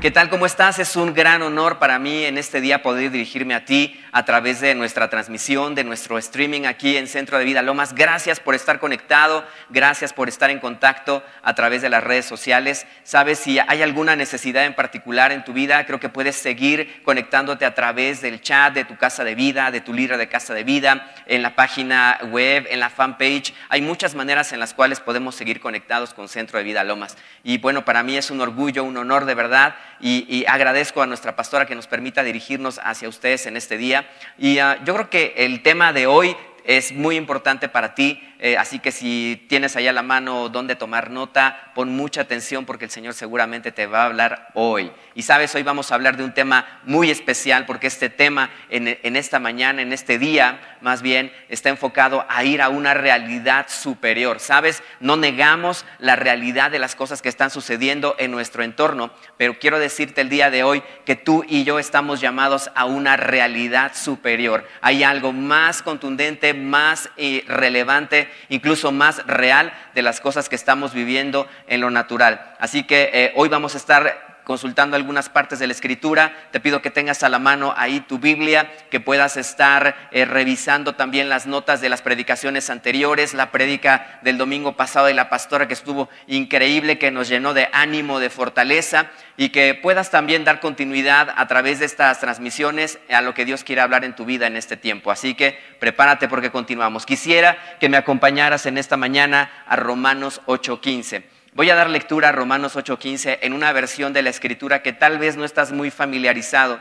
¿Qué 0.00 0.10
tal? 0.10 0.30
¿Cómo 0.30 0.46
estás? 0.46 0.78
Es 0.78 0.96
un 0.96 1.12
gran 1.12 1.42
honor 1.42 1.78
para 1.78 1.98
mí 1.98 2.24
en 2.24 2.38
este 2.38 2.62
día 2.62 2.82
poder 2.82 3.10
dirigirme 3.10 3.54
a 3.54 3.66
ti 3.66 4.02
a 4.12 4.24
través 4.24 4.58
de 4.62 4.74
nuestra 4.74 5.10
transmisión, 5.10 5.74
de 5.74 5.84
nuestro 5.84 6.16
streaming 6.16 6.62
aquí 6.64 6.96
en 6.96 7.06
Centro 7.06 7.36
de 7.36 7.44
Vida 7.44 7.60
Lomas. 7.60 7.94
Gracias 7.94 8.40
por 8.40 8.54
estar 8.54 8.80
conectado, 8.80 9.44
gracias 9.68 10.14
por 10.14 10.30
estar 10.30 10.48
en 10.48 10.58
contacto 10.58 11.22
a 11.42 11.54
través 11.54 11.82
de 11.82 11.90
las 11.90 12.02
redes 12.02 12.24
sociales. 12.24 12.86
Sabes, 13.02 13.40
si 13.40 13.58
hay 13.58 13.82
alguna 13.82 14.16
necesidad 14.16 14.64
en 14.64 14.74
particular 14.74 15.32
en 15.32 15.44
tu 15.44 15.52
vida, 15.52 15.84
creo 15.84 16.00
que 16.00 16.08
puedes 16.08 16.34
seguir 16.34 17.02
conectándote 17.04 17.66
a 17.66 17.74
través 17.74 18.22
del 18.22 18.40
chat 18.40 18.72
de 18.72 18.86
tu 18.86 18.96
casa 18.96 19.22
de 19.22 19.34
vida, 19.34 19.70
de 19.70 19.82
tu 19.82 19.92
libro 19.92 20.16
de 20.16 20.30
casa 20.30 20.54
de 20.54 20.64
vida, 20.64 21.12
en 21.26 21.42
la 21.42 21.54
página 21.54 22.18
web, 22.30 22.66
en 22.70 22.80
la 22.80 22.88
fanpage. 22.88 23.52
Hay 23.68 23.82
muchas 23.82 24.14
maneras 24.14 24.54
en 24.54 24.60
las 24.60 24.72
cuales 24.72 24.98
podemos 24.98 25.34
seguir 25.34 25.60
conectados 25.60 26.14
con 26.14 26.30
Centro 26.30 26.56
de 26.58 26.64
Vida 26.64 26.84
Lomas. 26.84 27.18
Y 27.44 27.58
bueno, 27.58 27.84
para 27.84 28.02
mí 28.02 28.16
es 28.16 28.30
un 28.30 28.40
orgullo, 28.40 28.82
un 28.82 28.96
honor 28.96 29.26
de 29.26 29.34
verdad 29.34 29.74
y, 30.00 30.44
agradezco 30.48 31.02
a 31.02 31.06
nuestra 31.06 31.36
pastora 31.36 31.66
que 31.66 31.74
nos 31.74 31.86
permita 31.86 32.22
dirigirnos 32.22 32.80
hacia 32.82 33.08
ustedes 33.08 33.46
en 33.46 33.56
este 33.56 33.76
día. 33.76 34.08
Y 34.38 34.58
ah, 34.58 34.78
yo 34.84 34.94
creo 34.94 35.10
que 35.10 35.34
el 35.36 35.62
tema 35.62 35.92
de 35.92 36.06
hoy 36.06 36.36
es 36.64 36.92
muy 36.92 37.16
importante 37.16 37.68
para 37.68 37.94
ti 37.94 38.22
eh, 38.42 38.56
así 38.56 38.78
que 38.78 38.90
si 38.90 39.44
tienes 39.50 39.76
allá 39.76 39.92
la 39.92 40.02
mano 40.02 40.48
donde 40.48 40.74
tomar 40.74 41.10
nota, 41.10 41.72
pon 41.74 41.94
mucha 41.94 42.22
atención 42.22 42.64
porque 42.64 42.86
el 42.86 42.90
Señor 42.90 43.12
seguramente 43.12 43.70
te 43.70 43.86
va 43.86 44.02
a 44.02 44.06
hablar 44.06 44.48
hoy. 44.54 44.90
Y 45.14 45.22
sabes, 45.22 45.54
hoy 45.54 45.62
vamos 45.62 45.92
a 45.92 45.94
hablar 45.94 46.16
de 46.16 46.24
un 46.24 46.32
tema 46.32 46.80
muy 46.84 47.10
especial 47.10 47.66
porque 47.66 47.86
este 47.86 48.08
tema 48.08 48.48
en, 48.70 49.16
esta 49.16 49.40
mañana, 49.40 49.82
en 49.82 49.92
este 49.92 50.18
día, 50.18 50.78
más 50.80 51.02
bien, 51.02 51.30
está 51.50 51.68
enfocado 51.68 52.24
a 52.30 52.42
ir 52.42 52.62
a 52.62 52.70
una 52.70 52.94
realidad 52.94 53.66
superior. 53.68 54.40
Sabes, 54.40 54.82
no 55.00 55.18
negamos 55.18 55.84
la 55.98 56.16
realidad 56.16 56.70
de 56.70 56.78
las 56.78 56.96
cosas 56.96 57.20
que 57.20 57.28
están 57.28 57.50
sucediendo 57.50 58.16
en 58.18 58.30
nuestro 58.30 58.62
entorno, 58.62 59.12
pero 59.36 59.58
quiero 59.58 59.78
decirte 59.78 60.22
el 60.22 60.30
día 60.30 60.50
de 60.50 60.62
hoy 60.62 60.82
que 61.04 61.14
tú 61.14 61.44
y 61.46 61.64
yo 61.64 61.78
estamos 61.78 62.22
llamados 62.22 62.70
a 62.74 62.86
una 62.86 63.18
realidad 63.18 63.92
superior. 63.94 64.66
Hay 64.80 65.02
algo 65.02 65.34
más 65.34 65.82
contundente, 65.82 66.54
más 66.54 67.10
eh, 67.18 67.44
relevante 67.46 68.29
incluso 68.48 68.92
más 68.92 69.26
real 69.26 69.72
de 69.94 70.02
las 70.02 70.20
cosas 70.20 70.48
que 70.48 70.56
estamos 70.56 70.94
viviendo 70.94 71.48
en 71.66 71.80
lo 71.80 71.90
natural. 71.90 72.54
Así 72.58 72.84
que 72.84 73.10
eh, 73.12 73.32
hoy 73.36 73.48
vamos 73.48 73.74
a 73.74 73.78
estar 73.78 74.29
consultando 74.44 74.96
algunas 74.96 75.28
partes 75.28 75.58
de 75.58 75.66
la 75.66 75.72
escritura. 75.72 76.32
Te 76.50 76.60
pido 76.60 76.82
que 76.82 76.90
tengas 76.90 77.22
a 77.22 77.28
la 77.28 77.38
mano 77.38 77.74
ahí 77.76 78.00
tu 78.00 78.18
Biblia, 78.18 78.70
que 78.90 79.00
puedas 79.00 79.36
estar 79.36 80.08
eh, 80.10 80.24
revisando 80.24 80.94
también 80.94 81.28
las 81.28 81.46
notas 81.46 81.80
de 81.80 81.88
las 81.88 82.02
predicaciones 82.02 82.70
anteriores, 82.70 83.34
la 83.34 83.50
prédica 83.50 84.18
del 84.22 84.38
domingo 84.38 84.76
pasado 84.76 85.06
de 85.06 85.14
la 85.14 85.30
pastora 85.30 85.68
que 85.68 85.74
estuvo 85.74 86.08
increíble, 86.26 86.98
que 86.98 87.10
nos 87.10 87.28
llenó 87.28 87.54
de 87.54 87.68
ánimo, 87.72 88.20
de 88.20 88.30
fortaleza, 88.30 89.10
y 89.36 89.48
que 89.48 89.74
puedas 89.74 90.10
también 90.10 90.44
dar 90.44 90.60
continuidad 90.60 91.32
a 91.34 91.46
través 91.46 91.78
de 91.78 91.86
estas 91.86 92.20
transmisiones 92.20 92.98
a 93.08 93.22
lo 93.22 93.32
que 93.32 93.46
Dios 93.46 93.64
quiere 93.64 93.80
hablar 93.80 94.04
en 94.04 94.14
tu 94.14 94.26
vida 94.26 94.46
en 94.46 94.56
este 94.56 94.76
tiempo. 94.76 95.10
Así 95.10 95.34
que 95.34 95.58
prepárate 95.78 96.28
porque 96.28 96.50
continuamos. 96.50 97.06
Quisiera 97.06 97.56
que 97.80 97.88
me 97.88 97.96
acompañaras 97.96 98.66
en 98.66 98.76
esta 98.76 98.96
mañana 98.96 99.50
a 99.66 99.76
Romanos 99.76 100.42
8:15. 100.46 101.39
Voy 101.52 101.68
a 101.68 101.74
dar 101.74 101.90
lectura 101.90 102.28
a 102.28 102.32
Romanos 102.32 102.76
8:15 102.76 103.40
en 103.42 103.52
una 103.52 103.72
versión 103.72 104.12
de 104.12 104.22
la 104.22 104.30
escritura 104.30 104.82
que 104.82 104.92
tal 104.92 105.18
vez 105.18 105.36
no 105.36 105.44
estás 105.44 105.72
muy 105.72 105.90
familiarizado 105.90 106.80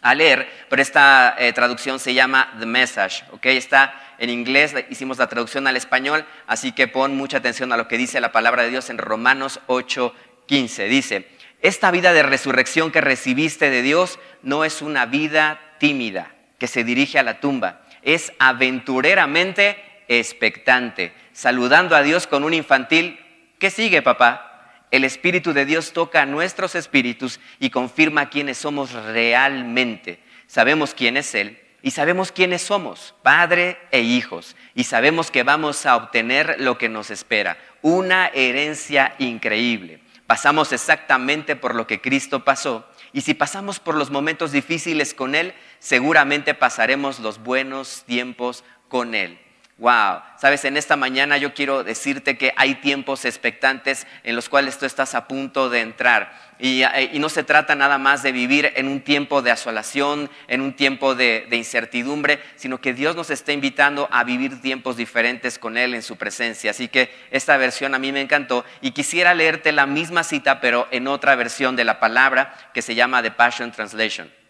a 0.00 0.16
leer, 0.16 0.48
pero 0.68 0.82
esta 0.82 1.36
eh, 1.38 1.52
traducción 1.52 2.00
se 2.00 2.12
llama 2.12 2.52
The 2.58 2.66
Message, 2.66 3.22
¿ok? 3.30 3.46
Está 3.46 3.94
en 4.18 4.30
inglés, 4.30 4.74
hicimos 4.90 5.18
la 5.18 5.28
traducción 5.28 5.68
al 5.68 5.76
español, 5.76 6.26
así 6.48 6.72
que 6.72 6.88
pon 6.88 7.16
mucha 7.16 7.36
atención 7.36 7.72
a 7.72 7.76
lo 7.76 7.86
que 7.86 7.96
dice 7.96 8.20
la 8.20 8.32
palabra 8.32 8.64
de 8.64 8.70
Dios 8.70 8.90
en 8.90 8.98
Romanos 8.98 9.60
8:15. 9.68 10.88
Dice, 10.88 11.28
esta 11.60 11.92
vida 11.92 12.12
de 12.12 12.24
resurrección 12.24 12.90
que 12.90 13.00
recibiste 13.00 13.70
de 13.70 13.82
Dios 13.82 14.18
no 14.42 14.64
es 14.64 14.82
una 14.82 15.06
vida 15.06 15.60
tímida 15.78 16.34
que 16.58 16.66
se 16.66 16.82
dirige 16.82 17.20
a 17.20 17.22
la 17.22 17.38
tumba, 17.38 17.82
es 18.02 18.32
aventureramente 18.40 19.76
expectante, 20.08 21.12
saludando 21.32 21.94
a 21.94 22.02
Dios 22.02 22.26
con 22.26 22.42
un 22.42 22.52
infantil 22.52 23.21
¿Qué 23.62 23.70
sigue, 23.70 24.02
papá? 24.02 24.74
El 24.90 25.04
Espíritu 25.04 25.52
de 25.52 25.64
Dios 25.64 25.92
toca 25.92 26.22
a 26.22 26.26
nuestros 26.26 26.74
espíritus 26.74 27.38
y 27.60 27.70
confirma 27.70 28.28
quiénes 28.28 28.58
somos 28.58 28.90
realmente. 28.90 30.18
Sabemos 30.48 30.94
quién 30.94 31.16
es 31.16 31.32
Él 31.36 31.62
y 31.80 31.92
sabemos 31.92 32.32
quiénes 32.32 32.62
somos, 32.62 33.14
padre 33.22 33.78
e 33.92 34.00
hijos, 34.00 34.56
y 34.74 34.82
sabemos 34.82 35.30
que 35.30 35.44
vamos 35.44 35.86
a 35.86 35.94
obtener 35.94 36.56
lo 36.58 36.76
que 36.76 36.88
nos 36.88 37.12
espera, 37.12 37.56
una 37.82 38.32
herencia 38.34 39.14
increíble. 39.20 40.00
Pasamos 40.26 40.72
exactamente 40.72 41.54
por 41.54 41.76
lo 41.76 41.86
que 41.86 42.00
Cristo 42.00 42.42
pasó, 42.42 42.90
y 43.12 43.20
si 43.20 43.32
pasamos 43.32 43.78
por 43.78 43.94
los 43.94 44.10
momentos 44.10 44.50
difíciles 44.50 45.14
con 45.14 45.36
Él, 45.36 45.54
seguramente 45.78 46.54
pasaremos 46.54 47.20
los 47.20 47.40
buenos 47.40 48.02
tiempos 48.06 48.64
con 48.88 49.14
Él. 49.14 49.38
Wow, 49.82 50.22
sabes, 50.38 50.64
en 50.64 50.76
esta 50.76 50.94
mañana 50.94 51.38
yo 51.38 51.54
quiero 51.54 51.82
decirte 51.82 52.38
que 52.38 52.52
hay 52.54 52.76
tiempos 52.76 53.24
expectantes 53.24 54.06
en 54.22 54.36
los 54.36 54.48
cuales 54.48 54.78
tú 54.78 54.86
estás 54.86 55.16
a 55.16 55.26
punto 55.26 55.70
de 55.70 55.80
entrar. 55.80 56.32
Y, 56.60 56.84
eh, 56.84 57.10
no 57.18 57.28
se 57.28 57.42
trata 57.42 57.74
nada 57.74 57.98
más 57.98 58.22
de 58.22 58.30
vivir 58.30 58.72
en 58.76 58.86
un 58.86 59.00
tiempo 59.00 59.42
de 59.42 59.50
asolación, 59.50 60.30
en 60.46 60.60
un 60.60 60.74
tiempo 60.74 61.16
de, 61.16 61.48
de, 61.50 61.56
incertidumbre, 61.56 62.38
sino 62.54 62.80
que 62.80 62.94
Dios 62.94 63.16
nos 63.16 63.30
está 63.30 63.50
invitando 63.50 64.08
a 64.12 64.22
vivir 64.22 64.62
tiempos 64.62 64.96
diferentes 64.96 65.58
con 65.58 65.76
Él 65.76 65.94
en 65.94 66.02
su 66.04 66.14
presencia. 66.14 66.70
Así 66.70 66.86
que 66.86 67.12
esta 67.32 67.56
versión 67.56 67.96
a 67.96 67.98
mí 67.98 68.12
me 68.12 68.20
encantó 68.20 68.64
y 68.82 68.92
quisiera 68.92 69.34
leerte 69.34 69.72
la 69.72 69.86
misma 69.86 70.22
cita, 70.22 70.60
pero 70.60 70.86
en 70.92 71.08
otra 71.08 71.34
versión 71.34 71.74
de 71.74 71.82
la 71.82 71.98
palabra 71.98 72.54
que 72.72 72.82
se 72.82 72.94
llama 72.94 73.20
The 73.20 73.32
Passion 73.32 73.72
Translation. 73.72 74.41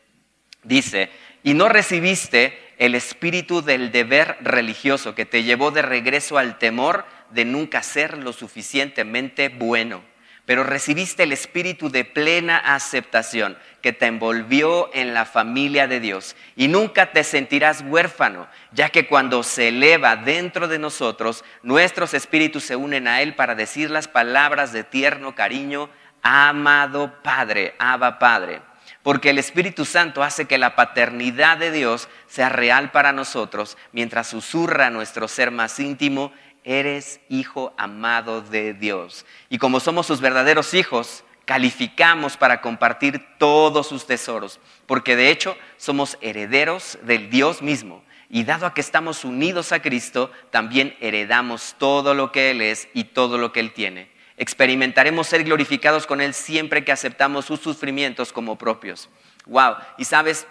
Dice, 0.63 1.11
y 1.43 1.55
no 1.55 1.69
recibiste 1.69 2.59
el 2.79 2.95
espíritu 2.95 3.63
del 3.63 3.91
deber 3.91 4.37
religioso 4.41 5.15
que 5.15 5.27
te 5.27 5.43
llevó 5.43 5.71
de 5.71 5.83
regreso 5.83 6.39
al 6.39 6.59
temor 6.59 7.05
de 7.31 7.45
nunca 7.45 7.83
ser 7.83 8.19
lo 8.19 8.33
suficientemente 8.33 9.49
bueno, 9.49 10.03
pero 10.47 10.65
recibiste 10.65 11.25
el 11.25 11.33
espíritu 11.33 11.91
de 11.91 12.05
plena 12.05 12.59
aceptación 12.59 13.57
que 13.81 13.93
te 13.93 14.07
envolvió 14.07 14.91
en 14.93 15.15
la 15.15 15.25
familia 15.25 15.87
de 15.87 16.01
Dios. 16.01 16.37
Y 16.57 16.69
nunca 16.69 17.13
te 17.13 17.23
sentirás 17.25 17.85
huérfano, 17.87 18.49
ya 18.73 18.89
que 18.89 19.07
cuando 19.07 19.43
se 19.45 19.69
eleva 19.69 20.17
dentro 20.17 20.67
de 20.69 20.79
nosotros, 20.79 21.45
nuestros 21.63 22.15
espíritus 22.15 22.65
se 22.65 22.77
unen 22.77 23.07
a 23.07 23.23
Él 23.23 23.35
para 23.35 23.55
decir 23.55 23.91
las 23.91 24.09
palabras 24.09 24.73
de 24.73 24.83
tierno 24.85 25.35
cariño, 25.35 25.89
amado 26.23 27.23
Padre, 27.23 27.75
Abba 27.79 28.19
Padre 28.19 28.72
porque 29.03 29.31
el 29.31 29.39
Espíritu 29.39 29.85
Santo 29.85 30.23
hace 30.23 30.47
que 30.47 30.59
la 30.59 30.77
paternidad 30.77 31.59
de 31.59 31.71
Dios 31.73 32.09
sea 32.27 32.49
real 32.49 32.93
para 32.93 33.13
nosotros, 33.13 33.77
mientras 33.93 34.29
susurra 34.29 34.91
nuestro 34.91 35.29
ser 35.29 35.51
más 35.51 35.79
íntimo, 35.81 36.33
eres 36.65 37.21
hijo 37.29 37.75
amado 37.77 38.43
de 38.43 38.75
Dios. 38.75 39.27
Y 39.49 39.59
como 39.59 39.81
somos 39.81 40.07
sus 40.07 40.21
verdaderos 40.21 40.75
hijos, 40.75 41.25
calificamos 41.45 42.37
para 42.37 42.61
compartir 42.61 43.25
todos 43.39 43.89
sus 43.89 44.07
tesoros, 44.07 44.61
porque 44.87 45.17
de 45.17 45.31
hecho 45.31 45.57
somos 45.77 46.17
herederos 46.21 46.99
del 47.03 47.31
Dios 47.31 47.63
mismo. 47.63 48.05
Y 48.31 48.45
dado 48.45 48.65
a 48.65 48.73
que 48.73 48.81
estamos 48.81 49.25
unidos 49.25 49.73
a 49.73 49.83
Cristo, 49.83 50.31
también 50.51 50.97
heredamos 51.01 51.75
todo 51.77 52.15
lo 52.15 52.33
que 52.33 52.51
Él 52.51 52.63
es 52.63 52.89
y 52.95 53.05
todo 53.05 53.37
lo 53.37 53.53
que 53.53 53.61
Él 53.61 53.73
tiene. 53.73 54.12
Experimentaremos 54.43 55.29
ser 55.29 55.45
glorificados 55.45 56.05
con 56.05 56.21
Él 56.21 56.35
siempre 56.35 56.85
que 56.85 56.91
aceptamos 56.91 57.45
sus 57.45 57.61
sufrimientos 57.61 58.33
como 58.33 58.59
propios. 58.59 59.09
Wow. 59.47 59.77
Y 59.99 60.05
sabes, 60.05 60.49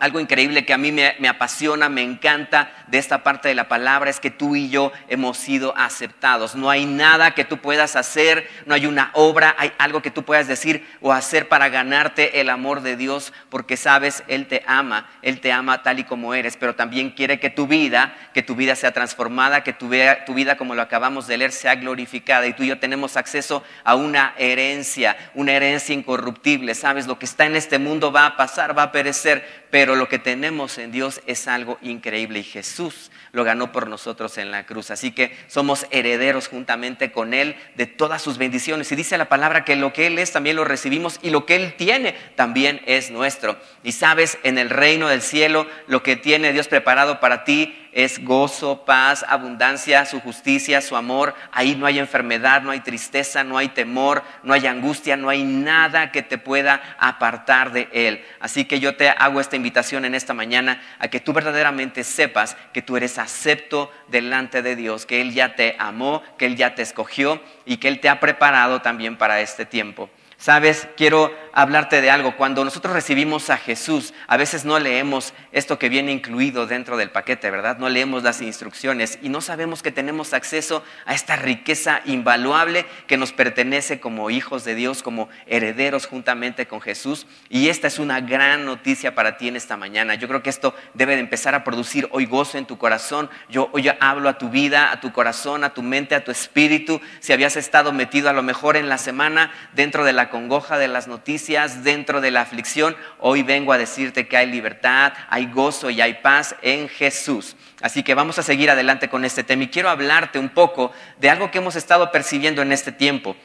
algo 0.00 0.18
increíble 0.18 0.64
que 0.64 0.72
a 0.72 0.78
mí 0.78 0.92
me, 0.92 1.28
apasiona, 1.28 1.88
me 1.88 2.02
encanta 2.02 2.72
de 2.88 2.98
esta 2.98 3.22
parte 3.22 3.48
de 3.48 3.54
la 3.54 3.68
palabra 3.68 4.10
es 4.10 4.18
que 4.18 4.30
tú 4.30 4.56
y 4.56 4.70
yo 4.70 4.92
hemos 5.08 5.36
sido 5.36 5.76
aceptados. 5.76 6.56
No 6.56 6.70
hay 6.70 6.86
nada 6.86 7.32
que 7.32 7.44
tú 7.44 7.58
puedas 7.58 7.96
hacer, 7.96 8.48
no 8.66 8.74
hay 8.74 8.86
una 8.86 9.10
obra, 9.12 9.54
hay 9.58 9.72
algo 9.78 10.00
que 10.02 10.10
tú 10.10 10.24
puedas 10.24 10.48
decir 10.48 10.86
o 11.00 11.12
hacer 11.12 11.48
para 11.48 11.68
ganarte 11.68 12.40
el 12.40 12.48
amor 12.48 12.80
de 12.80 12.96
Dios, 12.96 13.32
porque 13.50 13.76
sabes, 13.76 14.24
Él 14.26 14.46
te 14.46 14.64
ama, 14.66 15.08
Él 15.22 15.40
te 15.40 15.52
ama 15.52 15.82
tal 15.82 15.98
y 15.98 16.04
como 16.04 16.34
eres, 16.34 16.56
pero 16.56 16.74
también 16.74 17.10
quiere 17.10 17.38
que 17.38 17.50
tu 17.50 17.66
vida, 17.66 18.16
que 18.32 18.42
tu 18.42 18.56
vida 18.56 18.74
sea 18.76 18.92
transformada, 18.92 19.62
que 19.62 19.74
tu, 19.74 19.90
tu 20.26 20.34
vida, 20.34 20.56
como 20.56 20.74
lo 20.74 20.82
acabamos 20.82 21.26
de 21.26 21.36
leer, 21.36 21.52
sea 21.52 21.74
glorificada. 21.74 22.46
Y 22.46 22.54
tú 22.54 22.62
y 22.62 22.68
yo 22.68 22.78
tenemos 22.78 23.16
acceso 23.16 23.62
a 23.84 23.94
una 23.94 24.34
herencia, 24.38 25.16
una 25.34 25.52
herencia 25.52 25.94
incorruptible. 25.94 26.74
Sabes, 26.74 27.06
lo 27.06 27.18
que 27.18 27.26
está 27.26 27.44
en 27.44 27.56
este 27.56 27.78
mundo 27.78 28.12
va 28.12 28.26
a 28.26 28.36
pasar, 28.36 28.76
va 28.76 28.84
a 28.84 28.92
perecer, 28.92 29.59
pero 29.70 29.96
lo 29.96 30.08
que 30.08 30.18
tenemos 30.18 30.78
en 30.78 30.92
Dios 30.92 31.20
es 31.26 31.46
algo 31.48 31.78
increíble 31.82 32.40
y 32.40 32.44
Jesús 32.44 33.10
lo 33.32 33.44
ganó 33.44 33.72
por 33.72 33.88
nosotros 33.88 34.38
en 34.38 34.50
la 34.50 34.66
cruz. 34.66 34.90
Así 34.90 35.12
que 35.12 35.36
somos 35.46 35.86
herederos 35.90 36.48
juntamente 36.48 37.12
con 37.12 37.34
Él 37.34 37.56
de 37.76 37.86
todas 37.86 38.20
sus 38.22 38.38
bendiciones. 38.38 38.90
Y 38.90 38.96
dice 38.96 39.18
la 39.18 39.28
palabra 39.28 39.64
que 39.64 39.76
lo 39.76 39.92
que 39.92 40.06
Él 40.06 40.18
es 40.18 40.32
también 40.32 40.56
lo 40.56 40.64
recibimos 40.64 41.20
y 41.22 41.30
lo 41.30 41.46
que 41.46 41.56
Él 41.56 41.74
tiene 41.76 42.16
también 42.34 42.80
es 42.86 43.10
nuestro. 43.10 43.58
Y 43.84 43.92
sabes, 43.92 44.38
en 44.42 44.58
el 44.58 44.70
reino 44.70 45.08
del 45.08 45.22
cielo 45.22 45.66
lo 45.86 46.02
que 46.02 46.16
tiene 46.16 46.52
Dios 46.52 46.68
preparado 46.68 47.20
para 47.20 47.44
ti 47.44 47.79
es 47.92 48.24
gozo, 48.24 48.84
paz, 48.84 49.24
abundancia, 49.28 50.04
su 50.04 50.20
justicia, 50.20 50.80
su 50.80 50.96
amor. 50.96 51.34
Ahí 51.52 51.74
no 51.74 51.86
hay 51.86 51.98
enfermedad, 51.98 52.62
no 52.62 52.70
hay 52.70 52.80
tristeza, 52.80 53.44
no 53.44 53.58
hay 53.58 53.68
temor, 53.68 54.22
no 54.42 54.54
hay 54.54 54.66
angustia, 54.66 55.16
no 55.16 55.28
hay 55.28 55.42
nada 55.42 56.12
que 56.12 56.22
te 56.22 56.38
pueda 56.38 56.80
apartar 56.98 57.72
de 57.72 57.88
Él. 57.92 58.24
Así 58.40 58.64
que 58.64 58.80
yo 58.80 58.96
te 58.96 59.08
hago 59.08 59.40
esta 59.40 59.56
invitación 59.56 60.04
en 60.04 60.14
esta 60.14 60.34
mañana 60.34 60.80
a 60.98 61.08
que 61.08 61.20
tú 61.20 61.32
verdaderamente 61.32 62.04
sepas 62.04 62.56
que 62.72 62.82
tú 62.82 62.96
eres 62.96 63.18
acepto 63.18 63.90
delante 64.08 64.62
de 64.62 64.76
Dios, 64.76 65.06
que 65.06 65.20
Él 65.20 65.32
ya 65.32 65.56
te 65.56 65.76
amó, 65.78 66.22
que 66.38 66.46
Él 66.46 66.56
ya 66.56 66.74
te 66.74 66.82
escogió 66.82 67.42
y 67.64 67.78
que 67.78 67.88
Él 67.88 68.00
te 68.00 68.08
ha 68.08 68.20
preparado 68.20 68.82
también 68.82 69.16
para 69.16 69.40
este 69.40 69.66
tiempo. 69.66 70.10
Sabes, 70.40 70.88
quiero 70.96 71.30
hablarte 71.52 72.00
de 72.00 72.10
algo. 72.10 72.34
Cuando 72.34 72.64
nosotros 72.64 72.94
recibimos 72.94 73.50
a 73.50 73.58
Jesús, 73.58 74.14
a 74.26 74.38
veces 74.38 74.64
no 74.64 74.78
leemos 74.78 75.34
esto 75.52 75.78
que 75.78 75.90
viene 75.90 76.12
incluido 76.12 76.66
dentro 76.66 76.96
del 76.96 77.10
paquete, 77.10 77.50
¿verdad? 77.50 77.76
No 77.76 77.90
leemos 77.90 78.22
las 78.22 78.40
instrucciones 78.40 79.18
y 79.20 79.28
no 79.28 79.42
sabemos 79.42 79.82
que 79.82 79.92
tenemos 79.92 80.32
acceso 80.32 80.82
a 81.04 81.12
esta 81.12 81.36
riqueza 81.36 82.00
invaluable 82.06 82.86
que 83.06 83.18
nos 83.18 83.32
pertenece 83.32 84.00
como 84.00 84.30
hijos 84.30 84.64
de 84.64 84.74
Dios, 84.74 85.02
como 85.02 85.28
herederos 85.46 86.06
juntamente 86.06 86.66
con 86.66 86.80
Jesús. 86.80 87.26
Y 87.50 87.68
esta 87.68 87.88
es 87.88 87.98
una 87.98 88.22
gran 88.22 88.64
noticia 88.64 89.14
para 89.14 89.36
ti 89.36 89.48
en 89.48 89.56
esta 89.56 89.76
mañana. 89.76 90.14
Yo 90.14 90.26
creo 90.26 90.42
que 90.42 90.48
esto 90.48 90.74
debe 90.94 91.16
de 91.16 91.20
empezar 91.20 91.54
a 91.54 91.64
producir 91.64 92.08
hoy 92.12 92.24
gozo 92.24 92.56
en 92.56 92.64
tu 92.64 92.78
corazón. 92.78 93.28
Yo 93.50 93.68
hoy 93.72 93.90
hablo 94.00 94.30
a 94.30 94.38
tu 94.38 94.48
vida, 94.48 94.90
a 94.90 95.00
tu 95.00 95.12
corazón, 95.12 95.64
a 95.64 95.74
tu 95.74 95.82
mente, 95.82 96.14
a 96.14 96.24
tu 96.24 96.30
espíritu. 96.30 96.98
Si 97.18 97.34
habías 97.34 97.56
estado 97.56 97.92
metido 97.92 98.30
a 98.30 98.32
lo 98.32 98.42
mejor 98.42 98.78
en 98.78 98.88
la 98.88 98.96
semana 98.96 99.52
dentro 99.74 100.04
de 100.04 100.14
la 100.14 100.29
congoja 100.30 100.78
de 100.78 100.88
las 100.88 101.08
noticias, 101.08 101.84
dentro 101.84 102.20
de 102.20 102.30
la 102.30 102.40
aflicción, 102.40 102.96
hoy 103.18 103.42
vengo 103.42 103.72
a 103.72 103.78
decirte 103.78 104.26
que 104.26 104.36
hay 104.36 104.46
libertad, 104.46 105.12
hay 105.28 105.46
gozo 105.46 105.90
y 105.90 106.00
hay 106.00 106.14
paz 106.14 106.56
en 106.62 106.88
Jesús. 106.88 107.56
Así 107.82 108.02
que 108.02 108.14
vamos 108.14 108.38
a 108.38 108.42
seguir 108.42 108.70
adelante 108.70 109.08
con 109.08 109.24
este 109.24 109.44
tema 109.44 109.64
y 109.64 109.68
quiero 109.68 109.90
hablarte 109.90 110.38
un 110.38 110.48
poco 110.48 110.92
de 111.18 111.30
algo 111.30 111.50
que 111.50 111.58
hemos 111.58 111.76
estado 111.76 112.10
percibiendo 112.10 112.62
en 112.62 112.72
este 112.72 112.92
tiempo. 112.92 113.36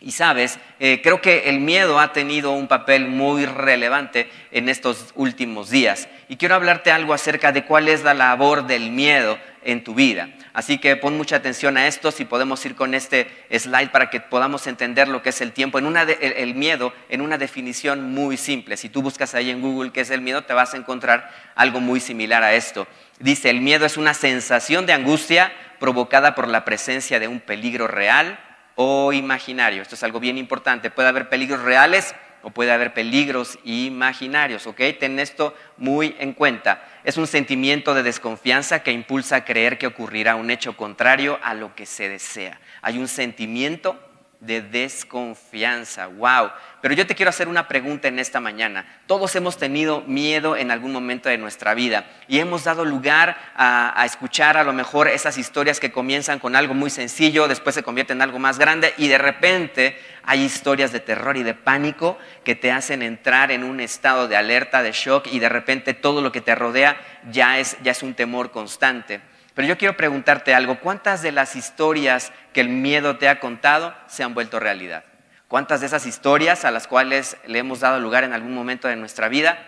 Y 0.00 0.10
sabes, 0.10 0.58
eh, 0.80 1.00
creo 1.00 1.20
que 1.20 1.48
el 1.48 1.60
miedo 1.60 2.00
ha 2.00 2.12
tenido 2.12 2.50
un 2.50 2.66
papel 2.66 3.06
muy 3.06 3.46
relevante 3.46 4.28
en 4.50 4.68
estos 4.68 5.12
últimos 5.14 5.70
días. 5.70 6.08
Y 6.28 6.36
quiero 6.36 6.56
hablarte 6.56 6.90
algo 6.90 7.14
acerca 7.14 7.52
de 7.52 7.64
cuál 7.64 7.88
es 7.88 8.02
la 8.02 8.12
labor 8.12 8.66
del 8.66 8.90
miedo 8.90 9.38
en 9.62 9.84
tu 9.84 9.94
vida. 9.94 10.28
Así 10.54 10.76
que 10.78 10.96
pon 10.96 11.16
mucha 11.16 11.36
atención 11.36 11.78
a 11.78 11.86
esto, 11.86 12.10
si 12.10 12.26
podemos 12.26 12.64
ir 12.66 12.74
con 12.74 12.94
este 12.94 13.46
slide 13.50 13.90
para 13.90 14.10
que 14.10 14.20
podamos 14.20 14.66
entender 14.66 15.08
lo 15.08 15.22
que 15.22 15.30
es 15.30 15.40
el 15.40 15.52
tiempo. 15.52 15.78
En 15.78 15.86
una 15.86 16.02
el, 16.02 16.54
miedo, 16.54 16.92
en 17.08 17.22
una 17.22 17.38
definición 17.38 18.12
muy 18.12 18.36
simple. 18.36 18.76
Si 18.76 18.90
tú 18.90 19.00
buscas 19.00 19.34
ahí 19.34 19.50
en 19.50 19.62
Google 19.62 19.92
qué 19.92 20.02
es 20.02 20.10
el 20.10 20.20
miedo, 20.20 20.42
te 20.42 20.52
vas 20.52 20.74
a 20.74 20.76
encontrar 20.76 21.30
algo 21.54 21.80
muy 21.80 22.00
similar 22.00 22.42
a 22.42 22.52
esto. 22.54 22.86
Dice, 23.18 23.48
el 23.48 23.62
miedo 23.62 23.86
es 23.86 23.96
una 23.96 24.12
sensación 24.12 24.84
de 24.84 24.92
angustia 24.92 25.52
provocada 25.80 26.34
por 26.34 26.48
la 26.48 26.64
presencia 26.64 27.18
de 27.18 27.28
un 27.28 27.40
peligro 27.40 27.88
real 27.88 28.38
o 28.74 29.12
imaginario. 29.14 29.80
Esto 29.80 29.94
es 29.94 30.02
algo 30.02 30.20
bien 30.20 30.36
importante. 30.36 30.90
Puede 30.90 31.08
haber 31.08 31.30
peligros 31.30 31.62
reales 31.62 32.14
o 32.42 32.50
puede 32.50 32.72
haber 32.72 32.92
peligros 32.92 33.58
imaginarios, 33.64 34.66
¿ok? 34.66 34.80
Ten 34.98 35.18
esto 35.18 35.54
muy 35.76 36.14
en 36.18 36.34
cuenta. 36.34 36.82
Es 37.04 37.16
un 37.16 37.26
sentimiento 37.26 37.94
de 37.94 38.04
desconfianza 38.04 38.82
que 38.82 38.92
impulsa 38.92 39.36
a 39.36 39.44
creer 39.44 39.76
que 39.76 39.88
ocurrirá 39.88 40.36
un 40.36 40.50
hecho 40.50 40.76
contrario 40.76 41.38
a 41.42 41.54
lo 41.54 41.74
que 41.74 41.84
se 41.84 42.08
desea. 42.08 42.60
Hay 42.80 42.98
un 42.98 43.08
sentimiento 43.08 43.98
de 44.42 44.60
desconfianza. 44.60 46.08
Wow. 46.08 46.50
Pero 46.80 46.94
yo 46.94 47.06
te 47.06 47.14
quiero 47.14 47.30
hacer 47.30 47.46
una 47.46 47.68
pregunta 47.68 48.08
en 48.08 48.18
esta 48.18 48.40
mañana. 48.40 48.84
Todos 49.06 49.36
hemos 49.36 49.56
tenido 49.56 50.00
miedo 50.00 50.56
en 50.56 50.72
algún 50.72 50.92
momento 50.92 51.28
de 51.28 51.38
nuestra 51.38 51.74
vida 51.74 52.06
y 52.26 52.40
hemos 52.40 52.64
dado 52.64 52.84
lugar 52.84 53.36
a, 53.54 54.02
escuchar 54.04 54.56
a 54.56 54.64
lo 54.64 54.72
mejor 54.72 55.06
esas 55.06 55.38
historias 55.38 55.78
que 55.78 55.92
comienzan 55.92 56.40
con 56.40 56.56
algo 56.56 56.74
muy 56.74 56.90
sencillo, 56.90 57.46
después 57.46 57.76
se 57.76 57.84
convierten 57.84 58.18
en 58.18 58.22
algo 58.22 58.40
más 58.40 58.58
grande 58.58 58.92
y 58.98 59.06
de 59.06 59.18
repente 59.18 59.96
hay 60.24 60.42
historias 60.42 60.90
de 60.90 60.98
terror 60.98 61.36
y 61.36 61.44
de 61.44 61.54
pánico 61.54 62.18
que 62.42 62.56
te 62.56 62.72
hacen 62.72 63.02
entrar 63.02 63.52
en 63.52 63.62
un 63.62 63.78
estado 63.78 64.26
de 64.26 64.36
alerta, 64.36 64.82
de 64.82 64.90
shock 64.90 65.28
y 65.30 65.38
de 65.38 65.48
repente 65.48 65.94
todo 65.94 66.20
lo 66.20 66.32
que 66.32 66.40
te 66.40 66.56
rodea 66.56 66.96
ya 67.30 67.60
es, 67.60 67.76
ya 67.84 67.92
es 67.92 68.02
un 68.02 68.14
temor 68.14 68.50
constante. 68.50 69.20
Pero 69.54 69.68
yo 69.68 69.76
quiero 69.76 69.96
preguntarte 69.96 70.54
algo, 70.54 70.80
¿cuántas 70.80 71.22
de 71.22 71.32
las 71.32 71.56
historias 71.56 72.32
que 72.52 72.60
el 72.60 72.68
miedo 72.68 73.18
te 73.18 73.28
ha 73.28 73.40
contado 73.40 73.94
se 74.06 74.22
han 74.22 74.34
vuelto 74.34 74.58
realidad? 74.58 75.04
¿Cuántas 75.48 75.80
de 75.80 75.86
esas 75.86 76.06
historias 76.06 76.64
a 76.64 76.70
las 76.70 76.86
cuales 76.86 77.36
le 77.46 77.58
hemos 77.58 77.80
dado 77.80 78.00
lugar 78.00 78.24
en 78.24 78.32
algún 78.32 78.54
momento 78.54 78.88
de 78.88 78.96
nuestra 78.96 79.28
vida 79.28 79.58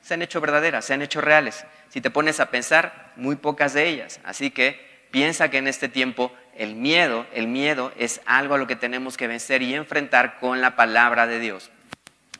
se 0.00 0.14
han 0.14 0.22
hecho 0.22 0.40
verdaderas, 0.40 0.86
se 0.86 0.94
han 0.94 1.02
hecho 1.02 1.20
reales? 1.20 1.66
Si 1.90 2.00
te 2.00 2.10
pones 2.10 2.40
a 2.40 2.50
pensar, 2.50 3.12
muy 3.16 3.36
pocas 3.36 3.74
de 3.74 3.86
ellas. 3.86 4.20
Así 4.24 4.50
que 4.50 5.06
piensa 5.10 5.50
que 5.50 5.58
en 5.58 5.68
este 5.68 5.90
tiempo 5.90 6.32
el 6.56 6.76
miedo, 6.76 7.26
el 7.34 7.46
miedo 7.46 7.92
es 7.98 8.22
algo 8.24 8.54
a 8.54 8.58
lo 8.58 8.66
que 8.66 8.76
tenemos 8.76 9.18
que 9.18 9.28
vencer 9.28 9.60
y 9.60 9.74
enfrentar 9.74 10.38
con 10.38 10.62
la 10.62 10.76
palabra 10.76 11.26
de 11.26 11.38
Dios. 11.38 11.70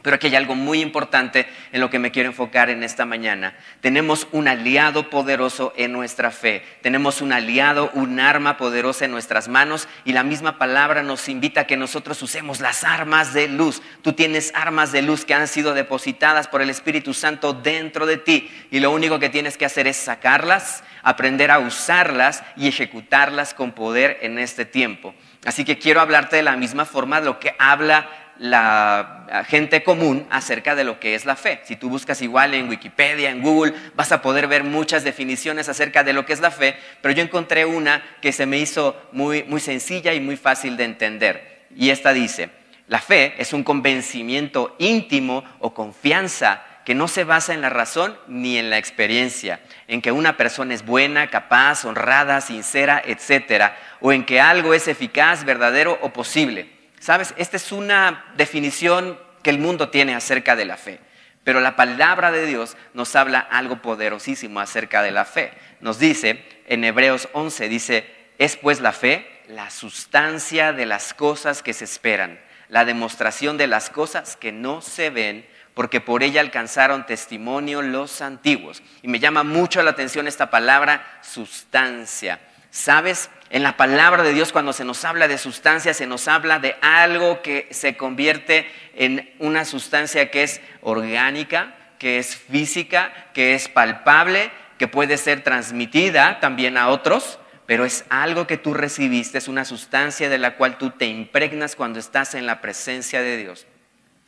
Pero 0.05 0.17
aquí 0.17 0.27
hay 0.27 0.35
algo 0.35 0.55
muy 0.55 0.83
importante 0.83 1.47
en 1.73 1.81
lo 1.81 1.89
que 1.89 1.99
me 1.99 2.11
quiero 2.11 2.29
enfocar 2.29 2.69
en 2.69 2.83
esta 2.83 3.06
mañana. 3.06 3.56
Tenemos 3.81 4.29
un 4.33 4.49
aliado 4.49 5.09
poderoso 5.09 5.73
en 5.79 5.93
nuestra 5.93 6.31
fe. 6.31 6.62
Tenemos 6.83 7.23
un 7.23 7.33
aliado, 7.33 7.91
un 7.95 8.21
arma 8.21 8.59
poderosa 8.59 9.06
en 9.06 9.12
nuestras 9.12 9.49
manos 9.49 9.89
y 10.05 10.12
la 10.12 10.23
misma 10.23 10.59
palabra 10.59 11.03
nos 11.03 11.31
invita 11.31 11.62
a 11.62 11.67
que 11.67 11.79
nosotros 11.79 12.21
usemos 12.21 12.61
las 12.61 12.85
armas 12.85 13.33
de 13.33 13.49
luz. 13.49 13.81
Tú 14.03 14.12
tienes 14.12 14.53
armas 14.55 14.93
de 14.93 15.01
luz 15.01 15.25
que 15.25 15.33
han 15.33 15.49
sido 15.49 15.73
depositadas 15.73 16.49
por 16.49 16.61
el 16.61 16.69
Espíritu 16.69 17.15
Santo 17.15 17.55
dentro 17.55 18.05
de 18.05 18.19
ti 18.19 18.51
y 18.71 18.81
lo 18.81 18.91
único 18.91 19.19
que 19.19 19.31
tienes 19.31 19.56
que 19.56 19.65
hacer 19.65 19.87
es 19.87 19.97
sacarlas, 19.97 20.85
aprender 21.03 21.51
a 21.51 21.61
usarlas 21.61 22.45
y 22.59 22.69
ejecutarlas 22.69 23.55
con 23.55 23.73
poder 23.73 24.19
en 24.21 24.39
este 24.39 24.67
tiempo. 24.67 25.15
Así 25.47 25.65
que 25.65 25.79
quiero 25.79 26.03
hablarte 26.03 26.37
de 26.37 26.43
la 26.43 26.56
misma 26.56 26.85
forma 26.85 27.21
de 27.21 27.27
lo 27.27 27.41
que 27.41 27.55
habla 27.59 28.24
la 28.39 29.45
gente 29.49 29.83
común 29.83 30.27
acerca 30.31 30.75
de 30.75 30.85
lo 30.85 31.01
que 31.01 31.15
es 31.15 31.25
la 31.25 31.37
fe. 31.37 31.61
Si 31.65 31.77
tú 31.77 31.89
buscas 31.89 32.21
igual 32.23 32.55
en 32.55 32.69
Wikipedia, 32.69 33.31
en 33.31 33.43
Google, 33.43 33.75
vas 33.95 34.13
a 34.13 34.23
poder 34.23 34.47
ver 34.49 34.65
muchas 34.65 35.05
definiciones 35.05 35.69
acerca 35.69 36.05
de 36.05 36.13
lo 36.13 36.27
que 36.27 36.33
es 36.33 36.41
la 36.41 36.51
fe, 36.51 36.77
pero 37.01 37.15
yo 37.15 37.23
encontré 37.23 37.65
una 37.65 38.03
que 38.21 38.33
se 38.33 38.47
me 38.47 38.59
hizo 38.59 39.01
muy, 39.13 39.45
muy 39.45 39.61
sencilla 39.61 40.15
y 40.15 40.21
muy 40.21 40.37
fácil 40.37 40.77
de 40.77 40.85
entender. 40.85 41.67
Y 41.77 41.91
esta 41.91 42.13
dice, 42.13 42.51
la 42.87 43.01
fe 43.01 43.35
es 43.39 43.53
un 43.53 43.65
convencimiento 43.65 44.77
íntimo 44.79 45.45
o 45.61 45.73
confianza 45.75 46.63
que 46.85 46.95
no 46.95 47.09
se 47.09 47.25
basa 47.25 47.55
en 47.55 47.63
la 47.63 47.71
razón 47.71 48.17
ni 48.29 48.59
en 48.59 48.69
la 48.69 48.77
experiencia, 48.77 49.61
en 49.89 50.03
que 50.03 50.13
una 50.13 50.37
persona 50.37 50.75
es 50.75 50.85
buena, 50.85 51.31
capaz, 51.31 51.85
honrada, 51.87 52.43
sincera, 52.43 53.03
etcétera, 53.05 53.77
o 54.01 54.13
en 54.13 54.27
que 54.27 54.41
algo 54.41 54.75
es 54.75 54.87
eficaz, 54.87 55.45
verdadero 55.45 55.99
o 56.03 56.13
posible. 56.13 56.74
Sabes, 57.05 57.35
esta 57.37 57.59
es 57.59 57.71
una 57.71 58.25
definición 58.35 59.21
que 59.43 59.51
el 59.51 59.59
mundo 59.59 59.91
tiene 59.91 60.15
acerca 60.15 60.56
de 60.56 60.65
la 60.65 60.79
fe. 60.79 61.01
Pero 61.45 61.61
la 61.61 61.77
palabra 61.77 62.32
de 62.32 62.46
Dios 62.46 62.79
nos 62.94 63.15
habla 63.15 63.41
algo 63.41 63.82
poderosísimo 63.82 64.58
acerca 64.58 65.03
de 65.03 65.11
la 65.11 65.27
fe. 65.27 65.53
Nos 65.82 65.99
dice 65.99 66.43
en 66.67 66.82
Hebreos 66.82 67.29
11, 67.34 67.69
dice, 67.69 68.11
es 68.39 68.56
pues 68.56 68.81
la 68.81 68.93
fe 68.93 69.43
la 69.49 69.69
sustancia 69.69 70.73
de 70.73 70.87
las 70.87 71.13
cosas 71.13 71.63
que 71.63 71.75
se 71.75 71.84
esperan, 71.84 72.41
la 72.70 72.87
demostración 72.87 73.58
de 73.58 73.67
las 73.67 73.91
cosas 73.91 74.37
que 74.37 74.51
no 74.51 74.81
se 74.81 75.11
ven, 75.11 75.46
porque 75.75 76.01
por 76.01 76.23
ella 76.23 76.41
alcanzaron 76.41 77.05
testimonio 77.05 77.82
los 77.82 78.23
antiguos. 78.23 78.82
Y 79.03 79.08
me 79.08 79.20
llama 79.20 79.43
mucho 79.43 79.82
la 79.82 79.91
atención 79.91 80.27
esta 80.27 80.49
palabra 80.49 81.19
sustancia. 81.20 82.41
¿Sabes? 82.70 83.29
En 83.55 83.63
la 83.63 83.77
palabra 83.77 84.25
de 84.25 84.32
Dios 84.32 84.51
cuando 84.51 84.73
se 84.73 84.84
nos 84.84 85.05
habla 85.05 85.29
de 85.29 85.39
sustancia, 85.39 85.94
se 85.94 86.08
nos 86.08 86.27
habla 86.27 86.58
de 86.58 86.75
algo 86.81 87.41
que 87.41 87.69
se 87.70 87.96
convierte 87.96 88.67
en 88.96 89.32
una 89.39 89.65
sustancia 89.65 90.29
que 90.32 90.43
es 90.43 90.61
orgánica, 90.82 91.73
que 92.01 92.19
es 92.19 92.34
física, 92.34 93.13
que 93.32 93.55
es 93.55 93.69
palpable, 93.69 94.51
que 94.77 94.89
puede 94.89 95.19
ser 95.19 95.44
transmitida 95.44 96.41
también 96.41 96.77
a 96.77 96.89
otros, 96.89 97.39
pero 97.65 97.84
es 97.84 98.05
algo 98.08 98.49
que 98.49 98.56
tú 98.56 98.75
recibiste, 98.75 99.39
es 99.39 99.46
una 99.46 99.65
sustancia 99.65 100.29
de 100.29 100.39
la 100.39 100.56
cual 100.56 100.77
tú 100.77 100.91
te 100.91 101.06
impregnas 101.06 101.77
cuando 101.77 102.01
estás 102.01 102.34
en 102.34 102.46
la 102.46 102.61
presencia 102.61 103.23
de 103.23 103.37
Dios. 103.37 103.69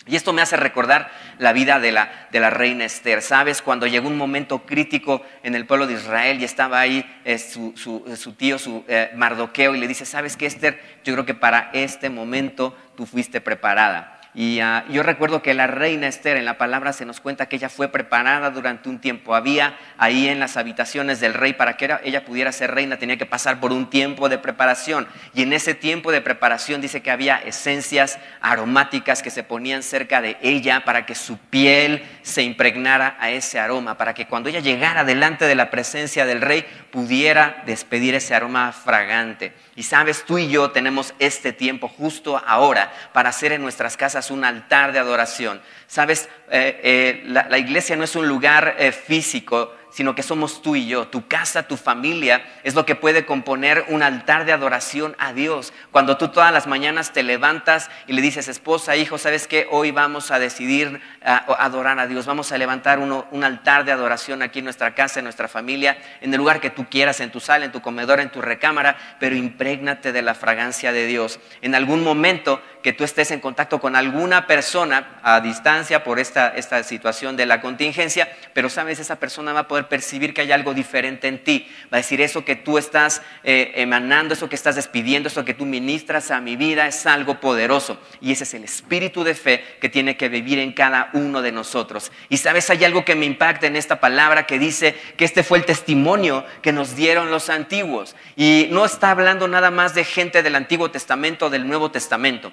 Y 0.06 0.14
esto 0.14 0.32
me 0.32 0.40
hace 0.40 0.56
recordar 0.56 1.10
la 1.38 1.52
vida 1.52 1.80
de 1.80 1.90
la, 1.90 2.28
de 2.30 2.38
la, 2.38 2.50
reina 2.50 2.84
Esther. 2.84 3.22
¿Sabes? 3.22 3.60
Cuando 3.60 3.88
llegó 3.88 4.06
un 4.06 4.16
momento 4.16 4.64
crítico 4.64 5.22
en 5.42 5.56
el 5.56 5.66
pueblo 5.66 5.88
de 5.88 5.94
Israel 5.94 6.40
y 6.40 6.44
estaba 6.44 6.78
ahí 6.78 7.04
eh, 7.24 7.38
su, 7.38 7.72
su, 7.76 8.32
tío, 8.34 8.58
su 8.58 8.84
eh, 8.86 9.10
Mardoqueo, 9.16 9.74
y 9.74 9.78
le 9.78 9.88
dice, 9.88 10.06
¿sabes 10.06 10.36
qué, 10.36 10.46
Esther? 10.46 10.80
Yo 11.02 11.12
creo 11.14 11.26
que 11.26 11.34
para 11.34 11.70
este 11.72 12.08
momento 12.08 12.76
tú 12.96 13.04
fuiste 13.04 13.40
preparada. 13.40 14.15
Y 14.38 14.60
ah, 14.60 14.84
yo 14.90 15.02
recuerdo 15.02 15.40
que 15.40 15.54
la 15.54 15.66
reina 15.66 16.08
Esther 16.08 16.36
en 16.36 16.44
la 16.44 16.58
palabra 16.58 16.92
se 16.92 17.06
nos 17.06 17.20
cuenta 17.20 17.46
que 17.46 17.56
ella 17.56 17.70
fue 17.70 17.88
preparada 17.88 18.50
durante 18.50 18.90
un 18.90 18.98
tiempo. 18.98 19.34
Había 19.34 19.78
ahí 19.96 20.28
en 20.28 20.40
las 20.40 20.58
habitaciones 20.58 21.20
del 21.20 21.32
rey 21.32 21.54
para 21.54 21.78
que 21.78 21.96
ella 22.04 22.26
pudiera 22.26 22.52
ser 22.52 22.74
reina 22.74 22.98
tenía 22.98 23.16
que 23.16 23.24
pasar 23.24 23.60
por 23.60 23.72
un 23.72 23.88
tiempo 23.88 24.28
de 24.28 24.36
preparación. 24.36 25.08
Y 25.32 25.40
en 25.40 25.54
ese 25.54 25.74
tiempo 25.74 26.12
de 26.12 26.20
preparación 26.20 26.82
dice 26.82 27.00
que 27.00 27.10
había 27.10 27.38
esencias 27.38 28.18
aromáticas 28.42 29.22
que 29.22 29.30
se 29.30 29.42
ponían 29.42 29.82
cerca 29.82 30.20
de 30.20 30.36
ella 30.42 30.84
para 30.84 31.06
que 31.06 31.14
su 31.14 31.38
piel 31.38 32.02
se 32.20 32.42
impregnara 32.42 33.16
a 33.18 33.30
ese 33.30 33.58
aroma, 33.58 33.96
para 33.96 34.12
que 34.12 34.26
cuando 34.26 34.50
ella 34.50 34.60
llegara 34.60 35.04
delante 35.04 35.46
de 35.46 35.54
la 35.54 35.70
presencia 35.70 36.26
del 36.26 36.42
rey 36.42 36.66
pudiera 36.90 37.62
despedir 37.64 38.14
ese 38.14 38.34
aroma 38.34 38.70
fragante. 38.72 39.54
Y 39.76 39.82
sabes, 39.82 40.24
tú 40.24 40.38
y 40.38 40.48
yo 40.48 40.70
tenemos 40.70 41.12
este 41.18 41.52
tiempo 41.52 41.86
justo 41.86 42.42
ahora 42.46 42.90
para 43.12 43.28
hacer 43.28 43.52
en 43.52 43.60
nuestras 43.60 43.98
casas 43.98 44.30
un 44.30 44.42
altar 44.42 44.92
de 44.92 44.98
adoración. 44.98 45.60
Sabes, 45.86 46.30
eh, 46.50 46.80
eh, 46.82 47.22
la, 47.26 47.58
iglesia 47.58 47.94
no 47.94 48.04
es 48.04 48.16
un 48.16 48.26
lugar 48.26 48.76
eh, 48.78 48.90
físico, 48.90 49.75
sino 49.90 50.14
que 50.14 50.22
somos 50.22 50.62
tú 50.62 50.76
y 50.76 50.86
yo. 50.86 51.08
Tu 51.08 51.26
casa, 51.26 51.64
tu 51.64 51.76
familia 51.76 52.44
es 52.64 52.74
lo 52.74 52.84
que 52.84 52.94
puede 52.94 53.24
componer 53.24 53.84
un 53.88 54.02
altar 54.02 54.44
de 54.44 54.52
adoración 54.52 55.16
a 55.18 55.32
Dios. 55.32 55.72
Cuando 55.90 56.16
tú 56.16 56.28
todas 56.28 56.52
las 56.52 56.66
mañanas 56.66 57.12
te 57.12 57.22
levantas 57.22 57.90
y 58.06 58.12
le 58.12 58.22
dices, 58.22 58.48
esposa, 58.48 58.96
hijo, 58.96 59.18
¿sabes 59.18 59.46
qué? 59.46 59.66
Hoy 59.70 59.90
vamos 59.90 60.30
a 60.30 60.38
decidir 60.38 61.00
adorar 61.22 61.98
a 61.98 62.06
Dios. 62.06 62.26
Vamos 62.26 62.52
a 62.52 62.58
levantar 62.58 62.98
un 62.98 63.44
altar 63.44 63.84
de 63.84 63.92
adoración 63.92 64.42
aquí 64.42 64.58
en 64.58 64.66
nuestra 64.66 64.94
casa, 64.94 65.20
en 65.20 65.24
nuestra 65.24 65.48
familia, 65.48 65.98
en 66.20 66.32
el 66.32 66.38
lugar 66.38 66.60
que 66.60 66.70
tú 66.70 66.86
quieras, 66.90 67.20
en 67.20 67.30
tu 67.30 67.40
sala, 67.40 67.64
en 67.64 67.72
tu 67.72 67.80
comedor, 67.80 68.20
en 68.20 68.30
tu 68.30 68.42
recámara, 68.42 68.96
pero 69.18 69.36
imprégnate 69.36 70.12
de 70.12 70.22
la 70.22 70.34
fragancia 70.34 70.92
de 70.92 71.06
Dios. 71.06 71.40
En 71.62 71.74
algún 71.74 72.02
momento 72.02 72.62
que 72.86 72.92
tú 72.92 73.02
estés 73.02 73.32
en 73.32 73.40
contacto 73.40 73.80
con 73.80 73.96
alguna 73.96 74.46
persona 74.46 75.18
a 75.24 75.40
distancia 75.40 76.04
por 76.04 76.20
esta, 76.20 76.50
esta 76.50 76.84
situación 76.84 77.36
de 77.36 77.44
la 77.44 77.60
contingencia, 77.60 78.28
pero 78.52 78.68
sabes, 78.68 79.00
esa 79.00 79.16
persona 79.16 79.52
va 79.52 79.58
a 79.62 79.66
poder 79.66 79.88
percibir 79.88 80.32
que 80.32 80.42
hay 80.42 80.52
algo 80.52 80.72
diferente 80.72 81.26
en 81.26 81.42
ti. 81.42 81.68
Va 81.92 81.96
a 81.96 82.02
decir, 82.02 82.20
eso 82.20 82.44
que 82.44 82.54
tú 82.54 82.78
estás 82.78 83.22
eh, 83.42 83.72
emanando, 83.74 84.34
eso 84.34 84.48
que 84.48 84.54
estás 84.54 84.76
despidiendo, 84.76 85.26
eso 85.26 85.44
que 85.44 85.52
tú 85.52 85.66
ministras 85.66 86.30
a 86.30 86.40
mi 86.40 86.54
vida 86.54 86.86
es 86.86 87.06
algo 87.06 87.40
poderoso. 87.40 88.00
Y 88.20 88.30
ese 88.30 88.44
es 88.44 88.54
el 88.54 88.62
espíritu 88.62 89.24
de 89.24 89.34
fe 89.34 89.64
que 89.80 89.88
tiene 89.88 90.16
que 90.16 90.28
vivir 90.28 90.60
en 90.60 90.72
cada 90.72 91.10
uno 91.12 91.42
de 91.42 91.50
nosotros. 91.50 92.12
Y 92.28 92.36
sabes, 92.36 92.70
hay 92.70 92.84
algo 92.84 93.04
que 93.04 93.16
me 93.16 93.26
impacta 93.26 93.66
en 93.66 93.74
esta 93.74 93.98
palabra 93.98 94.46
que 94.46 94.60
dice 94.60 94.94
que 95.16 95.24
este 95.24 95.42
fue 95.42 95.58
el 95.58 95.64
testimonio 95.64 96.46
que 96.62 96.70
nos 96.70 96.94
dieron 96.94 97.32
los 97.32 97.50
antiguos. 97.50 98.14
Y 98.36 98.68
no 98.70 98.84
está 98.84 99.10
hablando 99.10 99.48
nada 99.48 99.72
más 99.72 99.92
de 99.92 100.04
gente 100.04 100.44
del 100.44 100.54
Antiguo 100.54 100.92
Testamento 100.92 101.46
o 101.46 101.50
del 101.50 101.66
Nuevo 101.66 101.90
Testamento. 101.90 102.52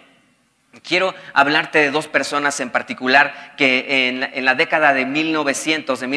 Quiero 0.81 1.13
hablarte 1.33 1.77
de 1.77 1.91
dos 1.91 2.07
personas 2.07 2.59
en 2.59 2.71
particular 2.71 3.53
que 3.57 4.07
en 4.07 4.45
la, 4.45 4.55
década 4.55 4.93
de 4.93 5.05
1900, 5.05 5.99
de 5.99 6.07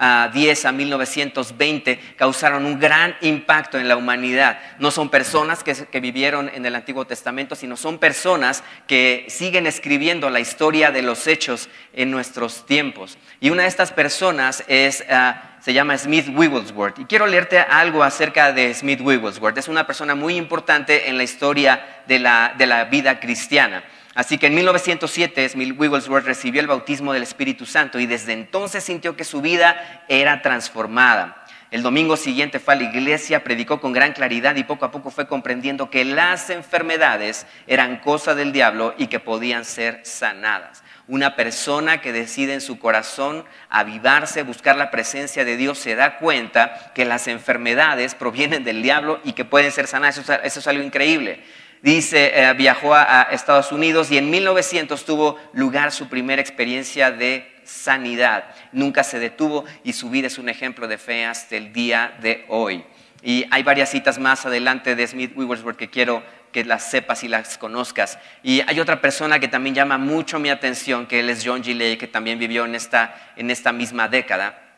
1910 0.00 0.64
a 0.64 0.72
1920, 0.72 2.00
causaron 2.16 2.64
un 2.64 2.80
gran 2.80 3.14
impacto 3.20 3.78
en 3.78 3.86
la 3.86 3.96
humanidad. 3.96 4.58
No 4.78 4.90
son 4.90 5.10
personas 5.10 5.62
que, 5.62 6.00
vivieron 6.00 6.50
en 6.54 6.64
el 6.64 6.74
Antiguo 6.74 7.04
Testamento, 7.06 7.54
sino 7.54 7.76
son 7.76 7.98
personas 7.98 8.64
que 8.86 9.26
siguen 9.28 9.66
escribiendo 9.66 10.30
la 10.30 10.40
historia 10.40 10.90
de 10.90 11.02
los 11.02 11.26
hechos 11.26 11.68
en 11.92 12.10
nuestros 12.10 12.64
tiempos. 12.64 13.18
Y 13.40 13.50
una 13.50 13.62
de 13.62 13.68
estas 13.68 13.92
personas 13.92 14.64
es... 14.66 15.04
Ah, 15.10 15.46
se 15.60 15.74
llama 15.74 15.98
Smith 15.98 16.26
Wigglesworth. 16.34 17.00
Y 17.00 17.04
quiero 17.04 17.26
leerte 17.26 17.58
algo 17.58 18.02
acerca 18.02 18.50
de 18.50 18.72
Smith 18.72 19.02
Wigglesworth. 19.02 19.58
Es 19.58 19.68
una 19.68 19.86
persona 19.86 20.14
muy 20.14 20.36
importante 20.36 21.10
en 21.10 21.18
la 21.18 21.22
historia 21.22 22.02
de 22.06 22.18
la, 22.18 22.54
de 22.56 22.66
la 22.66 22.86
vida 22.86 23.20
cristiana. 23.20 23.84
Así 24.14 24.38
que 24.38 24.48
en 24.48 24.54
1907 24.54 25.48
Smith 25.50 25.74
Wigglesworth 25.78 26.24
recibió 26.24 26.60
el 26.60 26.66
bautismo 26.66 27.12
del 27.12 27.22
Espíritu 27.22 27.64
Santo 27.64 28.00
y 28.00 28.06
desde 28.06 28.32
entonces 28.32 28.82
sintió 28.82 29.16
que 29.16 29.24
su 29.24 29.40
vida 29.40 30.04
era 30.08 30.42
transformada. 30.42 31.36
El 31.70 31.84
domingo 31.84 32.16
siguiente 32.16 32.58
fue 32.58 32.74
a 32.74 32.76
la 32.78 32.82
iglesia, 32.82 33.44
predicó 33.44 33.80
con 33.80 33.92
gran 33.92 34.12
claridad 34.12 34.56
y 34.56 34.64
poco 34.64 34.84
a 34.84 34.90
poco 34.90 35.10
fue 35.10 35.28
comprendiendo 35.28 35.88
que 35.88 36.04
las 36.04 36.50
enfermedades 36.50 37.46
eran 37.68 38.00
cosa 38.00 38.34
del 38.34 38.50
diablo 38.52 38.92
y 38.98 39.06
que 39.06 39.20
podían 39.20 39.64
ser 39.64 40.00
sanadas. 40.02 40.82
Una 41.06 41.36
persona 41.36 42.00
que 42.00 42.12
decide 42.12 42.54
en 42.54 42.60
su 42.60 42.80
corazón 42.80 43.44
avivarse, 43.68 44.42
buscar 44.42 44.76
la 44.76 44.90
presencia 44.90 45.44
de 45.44 45.56
Dios, 45.56 45.78
se 45.78 45.94
da 45.94 46.18
cuenta 46.18 46.92
que 46.92 47.04
las 47.04 47.28
enfermedades 47.28 48.16
provienen 48.16 48.64
del 48.64 48.82
diablo 48.82 49.20
y 49.22 49.34
que 49.34 49.44
pueden 49.44 49.70
ser 49.70 49.86
sanadas. 49.86 50.18
Eso, 50.18 50.60
es 50.60 50.66
algo 50.66 50.82
increíble. 50.82 51.44
Dice, 51.82 52.32
eh, 52.34 52.52
viajó 52.54 52.94
a, 52.94 53.28
Estados 53.30 53.72
Unidos 53.72 54.10
y 54.10 54.18
en 54.18 54.28
1900 54.28 55.02
tuvo 55.04 55.38
lugar 55.54 55.92
su 55.92 56.08
primera 56.08 56.42
experiencia 56.42 57.10
de 57.10 57.50
sanidad. 57.64 58.44
Nunca 58.72 59.02
se 59.02 59.18
detuvo 59.18 59.64
y 59.82 59.94
su 59.94 60.10
vida 60.10 60.26
es 60.26 60.38
un 60.38 60.48
ejemplo 60.48 60.88
de 60.88 60.98
fe 60.98 61.24
hasta 61.24 61.56
el 61.56 61.72
día 61.72 62.16
de 62.20 62.44
hoy. 62.48 62.84
Y 63.22 63.46
hay 63.50 63.62
varias 63.62 63.90
citas 63.90 64.18
más 64.18 64.44
adelante 64.44 64.94
de 64.94 65.06
Smith 65.06 65.32
Wigglesworth 65.34 65.76
que 65.76 65.88
quiero 65.88 66.22
que 66.52 66.64
las 66.64 66.90
sepas 66.90 67.22
y 67.22 67.28
las 67.28 67.56
conozcas. 67.56 68.18
Y 68.42 68.60
hay 68.66 68.80
otra 68.80 69.00
persona 69.00 69.38
que 69.38 69.48
también 69.48 69.74
llama 69.74 69.96
mucho 69.98 70.38
mi 70.38 70.50
atención, 70.50 71.06
que 71.06 71.20
él 71.20 71.30
es 71.30 71.42
John 71.44 71.62
Gilley, 71.62 71.96
que 71.96 72.08
también 72.08 72.38
vivió 72.38 72.64
en 72.64 72.74
esta, 72.74 73.32
en 73.36 73.50
esta 73.50 73.72
misma 73.72 74.08
década 74.08 74.69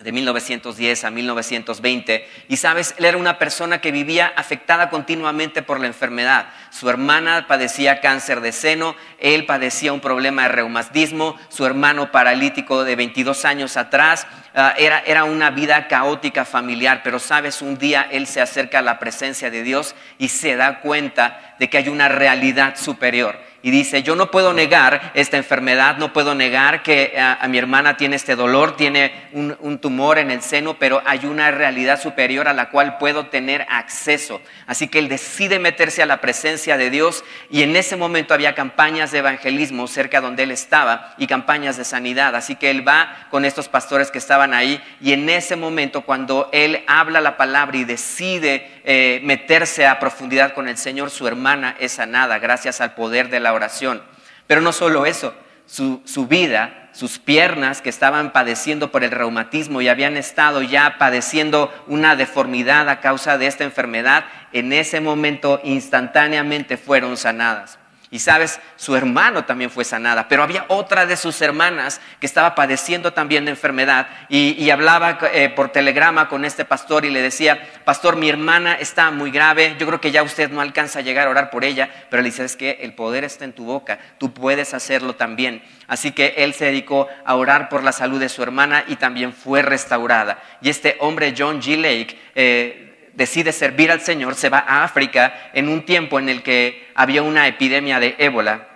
de 0.00 0.12
1910 0.12 1.04
a 1.04 1.10
1920. 1.10 2.28
Y 2.48 2.58
sabes, 2.58 2.94
él 2.98 3.06
era 3.06 3.16
una 3.16 3.38
persona 3.38 3.80
que 3.80 3.92
vivía 3.92 4.30
afectada 4.36 4.90
continuamente 4.90 5.62
por 5.62 5.80
la 5.80 5.86
enfermedad. 5.86 6.48
Su 6.70 6.90
hermana 6.90 7.46
padecía 7.48 8.00
cáncer 8.00 8.42
de 8.42 8.52
seno, 8.52 8.94
él 9.18 9.46
padecía 9.46 9.94
un 9.94 10.00
problema 10.00 10.42
de 10.42 10.48
reumatismo, 10.48 11.38
su 11.48 11.64
hermano 11.64 12.12
paralítico 12.12 12.84
de 12.84 12.94
22 12.94 13.46
años 13.46 13.78
atrás. 13.78 14.26
Ah, 14.54 14.74
era, 14.76 14.98
era 15.00 15.24
una 15.24 15.50
vida 15.50 15.88
caótica 15.88 16.44
familiar, 16.44 17.00
pero 17.02 17.18
sabes, 17.18 17.62
un 17.62 17.78
día 17.78 18.06
él 18.10 18.26
se 18.26 18.42
acerca 18.42 18.80
a 18.80 18.82
la 18.82 18.98
presencia 18.98 19.50
de 19.50 19.62
Dios 19.62 19.94
y 20.18 20.28
se 20.28 20.56
da 20.56 20.80
cuenta 20.80 21.54
de 21.58 21.70
que 21.70 21.78
hay 21.78 21.88
una 21.88 22.08
realidad 22.08 22.76
superior 22.76 23.45
y 23.66 23.72
dice, 23.72 24.04
yo 24.04 24.14
no 24.14 24.30
puedo 24.30 24.52
negar 24.52 25.10
esta 25.14 25.36
enfermedad, 25.36 25.96
no 25.96 26.12
puedo 26.12 26.36
negar 26.36 26.84
que 26.84 27.10
eh, 27.12 27.18
a, 27.18 27.44
mi 27.48 27.58
hermana 27.58 27.96
tiene 27.96 28.14
este 28.14 28.36
dolor, 28.36 28.76
tiene 28.76 29.12
un, 29.32 29.78
tumor 29.80 30.18
en 30.18 30.30
el 30.30 30.40
seno, 30.40 30.78
pero 30.78 31.02
hay 31.04 31.26
una 31.26 31.50
realidad 31.50 32.00
superior 32.00 32.46
a 32.46 32.52
la 32.52 32.70
cual 32.70 32.96
puedo 32.98 33.26
tener 33.26 33.66
acceso. 33.68 34.40
Así 34.68 34.86
que 34.86 35.00
él 35.00 35.08
decide 35.08 35.58
meterse 35.58 36.00
a 36.00 36.06
la 36.06 36.20
presencia 36.20 36.76
de 36.76 36.90
Dios 36.90 37.24
y 37.50 37.62
en 37.62 37.74
ese 37.74 37.96
momento 37.96 38.34
había 38.34 38.54
campañas 38.54 39.10
de 39.10 39.18
evangelismo 39.18 39.88
cerca 39.88 40.20
donde 40.20 40.44
él 40.44 40.52
estaba 40.52 41.16
y 41.18 41.26
campañas 41.26 41.76
de 41.76 41.84
sanidad. 41.84 42.36
Así 42.36 42.54
que 42.54 42.70
él 42.70 42.86
va 42.86 43.26
con 43.32 43.44
estos 43.44 43.68
pastores 43.68 44.12
que 44.12 44.18
estaban 44.18 44.54
ahí 44.54 44.80
y 45.00 45.12
en 45.12 45.28
ese 45.28 45.56
momento 45.56 46.02
cuando 46.02 46.50
él 46.52 46.84
habla 46.86 47.20
la 47.20 47.36
palabra 47.36 47.76
y 47.76 47.84
decide 47.84 48.80
eh, 48.84 49.18
meterse 49.24 49.88
a 49.88 49.98
profundidad 49.98 50.54
con 50.54 50.68
el 50.68 50.78
Señor, 50.78 51.10
su 51.10 51.26
hermana 51.26 51.74
es 51.80 51.90
sanada 51.90 52.38
gracias 52.38 52.80
al 52.80 52.94
poder 52.94 53.28
de 53.28 53.40
la 53.40 53.55
oración. 53.56 54.02
Pero 54.46 54.60
no 54.60 54.72
solo 54.72 55.06
eso, 55.06 55.34
su, 55.66 56.00
su 56.04 56.26
vida, 56.26 56.90
sus 56.92 57.18
piernas 57.18 57.82
que 57.82 57.90
estaban 57.90 58.32
padeciendo 58.32 58.90
por 58.90 59.04
el 59.04 59.10
reumatismo 59.10 59.80
y 59.80 59.88
habían 59.88 60.16
estado 60.16 60.62
ya 60.62 60.96
padeciendo 60.98 61.72
una 61.86 62.16
deformidad 62.16 62.88
a 62.88 63.00
causa 63.00 63.36
de 63.36 63.46
esta 63.46 63.64
enfermedad, 63.64 64.24
en 64.52 64.72
ese 64.72 65.00
momento 65.00 65.60
instantáneamente 65.64 66.76
fueron 66.76 67.16
sanadas. 67.16 67.78
Y 68.08 68.20
sabes, 68.20 68.60
su 68.76 68.94
hermano 68.94 69.46
también 69.46 69.68
fue 69.68 69.84
sanada, 69.84 70.28
pero 70.28 70.44
había 70.44 70.64
otra 70.68 71.06
de 71.06 71.16
sus 71.16 71.42
hermanas 71.42 72.00
que 72.20 72.26
estaba 72.26 72.54
padeciendo 72.54 73.12
también 73.12 73.44
de 73.44 73.50
enfermedad 73.50 74.06
y, 74.28 74.70
hablaba 74.70 75.18
eh, 75.32 75.48
por 75.48 75.70
telegrama 75.70 76.28
con 76.28 76.44
este 76.44 76.64
pastor 76.64 77.04
y 77.04 77.10
le 77.10 77.20
decía, 77.20 77.60
pastor, 77.84 78.16
mi 78.16 78.28
hermana 78.28 78.74
está 78.74 79.10
muy 79.10 79.32
grave, 79.32 79.74
yo 79.78 79.86
creo 79.86 80.00
que 80.00 80.12
ya 80.12 80.22
usted 80.22 80.50
no 80.50 80.60
alcanza 80.60 81.00
a 81.00 81.02
llegar 81.02 81.26
a 81.26 81.30
orar 81.30 81.50
por 81.50 81.64
ella, 81.64 81.90
pero 82.08 82.22
le 82.22 82.28
dice, 82.28 82.44
es 82.44 82.56
que 82.56 82.78
el 82.82 82.94
poder 82.94 83.24
está 83.24 83.44
en 83.44 83.52
tu 83.52 83.64
boca, 83.64 83.98
tú 84.18 84.32
puedes 84.32 84.72
hacerlo 84.72 85.16
también. 85.16 85.62
Así 85.88 86.12
que 86.12 86.34
él 86.36 86.54
se 86.54 86.66
dedicó 86.66 87.08
a 87.24 87.34
orar 87.34 87.68
por 87.68 87.82
la 87.82 87.92
salud 87.92 88.20
de 88.20 88.28
su 88.28 88.42
hermana 88.42 88.84
y 88.86 88.96
también 88.96 89.32
fue 89.32 89.62
restaurada. 89.62 90.42
Y 90.60 90.68
este 90.68 90.96
hombre, 91.00 91.34
John 91.36 91.60
G. 91.60 91.76
Lake, 91.76 92.18
eh, 92.34 92.85
decide 93.16 93.52
servir 93.52 93.90
al 93.90 94.02
Señor, 94.02 94.36
se 94.36 94.50
va 94.50 94.58
a 94.58 94.84
África 94.84 95.50
en 95.54 95.68
un 95.68 95.84
tiempo 95.84 96.18
en 96.18 96.28
el 96.28 96.42
que 96.42 96.88
había 96.94 97.22
una 97.22 97.48
epidemia 97.48 97.98
de 97.98 98.14
ébola. 98.18 98.68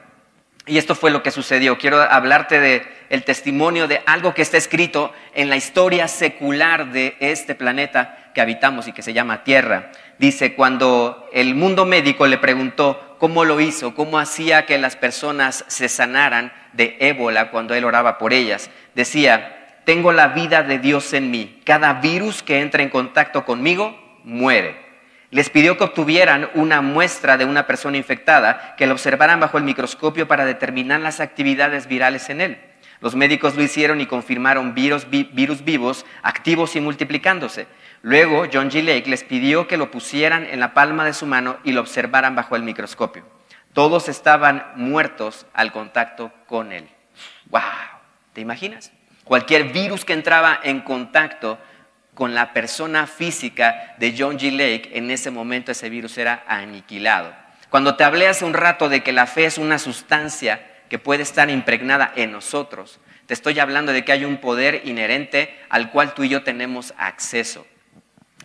Y 0.67 0.79
esto 0.79 0.95
fue 0.95 1.11
lo 1.11 1.23
que 1.23 1.31
sucedió. 1.31 1.79
Quiero 1.79 2.01
hablarte 2.01 2.61
de 2.61 2.83
el 3.09 3.25
testimonio 3.25 3.89
de 3.89 4.03
algo 4.07 4.35
que 4.35 4.43
está 4.43 4.57
escrito 4.57 5.13
en 5.35 5.51
la 5.51 5.57
historia 5.57 6.07
secular 6.09 6.93
de 6.93 7.17
este 7.21 7.55
planeta 7.55 8.31
que 8.35 8.41
habitamos 8.41 8.87
y 8.87 8.93
que 8.93 9.03
se 9.03 9.13
llama 9.13 9.43
Tierra. 9.43 9.91
Dice, 10.19 10.55
cuando 10.55 11.29
el 11.33 11.55
mundo 11.55 11.87
médico 11.87 12.27
le 12.27 12.39
preguntó 12.39 13.17
cómo 13.19 13.45
lo 13.45 13.61
hizo, 13.61 13.95
cómo 13.95 14.19
hacía 14.19 14.65
que 14.65 14.79
las 14.79 14.97
personas 14.97 15.65
se 15.67 15.89
sanaran 15.89 16.53
de 16.73 16.97
ébola 17.01 17.51
cuando 17.51 17.75
él 17.75 17.85
oraba 17.85 18.19
por 18.19 18.33
ellas, 18.33 18.71
decía, 18.95 19.81
tengo 19.85 20.13
la 20.13 20.29
vida 20.29 20.63
de 20.63 20.79
Dios 20.79 21.13
en 21.15 21.31
mí. 21.31 21.61
Cada 21.65 21.95
virus 21.95 22.43
que 22.43 22.61
entra 22.61 22.83
en 22.83 22.91
contacto 22.91 23.45
conmigo 23.45 24.10
muere. 24.31 24.77
Les 25.31 25.51
pidió 25.51 25.77
que 25.77 25.85
obtuvieran 25.85 26.51
una 26.55 26.81
muestra 26.81 27.37
de 27.37 27.45
una 27.45 27.67
persona 27.67 27.97
infectada, 27.97 28.75
que 28.77 28.87
la 28.87 28.95
observaran 28.95 29.39
bajo 29.39 29.59
el 29.59 29.65
microscopio 29.65 30.27
para 30.27 30.45
determinar 30.45 31.01
las 31.01 31.21
actividades 31.21 31.87
virales 31.87 32.31
en 32.31 32.41
él. 32.41 32.61
Los 33.01 33.15
médicos 33.15 33.57
lo 33.57 33.63
hicieron 33.63 34.01
y 34.01 34.07
confirmaron 34.07 34.75
virus, 34.75 35.07
vivos, 35.11 36.05
activos 36.23 36.77
y 36.77 36.81
multiplicándose. 36.81 37.67
Luego, 38.03 38.47
John 38.53 38.71
G. 38.71 38.83
Lake 38.83 39.09
les 39.09 39.25
pidió 39.25 39.69
que 39.69 39.77
lo 39.77 39.91
pusieran 39.91 40.45
en 40.45 40.61
la 40.61 40.75
palma 40.75 41.05
de 41.05 41.15
su 41.15 41.27
mano 41.27 41.59
y 41.65 41.73
lo 41.73 41.81
observaran 41.81 42.35
bajo 42.35 42.57
el 42.57 42.63
microscopio. 42.63 43.25
Todos 43.73 44.09
estaban 44.09 44.65
muertos 44.75 45.47
al 45.55 45.73
contacto 45.73 46.33
con 46.47 46.73
él. 46.73 46.89
¡Wow! 47.47 47.61
¿Te 48.33 48.41
imaginas? 48.41 48.93
Cualquier 49.25 49.73
virus 49.73 50.05
que 50.05 50.13
entraba 50.13 50.59
en 50.63 50.81
contacto 50.81 51.59
con 52.21 52.35
la 52.35 52.53
persona 52.53 53.07
física 53.07 53.95
de 53.97 54.15
John 54.15 54.39
G. 54.39 54.51
Lake, 54.51 54.91
en 54.93 55.11
ese 55.11 55.31
momento 55.31 55.73
ese 55.73 55.89
virus 55.89 56.19
era 56.19 56.45
aniquilado. 56.47 57.33
Cuando 57.71 57.97
te 57.97 58.05
hablé 58.05 58.29
hace 58.29 58.45
un 58.45 58.53
rato 58.53 58.91
de 58.91 59.03
que 59.03 59.11
la 59.11 59.27
fe 59.27 59.47
es 59.47 59.57
una 59.57 59.79
sustancia 59.79 60.61
que 60.91 60.99
puede 60.99 61.23
estar 61.23 61.49
impregnada 61.49 62.13
en 62.17 62.31
nosotros, 62.31 63.01
te 63.25 63.33
estoy 63.33 63.59
hablando 63.59 63.95
de 63.95 64.05
que 64.05 64.13
hay 64.13 64.27
un 64.27 64.37
poder 64.37 64.83
inherente 64.85 65.59
al 65.71 65.91
cual 65.91 66.13
tú 66.13 66.23
y 66.23 66.29
yo 66.29 66.43
tenemos 66.43 66.93
acceso. 66.99 67.67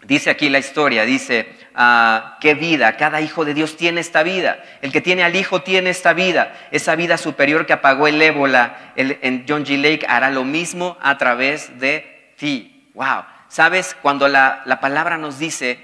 Dice 0.03 0.29
aquí 0.29 0.47
la 0.47 0.59
historia, 0.59 1.03
dice, 1.03 1.49
ah, 1.75 2.37
¿qué 2.39 2.53
vida? 2.53 2.95
Cada 2.95 3.19
hijo 3.19 3.43
de 3.43 3.53
Dios 3.53 3.75
tiene 3.75 3.99
esta 3.99 4.23
vida. 4.23 4.63
El 4.81 4.93
que 4.93 5.01
tiene 5.01 5.25
al 5.25 5.35
hijo 5.35 5.63
tiene 5.63 5.89
esta 5.89 6.13
vida. 6.13 6.69
Esa 6.71 6.95
vida 6.95 7.17
superior 7.17 7.65
que 7.65 7.73
apagó 7.73 8.07
el 8.07 8.21
ébola 8.21 8.93
en 8.95 9.43
John 9.45 9.65
G. 9.65 9.77
Lake 9.77 10.05
hará 10.07 10.29
lo 10.29 10.45
mismo 10.45 10.97
a 11.01 11.17
través 11.17 11.77
de 11.77 12.31
ti. 12.37 12.89
Wow. 12.93 13.34
¿Sabes? 13.47 13.95
Cuando 14.01 14.27
la, 14.27 14.61
la 14.65 14.79
palabra 14.79 15.17
nos 15.17 15.39
dice 15.39 15.79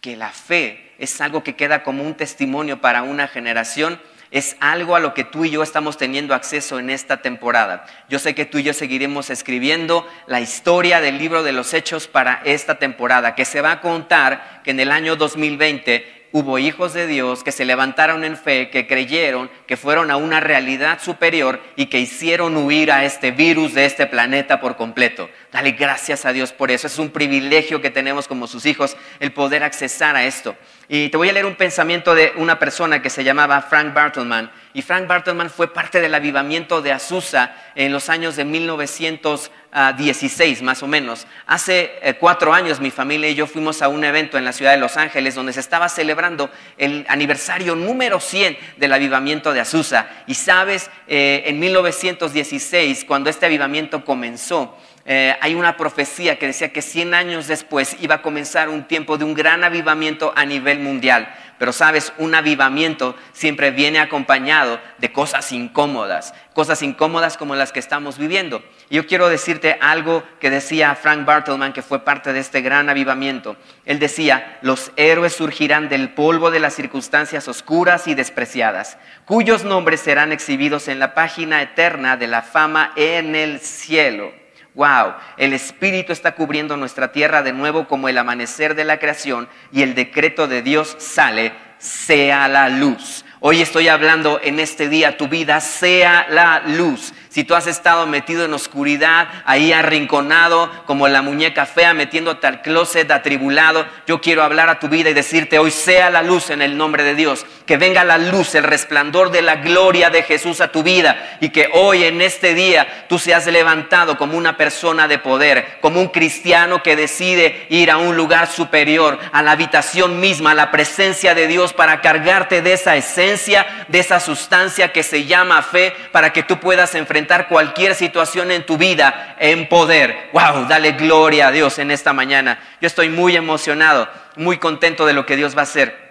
que 0.00 0.16
la 0.16 0.30
fe 0.30 0.94
es 0.98 1.20
algo 1.20 1.42
que 1.42 1.56
queda 1.56 1.82
como 1.82 2.02
un 2.02 2.14
testimonio 2.14 2.80
para 2.80 3.02
una 3.02 3.28
generación, 3.28 4.00
es 4.30 4.56
algo 4.60 4.94
a 4.94 5.00
lo 5.00 5.14
que 5.14 5.24
tú 5.24 5.44
y 5.44 5.50
yo 5.50 5.62
estamos 5.62 5.96
teniendo 5.96 6.34
acceso 6.34 6.78
en 6.78 6.90
esta 6.90 7.22
temporada. 7.22 7.86
Yo 8.08 8.18
sé 8.18 8.34
que 8.34 8.44
tú 8.44 8.58
y 8.58 8.62
yo 8.62 8.74
seguiremos 8.74 9.30
escribiendo 9.30 10.06
la 10.26 10.40
historia 10.40 11.00
del 11.00 11.18
libro 11.18 11.42
de 11.42 11.52
los 11.52 11.72
hechos 11.72 12.08
para 12.08 12.42
esta 12.44 12.78
temporada, 12.78 13.34
que 13.34 13.44
se 13.44 13.62
va 13.62 13.72
a 13.72 13.80
contar 13.80 14.60
que 14.64 14.72
en 14.72 14.80
el 14.80 14.90
año 14.90 15.16
2020 15.16 16.17
hubo 16.32 16.58
hijos 16.58 16.92
de 16.92 17.06
Dios 17.06 17.42
que 17.42 17.52
se 17.52 17.64
levantaron 17.64 18.24
en 18.24 18.36
fe, 18.36 18.70
que 18.70 18.86
creyeron, 18.86 19.50
que 19.66 19.76
fueron 19.76 20.10
a 20.10 20.16
una 20.16 20.40
realidad 20.40 21.00
superior 21.02 21.60
y 21.76 21.86
que 21.86 22.00
hicieron 22.00 22.56
huir 22.56 22.92
a 22.92 23.04
este 23.04 23.30
virus 23.30 23.74
de 23.74 23.84
este 23.84 24.06
planeta 24.06 24.60
por 24.60 24.76
completo. 24.76 25.28
Dale 25.52 25.72
gracias 25.72 26.24
a 26.26 26.32
Dios 26.32 26.52
por 26.52 26.70
eso. 26.70 26.86
Es 26.86 26.98
un 26.98 27.10
privilegio 27.10 27.80
que 27.80 27.90
tenemos 27.90 28.28
como 28.28 28.46
sus 28.46 28.66
hijos 28.66 28.96
el 29.20 29.32
poder 29.32 29.62
accesar 29.62 30.16
a 30.16 30.24
esto. 30.24 30.56
Y 30.90 31.10
te 31.10 31.18
voy 31.18 31.28
a 31.28 31.34
leer 31.34 31.44
un 31.44 31.54
pensamiento 31.54 32.14
de 32.14 32.32
una 32.36 32.58
persona 32.58 33.02
que 33.02 33.10
se 33.10 33.22
llamaba 33.22 33.60
Frank 33.60 33.92
Bartleman. 33.92 34.50
Y 34.72 34.80
Frank 34.80 35.06
Bartleman 35.06 35.50
fue 35.50 35.70
parte 35.70 36.00
del 36.00 36.14
avivamiento 36.14 36.80
de 36.80 36.92
Azusa 36.92 37.54
en 37.74 37.92
los 37.92 38.08
años 38.08 38.36
de 38.36 38.46
1916, 38.46 40.62
más 40.62 40.82
o 40.82 40.86
menos. 40.86 41.26
Hace 41.46 41.98
eh, 42.00 42.14
cuatro 42.14 42.54
años 42.54 42.80
mi 42.80 42.90
familia 42.90 43.28
y 43.28 43.34
yo 43.34 43.46
fuimos 43.46 43.82
a 43.82 43.88
un 43.88 44.02
evento 44.02 44.38
en 44.38 44.46
la 44.46 44.54
ciudad 44.54 44.70
de 44.70 44.78
Los 44.78 44.96
Ángeles 44.96 45.34
donde 45.34 45.52
se 45.52 45.60
estaba 45.60 45.90
celebrando 45.90 46.50
el 46.78 47.04
aniversario 47.10 47.76
número 47.76 48.18
100 48.18 48.56
del 48.78 48.94
avivamiento 48.94 49.52
de 49.52 49.60
Azusa. 49.60 50.08
Y 50.26 50.36
sabes, 50.36 50.90
eh, 51.06 51.42
en 51.44 51.58
1916, 51.58 53.04
cuando 53.04 53.28
este 53.28 53.44
avivamiento 53.44 54.06
comenzó, 54.06 54.74
eh, 55.10 55.34
hay 55.40 55.54
una 55.54 55.78
profecía 55.78 56.38
que 56.38 56.48
decía 56.48 56.70
que 56.70 56.82
100 56.82 57.14
años 57.14 57.46
después 57.46 57.96
iba 57.98 58.16
a 58.16 58.22
comenzar 58.22 58.68
un 58.68 58.86
tiempo 58.86 59.16
de 59.16 59.24
un 59.24 59.32
gran 59.32 59.64
avivamiento 59.64 60.34
a 60.36 60.44
nivel 60.44 60.80
mundial. 60.80 61.34
Pero 61.56 61.72
sabes, 61.72 62.12
un 62.18 62.34
avivamiento 62.34 63.16
siempre 63.32 63.70
viene 63.70 64.00
acompañado 64.00 64.78
de 64.98 65.10
cosas 65.10 65.50
incómodas, 65.50 66.34
cosas 66.52 66.82
incómodas 66.82 67.38
como 67.38 67.54
las 67.56 67.72
que 67.72 67.80
estamos 67.80 68.18
viviendo. 68.18 68.62
Yo 68.90 69.06
quiero 69.06 69.30
decirte 69.30 69.78
algo 69.80 70.22
que 70.40 70.50
decía 70.50 70.94
Frank 70.94 71.24
Bartleman, 71.24 71.72
que 71.72 71.80
fue 71.80 72.04
parte 72.04 72.34
de 72.34 72.40
este 72.40 72.60
gran 72.60 72.90
avivamiento. 72.90 73.56
Él 73.86 73.98
decía, 73.98 74.58
los 74.60 74.92
héroes 74.96 75.32
surgirán 75.32 75.88
del 75.88 76.10
polvo 76.10 76.50
de 76.50 76.60
las 76.60 76.74
circunstancias 76.74 77.48
oscuras 77.48 78.06
y 78.08 78.14
despreciadas, 78.14 78.98
cuyos 79.24 79.64
nombres 79.64 80.00
serán 80.00 80.32
exhibidos 80.32 80.86
en 80.86 80.98
la 80.98 81.14
página 81.14 81.62
eterna 81.62 82.18
de 82.18 82.26
la 82.26 82.42
fama 82.42 82.92
en 82.94 83.34
el 83.34 83.60
cielo. 83.60 84.32
Wow, 84.78 85.14
el 85.36 85.54
Espíritu 85.54 86.12
está 86.12 86.36
cubriendo 86.36 86.76
nuestra 86.76 87.10
tierra 87.10 87.42
de 87.42 87.52
nuevo 87.52 87.88
como 87.88 88.08
el 88.08 88.16
amanecer 88.16 88.76
de 88.76 88.84
la 88.84 89.00
creación 89.00 89.48
y 89.72 89.82
el 89.82 89.96
decreto 89.96 90.46
de 90.46 90.62
Dios 90.62 90.94
sale, 91.00 91.52
sea 91.78 92.46
la 92.46 92.68
luz. 92.68 93.24
Hoy 93.40 93.60
estoy 93.60 93.88
hablando 93.88 94.38
en 94.40 94.60
este 94.60 94.88
día, 94.88 95.16
tu 95.16 95.26
vida 95.26 95.60
sea 95.60 96.28
la 96.30 96.60
luz. 96.64 97.12
Si 97.38 97.44
tú 97.44 97.54
has 97.54 97.68
estado 97.68 98.04
metido 98.08 98.46
en 98.46 98.52
oscuridad, 98.52 99.28
ahí 99.44 99.72
arrinconado, 99.72 100.72
como 100.86 101.06
la 101.06 101.22
muñeca 101.22 101.66
fea, 101.66 101.94
metiéndote 101.94 102.48
al 102.48 102.62
closet 102.62 103.08
atribulado, 103.12 103.86
yo 104.08 104.20
quiero 104.20 104.42
hablar 104.42 104.68
a 104.68 104.80
tu 104.80 104.88
vida 104.88 105.10
y 105.10 105.14
decirte, 105.14 105.60
hoy 105.60 105.70
sea 105.70 106.10
la 106.10 106.24
luz 106.24 106.50
en 106.50 106.62
el 106.62 106.76
nombre 106.76 107.04
de 107.04 107.14
Dios. 107.14 107.46
Que 107.64 107.76
venga 107.76 108.02
la 108.02 108.18
luz, 108.18 108.56
el 108.56 108.64
resplandor 108.64 109.30
de 109.30 109.42
la 109.42 109.54
gloria 109.54 110.10
de 110.10 110.24
Jesús 110.24 110.60
a 110.60 110.72
tu 110.72 110.82
vida 110.82 111.38
y 111.40 111.50
que 111.50 111.70
hoy 111.74 112.02
en 112.02 112.22
este 112.22 112.54
día 112.54 113.06
tú 113.08 113.20
seas 113.20 113.46
levantado 113.46 114.18
como 114.18 114.36
una 114.36 114.56
persona 114.56 115.06
de 115.06 115.18
poder, 115.18 115.78
como 115.80 116.00
un 116.00 116.08
cristiano 116.08 116.82
que 116.82 116.96
decide 116.96 117.66
ir 117.68 117.92
a 117.92 117.98
un 117.98 118.16
lugar 118.16 118.48
superior, 118.48 119.16
a 119.30 119.42
la 119.42 119.52
habitación 119.52 120.18
misma, 120.18 120.52
a 120.52 120.54
la 120.54 120.72
presencia 120.72 121.36
de 121.36 121.46
Dios 121.46 121.72
para 121.72 122.00
cargarte 122.00 122.62
de 122.62 122.72
esa 122.72 122.96
esencia, 122.96 123.64
de 123.86 124.00
esa 124.00 124.18
sustancia 124.18 124.92
que 124.92 125.04
se 125.04 125.26
llama 125.26 125.62
fe, 125.62 125.94
para 126.10 126.32
que 126.32 126.42
tú 126.42 126.58
puedas 126.58 126.96
enfrentar 126.96 127.27
cualquier 127.48 127.94
situación 127.94 128.50
en 128.50 128.66
tu 128.66 128.76
vida 128.76 129.36
en 129.38 129.68
poder. 129.68 130.30
Wow, 130.32 130.66
dale 130.66 130.92
gloria 130.92 131.48
a 131.48 131.52
Dios 131.52 131.78
en 131.78 131.90
esta 131.90 132.12
mañana. 132.12 132.58
Yo 132.80 132.86
estoy 132.86 133.08
muy 133.08 133.36
emocionado, 133.36 134.08
muy 134.36 134.58
contento 134.58 135.06
de 135.06 135.12
lo 135.12 135.26
que 135.26 135.36
Dios 135.36 135.54
va 135.56 135.60
a 135.60 135.64
hacer. 135.64 136.08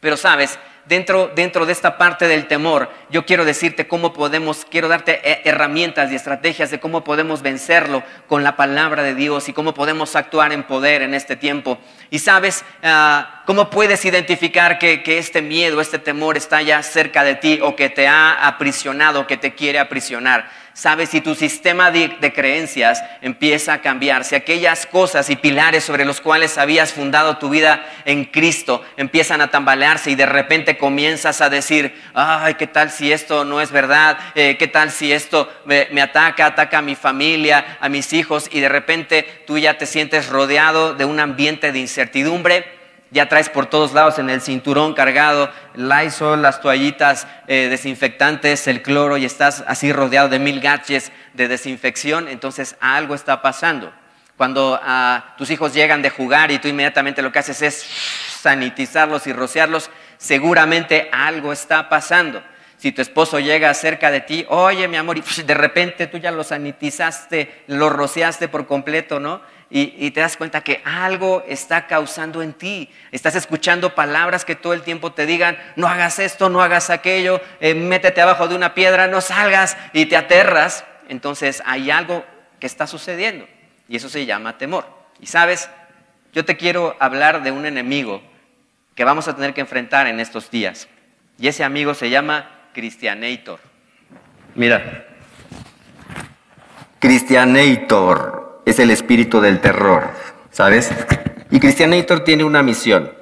Pero 0.00 0.16
sabes, 0.16 0.58
dentro, 0.86 1.30
dentro 1.34 1.66
de 1.66 1.72
esta 1.72 1.96
parte 1.96 2.28
del 2.28 2.46
temor, 2.46 2.90
yo 3.10 3.24
quiero 3.24 3.44
decirte 3.44 3.86
cómo 3.86 4.12
podemos, 4.12 4.66
quiero 4.70 4.88
darte 4.88 5.20
eh, 5.24 5.42
herramientas 5.44 6.10
y 6.10 6.14
estrategias 6.14 6.70
de 6.70 6.80
cómo 6.80 7.04
podemos 7.04 7.42
vencerlo 7.42 8.02
con 8.28 8.42
la 8.42 8.56
palabra 8.56 9.02
de 9.02 9.14
Dios 9.14 9.48
y 9.48 9.52
cómo 9.52 9.74
podemos 9.74 10.16
actuar 10.16 10.52
en 10.52 10.62
poder 10.64 11.02
en 11.02 11.14
este 11.14 11.36
tiempo. 11.36 11.78
Y 12.10 12.18
sabes, 12.18 12.64
ah, 12.82 13.42
cómo 13.46 13.70
puedes 13.70 14.04
identificar 14.04 14.78
que, 14.78 15.02
que, 15.02 15.18
este 15.18 15.42
miedo, 15.42 15.80
este 15.80 15.98
temor 15.98 16.36
está 16.36 16.62
ya 16.62 16.82
cerca 16.82 17.24
de 17.24 17.34
ti 17.34 17.60
o 17.62 17.76
que 17.76 17.88
te 17.88 18.06
ha 18.06 18.46
aprisionado, 18.46 19.26
que 19.26 19.36
te 19.36 19.54
quiere 19.54 19.78
aprisionar. 19.78 20.50
Sabes, 20.74 21.10
si 21.10 21.20
tu 21.20 21.36
sistema 21.36 21.92
de, 21.92 22.32
creencias 22.34 23.00
empieza 23.22 23.74
a 23.74 23.80
cambiar, 23.80 24.24
si 24.24 24.34
aquellas 24.34 24.86
cosas 24.86 25.30
y 25.30 25.36
pilares 25.36 25.84
sobre 25.84 26.04
los 26.04 26.20
cuales 26.20 26.58
habías 26.58 26.92
fundado 26.92 27.36
tu 27.36 27.48
vida 27.48 27.86
en 28.04 28.24
Cristo 28.24 28.84
empiezan 28.96 29.40
a 29.40 29.52
tambalearse 29.52 30.10
y 30.10 30.16
de 30.16 30.26
repente 30.26 30.76
comienzas 30.76 31.40
a 31.40 31.48
decir, 31.48 31.94
ay, 32.12 32.54
¿qué 32.54 32.66
tal 32.66 32.90
si 32.90 33.12
esto 33.12 33.44
no 33.44 33.60
es 33.60 33.70
verdad? 33.70 34.18
Eh, 34.34 34.56
¿Qué 34.58 34.66
tal 34.66 34.90
si 34.90 35.12
esto 35.12 35.48
me, 35.64 35.86
me 35.92 36.02
ataca, 36.02 36.46
ataca 36.46 36.78
a 36.78 36.82
mi 36.82 36.96
familia, 36.96 37.78
a 37.78 37.88
mis 37.88 38.12
hijos? 38.12 38.48
Y 38.50 38.58
de 38.58 38.68
repente 38.68 39.44
tú 39.46 39.58
ya 39.58 39.78
te 39.78 39.86
sientes 39.86 40.28
rodeado 40.28 40.94
de 40.94 41.04
un 41.04 41.20
ambiente 41.20 41.70
de 41.70 41.78
incertidumbre 41.78 42.83
ya 43.14 43.28
traes 43.28 43.48
por 43.48 43.66
todos 43.66 43.92
lados 43.92 44.18
en 44.18 44.28
el 44.28 44.42
cinturón 44.42 44.92
cargado 44.92 45.48
Lysol, 45.74 46.42
las 46.42 46.60
toallitas 46.60 47.28
eh, 47.46 47.68
desinfectantes, 47.70 48.66
el 48.66 48.82
cloro 48.82 49.16
y 49.16 49.24
estás 49.24 49.62
así 49.68 49.92
rodeado 49.92 50.28
de 50.28 50.40
mil 50.40 50.60
gaches 50.60 51.12
de 51.32 51.46
desinfección, 51.46 52.26
entonces 52.26 52.76
algo 52.80 53.14
está 53.14 53.40
pasando. 53.40 53.92
Cuando 54.36 54.80
ah, 54.82 55.34
tus 55.38 55.50
hijos 55.50 55.72
llegan 55.72 56.02
de 56.02 56.10
jugar 56.10 56.50
y 56.50 56.58
tú 56.58 56.66
inmediatamente 56.66 57.22
lo 57.22 57.30
que 57.30 57.38
haces 57.38 57.62
es 57.62 57.86
sanitizarlos 58.40 59.28
y 59.28 59.32
rociarlos, 59.32 59.90
seguramente 60.18 61.08
algo 61.12 61.52
está 61.52 61.88
pasando. 61.88 62.42
Si 62.78 62.90
tu 62.90 63.00
esposo 63.00 63.38
llega 63.38 63.72
cerca 63.74 64.10
de 64.10 64.22
ti, 64.22 64.44
oye 64.48 64.88
mi 64.88 64.96
amor, 64.96 65.18
y 65.18 65.42
de 65.42 65.54
repente 65.54 66.08
tú 66.08 66.18
ya 66.18 66.32
lo 66.32 66.42
sanitizaste, 66.42 67.62
lo 67.68 67.90
rociaste 67.90 68.48
por 68.48 68.66
completo, 68.66 69.20
¿no? 69.20 69.40
Y, 69.76 70.12
te 70.12 70.20
das 70.20 70.36
cuenta 70.36 70.60
que 70.60 70.80
algo 70.84 71.44
está 71.48 71.88
causando 71.88 72.42
en 72.42 72.52
ti. 72.52 72.88
Estás 73.10 73.34
escuchando 73.34 73.96
palabras 73.96 74.44
que 74.44 74.54
todo 74.54 74.72
el 74.72 74.82
tiempo 74.82 75.12
te 75.12 75.26
digan, 75.26 75.58
no 75.74 75.88
hagas 75.88 76.20
esto, 76.20 76.48
no 76.48 76.62
hagas 76.62 76.90
aquello, 76.90 77.40
eh, 77.58 77.74
métete 77.74 78.20
abajo 78.20 78.46
de 78.46 78.54
una 78.54 78.72
piedra, 78.72 79.08
no 79.08 79.20
salgas 79.20 79.76
y 79.92 80.06
te 80.06 80.16
aterras. 80.16 80.84
Entonces 81.08 81.60
hay 81.66 81.90
algo 81.90 82.24
que 82.60 82.68
está 82.68 82.86
sucediendo 82.86 83.48
y 83.88 83.96
eso 83.96 84.08
se 84.08 84.24
llama 84.24 84.58
temor. 84.58 84.86
Y 85.18 85.26
sabes, 85.26 85.68
yo 86.32 86.44
te 86.44 86.56
quiero 86.56 86.96
hablar 87.00 87.42
de 87.42 87.50
un 87.50 87.66
enemigo 87.66 88.22
que 88.94 89.02
vamos 89.02 89.26
a 89.26 89.34
tener 89.34 89.54
que 89.54 89.60
enfrentar 89.60 90.06
en 90.06 90.20
estos 90.20 90.52
días. 90.52 90.86
Y 91.36 91.48
ese 91.48 91.64
amigo 91.64 91.94
se 91.94 92.10
llama 92.10 92.48
Christianator. 92.74 93.58
Mira, 94.54 95.04
Christianator 97.00 98.43
es 98.64 98.78
el 98.78 98.90
espíritu 98.90 99.40
del 99.40 99.60
terror, 99.60 100.10
¿sabes? 100.50 100.90
Y 101.50 101.60
Christianator 101.60 102.20
tiene 102.24 102.44
una 102.44 102.62
misión. 102.62 103.12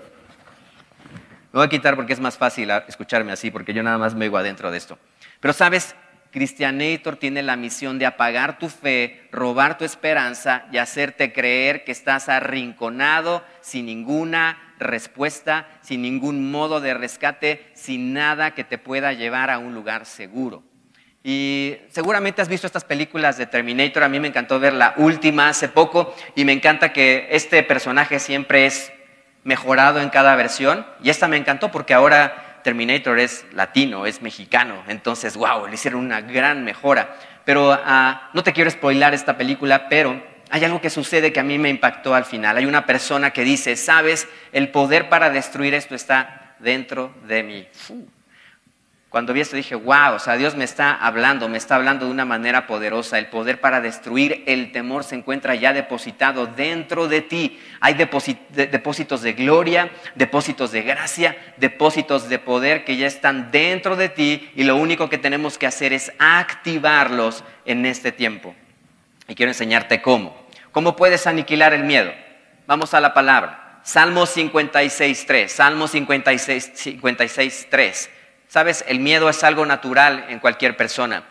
Me 1.52 1.58
voy 1.58 1.66
a 1.66 1.68
quitar 1.68 1.96
porque 1.96 2.12
es 2.12 2.20
más 2.20 2.38
fácil 2.38 2.70
escucharme 2.88 3.32
así, 3.32 3.50
porque 3.50 3.74
yo 3.74 3.82
nada 3.82 3.98
más 3.98 4.14
me 4.14 4.24
oigo 4.24 4.38
adentro 4.38 4.70
de 4.70 4.78
esto. 4.78 4.98
Pero 5.40 5.52
sabes, 5.52 5.94
Christianator 6.30 7.16
tiene 7.16 7.42
la 7.42 7.56
misión 7.56 7.98
de 7.98 8.06
apagar 8.06 8.58
tu 8.58 8.70
fe, 8.70 9.28
robar 9.30 9.76
tu 9.76 9.84
esperanza 9.84 10.64
y 10.72 10.78
hacerte 10.78 11.32
creer 11.32 11.84
que 11.84 11.92
estás 11.92 12.30
arrinconado 12.30 13.44
sin 13.60 13.86
ninguna 13.86 14.74
respuesta, 14.78 15.68
sin 15.82 16.00
ningún 16.00 16.50
modo 16.50 16.80
de 16.80 16.94
rescate, 16.94 17.70
sin 17.74 18.14
nada 18.14 18.54
que 18.54 18.64
te 18.64 18.78
pueda 18.78 19.12
llevar 19.12 19.50
a 19.50 19.58
un 19.58 19.74
lugar 19.74 20.06
seguro. 20.06 20.62
Y 21.24 21.76
seguramente 21.90 22.42
has 22.42 22.48
visto 22.48 22.66
estas 22.66 22.84
películas 22.84 23.36
de 23.36 23.46
Terminator, 23.46 24.02
a 24.02 24.08
mí 24.08 24.18
me 24.18 24.28
encantó 24.28 24.58
ver 24.58 24.72
la 24.72 24.94
última 24.96 25.48
hace 25.48 25.68
poco 25.68 26.14
y 26.34 26.44
me 26.44 26.52
encanta 26.52 26.92
que 26.92 27.28
este 27.30 27.62
personaje 27.62 28.18
siempre 28.18 28.66
es 28.66 28.92
mejorado 29.44 30.00
en 30.00 30.10
cada 30.10 30.34
versión 30.34 30.84
y 31.02 31.10
esta 31.10 31.28
me 31.28 31.36
encantó 31.36 31.70
porque 31.70 31.94
ahora 31.94 32.60
Terminator 32.64 33.18
es 33.18 33.44
latino, 33.52 34.06
es 34.06 34.22
mexicano, 34.22 34.82
entonces, 34.88 35.36
wow, 35.36 35.66
le 35.66 35.74
hicieron 35.74 36.00
una 36.00 36.20
gran 36.20 36.64
mejora. 36.64 37.16
Pero 37.44 37.72
ah, 37.72 38.30
no 38.34 38.42
te 38.42 38.52
quiero 38.52 38.70
spoilar 38.70 39.14
esta 39.14 39.36
película, 39.36 39.88
pero 39.88 40.22
hay 40.50 40.64
algo 40.64 40.80
que 40.80 40.90
sucede 40.90 41.32
que 41.32 41.40
a 41.40 41.44
mí 41.44 41.58
me 41.58 41.70
impactó 41.70 42.14
al 42.14 42.24
final. 42.24 42.56
Hay 42.56 42.66
una 42.66 42.86
persona 42.86 43.32
que 43.32 43.42
dice, 43.42 43.74
sabes, 43.76 44.28
el 44.52 44.68
poder 44.68 45.08
para 45.08 45.30
destruir 45.30 45.74
esto 45.74 45.94
está 45.94 46.56
dentro 46.60 47.12
de 47.26 47.42
mí. 47.42 47.68
Cuando 49.12 49.34
vi 49.34 49.42
esto 49.42 49.56
dije, 49.56 49.74
wow, 49.74 50.14
o 50.14 50.18
sea, 50.18 50.38
Dios 50.38 50.56
me 50.56 50.64
está 50.64 50.94
hablando, 50.94 51.46
me 51.46 51.58
está 51.58 51.74
hablando 51.74 52.06
de 52.06 52.10
una 52.10 52.24
manera 52.24 52.66
poderosa. 52.66 53.18
El 53.18 53.26
poder 53.26 53.60
para 53.60 53.82
destruir 53.82 54.42
el 54.46 54.72
temor 54.72 55.04
se 55.04 55.14
encuentra 55.16 55.54
ya 55.54 55.74
depositado 55.74 56.46
dentro 56.46 57.08
de 57.08 57.20
ti. 57.20 57.60
Hay 57.80 57.92
depósitos 57.92 59.20
de 59.20 59.32
gloria, 59.34 59.90
depósitos 60.14 60.72
de 60.72 60.80
gracia, 60.80 61.36
depósitos 61.58 62.30
de 62.30 62.38
poder 62.38 62.86
que 62.86 62.96
ya 62.96 63.06
están 63.06 63.50
dentro 63.50 63.96
de 63.96 64.08
ti 64.08 64.50
y 64.56 64.64
lo 64.64 64.76
único 64.76 65.10
que 65.10 65.18
tenemos 65.18 65.58
que 65.58 65.66
hacer 65.66 65.92
es 65.92 66.10
activarlos 66.18 67.44
en 67.66 67.84
este 67.84 68.12
tiempo. 68.12 68.54
Y 69.28 69.34
quiero 69.34 69.50
enseñarte 69.50 70.00
cómo. 70.00 70.34
¿Cómo 70.72 70.96
puedes 70.96 71.26
aniquilar 71.26 71.74
el 71.74 71.84
miedo? 71.84 72.10
Vamos 72.66 72.94
a 72.94 73.00
la 73.02 73.12
palabra. 73.12 73.80
Salmo 73.82 74.22
56.3. 74.22 75.48
Salmo 75.48 75.86
56.3. 75.86 76.74
56, 76.74 77.68
Sabes, 78.52 78.84
el 78.86 79.00
miedo 79.00 79.30
es 79.30 79.44
algo 79.44 79.64
natural 79.64 80.26
en 80.28 80.38
cualquier 80.38 80.76
persona. 80.76 81.22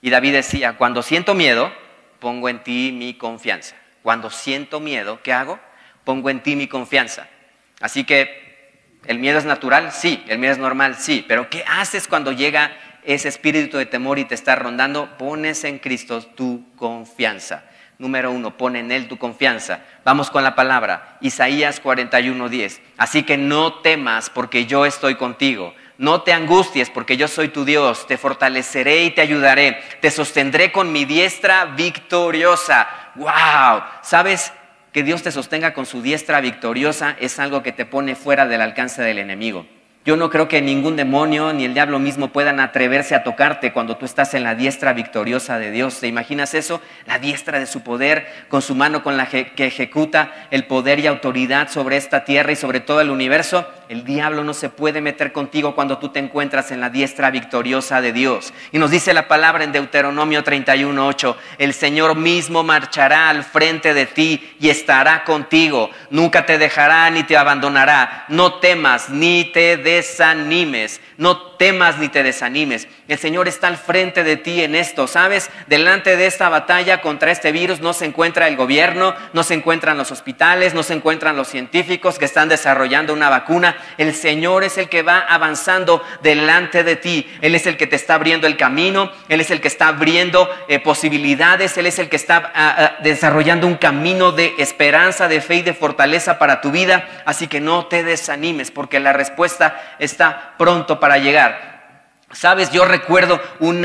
Y 0.00 0.10
David 0.10 0.34
decía, 0.34 0.74
cuando 0.76 1.02
siento 1.02 1.34
miedo, 1.34 1.72
pongo 2.20 2.48
en 2.48 2.62
ti 2.62 2.92
mi 2.96 3.14
confianza. 3.14 3.74
Cuando 4.04 4.30
siento 4.30 4.78
miedo, 4.78 5.18
¿qué 5.20 5.32
hago? 5.32 5.58
Pongo 6.04 6.30
en 6.30 6.44
ti 6.44 6.54
mi 6.54 6.68
confianza. 6.68 7.26
Así 7.80 8.04
que, 8.04 8.70
¿el 9.06 9.18
miedo 9.18 9.40
es 9.40 9.46
natural? 9.46 9.90
Sí. 9.90 10.22
¿El 10.28 10.38
miedo 10.38 10.52
es 10.52 10.60
normal? 10.60 10.94
Sí. 10.94 11.24
Pero 11.26 11.50
¿qué 11.50 11.64
haces 11.66 12.06
cuando 12.06 12.30
llega 12.30 12.70
ese 13.02 13.26
espíritu 13.26 13.76
de 13.76 13.86
temor 13.86 14.20
y 14.20 14.24
te 14.24 14.36
está 14.36 14.54
rondando? 14.54 15.18
Pones 15.18 15.64
en 15.64 15.80
Cristo 15.80 16.22
tu 16.22 16.72
confianza. 16.76 17.64
Número 17.98 18.30
uno, 18.30 18.56
pon 18.56 18.76
en 18.76 18.92
Él 18.92 19.08
tu 19.08 19.18
confianza. 19.18 19.80
Vamos 20.04 20.30
con 20.30 20.44
la 20.44 20.54
palabra. 20.54 21.18
Isaías 21.20 21.82
41:10. 21.82 22.80
Así 22.96 23.24
que 23.24 23.36
no 23.36 23.80
temas 23.80 24.30
porque 24.30 24.66
yo 24.66 24.86
estoy 24.86 25.16
contigo. 25.16 25.74
No 26.00 26.22
te 26.22 26.32
angusties 26.32 26.88
porque 26.88 27.18
yo 27.18 27.28
soy 27.28 27.48
tu 27.48 27.66
Dios, 27.66 28.06
te 28.06 28.16
fortaleceré 28.16 29.04
y 29.04 29.10
te 29.10 29.20
ayudaré, 29.20 29.78
te 30.00 30.10
sostendré 30.10 30.72
con 30.72 30.92
mi 30.92 31.04
diestra 31.04 31.66
victoriosa. 31.66 32.88
¡Wow! 33.16 33.82
¿Sabes? 34.00 34.50
Que 34.92 35.02
Dios 35.02 35.22
te 35.22 35.30
sostenga 35.30 35.74
con 35.74 35.84
su 35.84 36.00
diestra 36.00 36.40
victoriosa 36.40 37.18
es 37.20 37.38
algo 37.38 37.62
que 37.62 37.72
te 37.72 37.84
pone 37.84 38.14
fuera 38.14 38.46
del 38.46 38.62
alcance 38.62 39.02
del 39.02 39.18
enemigo. 39.18 39.66
Yo 40.02 40.16
no 40.16 40.30
creo 40.30 40.48
que 40.48 40.62
ningún 40.62 40.96
demonio 40.96 41.52
ni 41.52 41.66
el 41.66 41.74
diablo 41.74 41.98
mismo 41.98 42.28
puedan 42.28 42.58
atreverse 42.58 43.14
a 43.14 43.22
tocarte 43.22 43.70
cuando 43.74 43.98
tú 43.98 44.06
estás 44.06 44.32
en 44.32 44.44
la 44.44 44.54
diestra 44.54 44.94
victoriosa 44.94 45.58
de 45.58 45.70
Dios. 45.70 46.00
¿Te 46.00 46.06
imaginas 46.06 46.54
eso? 46.54 46.80
La 47.04 47.18
diestra 47.18 47.60
de 47.60 47.66
su 47.66 47.82
poder, 47.82 48.26
con 48.48 48.62
su 48.62 48.74
mano 48.74 49.02
con 49.02 49.18
la 49.18 49.26
que 49.26 49.52
ejecuta 49.58 50.46
el 50.50 50.64
poder 50.64 51.00
y 51.00 51.06
autoridad 51.06 51.68
sobre 51.68 51.98
esta 51.98 52.24
tierra 52.24 52.50
y 52.50 52.56
sobre 52.56 52.80
todo 52.80 53.02
el 53.02 53.10
universo. 53.10 53.68
El 53.90 54.04
diablo 54.04 54.42
no 54.42 54.54
se 54.54 54.70
puede 54.70 55.02
meter 55.02 55.32
contigo 55.32 55.74
cuando 55.74 55.98
tú 55.98 56.10
te 56.10 56.20
encuentras 56.20 56.70
en 56.70 56.80
la 56.80 56.90
diestra 56.90 57.30
victoriosa 57.30 58.00
de 58.00 58.12
Dios. 58.12 58.54
Y 58.72 58.78
nos 58.78 58.92
dice 58.92 59.12
la 59.12 59.28
palabra 59.28 59.64
en 59.64 59.72
Deuteronomio 59.72 60.44
31:8, 60.44 61.36
el 61.58 61.74
Señor 61.74 62.14
mismo 62.14 62.62
marchará 62.62 63.28
al 63.28 63.44
frente 63.44 63.92
de 63.92 64.06
ti 64.06 64.54
y 64.60 64.70
estará 64.70 65.24
contigo. 65.24 65.90
Nunca 66.08 66.46
te 66.46 66.56
dejará 66.56 67.10
ni 67.10 67.24
te 67.24 67.36
abandonará. 67.36 68.26
No 68.28 68.60
temas 68.60 69.10
ni 69.10 69.44
te 69.44 69.76
desanimes. 69.90 71.00
No 71.20 71.36
temas 71.58 71.98
ni 71.98 72.08
te 72.08 72.22
desanimes. 72.22 72.88
El 73.06 73.18
Señor 73.18 73.46
está 73.46 73.66
al 73.66 73.76
frente 73.76 74.24
de 74.24 74.38
ti 74.38 74.62
en 74.62 74.74
esto, 74.74 75.06
¿sabes? 75.06 75.50
Delante 75.66 76.16
de 76.16 76.24
esta 76.24 76.48
batalla 76.48 77.02
contra 77.02 77.30
este 77.30 77.52
virus 77.52 77.80
no 77.80 77.92
se 77.92 78.06
encuentra 78.06 78.48
el 78.48 78.56
gobierno, 78.56 79.14
no 79.34 79.42
se 79.42 79.52
encuentran 79.52 79.98
los 79.98 80.10
hospitales, 80.10 80.72
no 80.72 80.82
se 80.82 80.94
encuentran 80.94 81.36
los 81.36 81.48
científicos 81.48 82.18
que 82.18 82.24
están 82.24 82.48
desarrollando 82.48 83.12
una 83.12 83.28
vacuna. 83.28 83.76
El 83.98 84.14
Señor 84.14 84.64
es 84.64 84.78
el 84.78 84.88
que 84.88 85.02
va 85.02 85.18
avanzando 85.18 86.02
delante 86.22 86.84
de 86.84 86.96
ti. 86.96 87.30
Él 87.42 87.54
es 87.54 87.66
el 87.66 87.76
que 87.76 87.86
te 87.86 87.96
está 87.96 88.14
abriendo 88.14 88.46
el 88.46 88.56
camino, 88.56 89.12
Él 89.28 89.42
es 89.42 89.50
el 89.50 89.60
que 89.60 89.68
está 89.68 89.88
abriendo 89.88 90.48
eh, 90.68 90.78
posibilidades, 90.78 91.76
Él 91.76 91.84
es 91.84 91.98
el 91.98 92.08
que 92.08 92.16
está 92.16 92.50
ah, 92.54 92.74
ah, 92.78 92.96
desarrollando 93.02 93.66
un 93.66 93.76
camino 93.76 94.32
de 94.32 94.54
esperanza, 94.56 95.28
de 95.28 95.42
fe 95.42 95.56
y 95.56 95.62
de 95.62 95.74
fortaleza 95.74 96.38
para 96.38 96.62
tu 96.62 96.70
vida. 96.70 97.22
Así 97.26 97.46
que 97.46 97.60
no 97.60 97.84
te 97.84 98.04
desanimes 98.04 98.70
porque 98.70 99.00
la 99.00 99.12
respuesta 99.12 99.96
está 99.98 100.54
pronto 100.56 100.98
para 100.98 101.09
llegar. 101.18 101.70
Sabes, 102.32 102.70
yo 102.70 102.84
recuerdo 102.84 103.40
un 103.58 103.82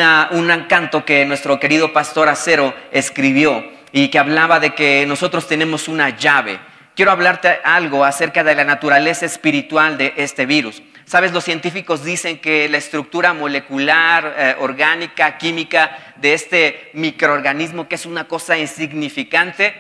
canto 0.70 1.04
que 1.04 1.26
nuestro 1.26 1.60
querido 1.60 1.94
pastor 1.94 2.30
Acero 2.30 2.76
escribió 2.92 3.66
y 3.92 4.10
que 4.10 4.20
hablaba 4.20 4.60
de 4.60 4.76
que 4.76 5.06
nosotros 5.08 5.48
tenemos 5.48 5.88
una 5.88 6.10
llave. 6.10 6.60
Quiero 6.96 7.12
hablarte 7.12 7.60
algo 7.64 8.06
acerca 8.06 8.44
de 8.44 8.54
la 8.54 8.64
naturaleza 8.64 9.26
espiritual 9.26 9.98
de 9.98 10.14
este 10.18 10.46
virus. 10.46 10.84
Sabes, 11.06 11.32
los 11.32 11.44
científicos 11.44 12.04
dicen 12.04 12.40
que 12.40 12.70
la 12.70 12.78
estructura 12.78 13.34
molecular, 13.34 14.36
eh, 14.38 14.56
orgánica, 14.60 15.38
química 15.38 16.14
de 16.18 16.34
este 16.34 16.92
microorganismo, 16.94 17.88
que 17.88 17.96
es 17.96 18.06
una 18.06 18.28
cosa 18.28 18.58
insignificante, 18.58 19.74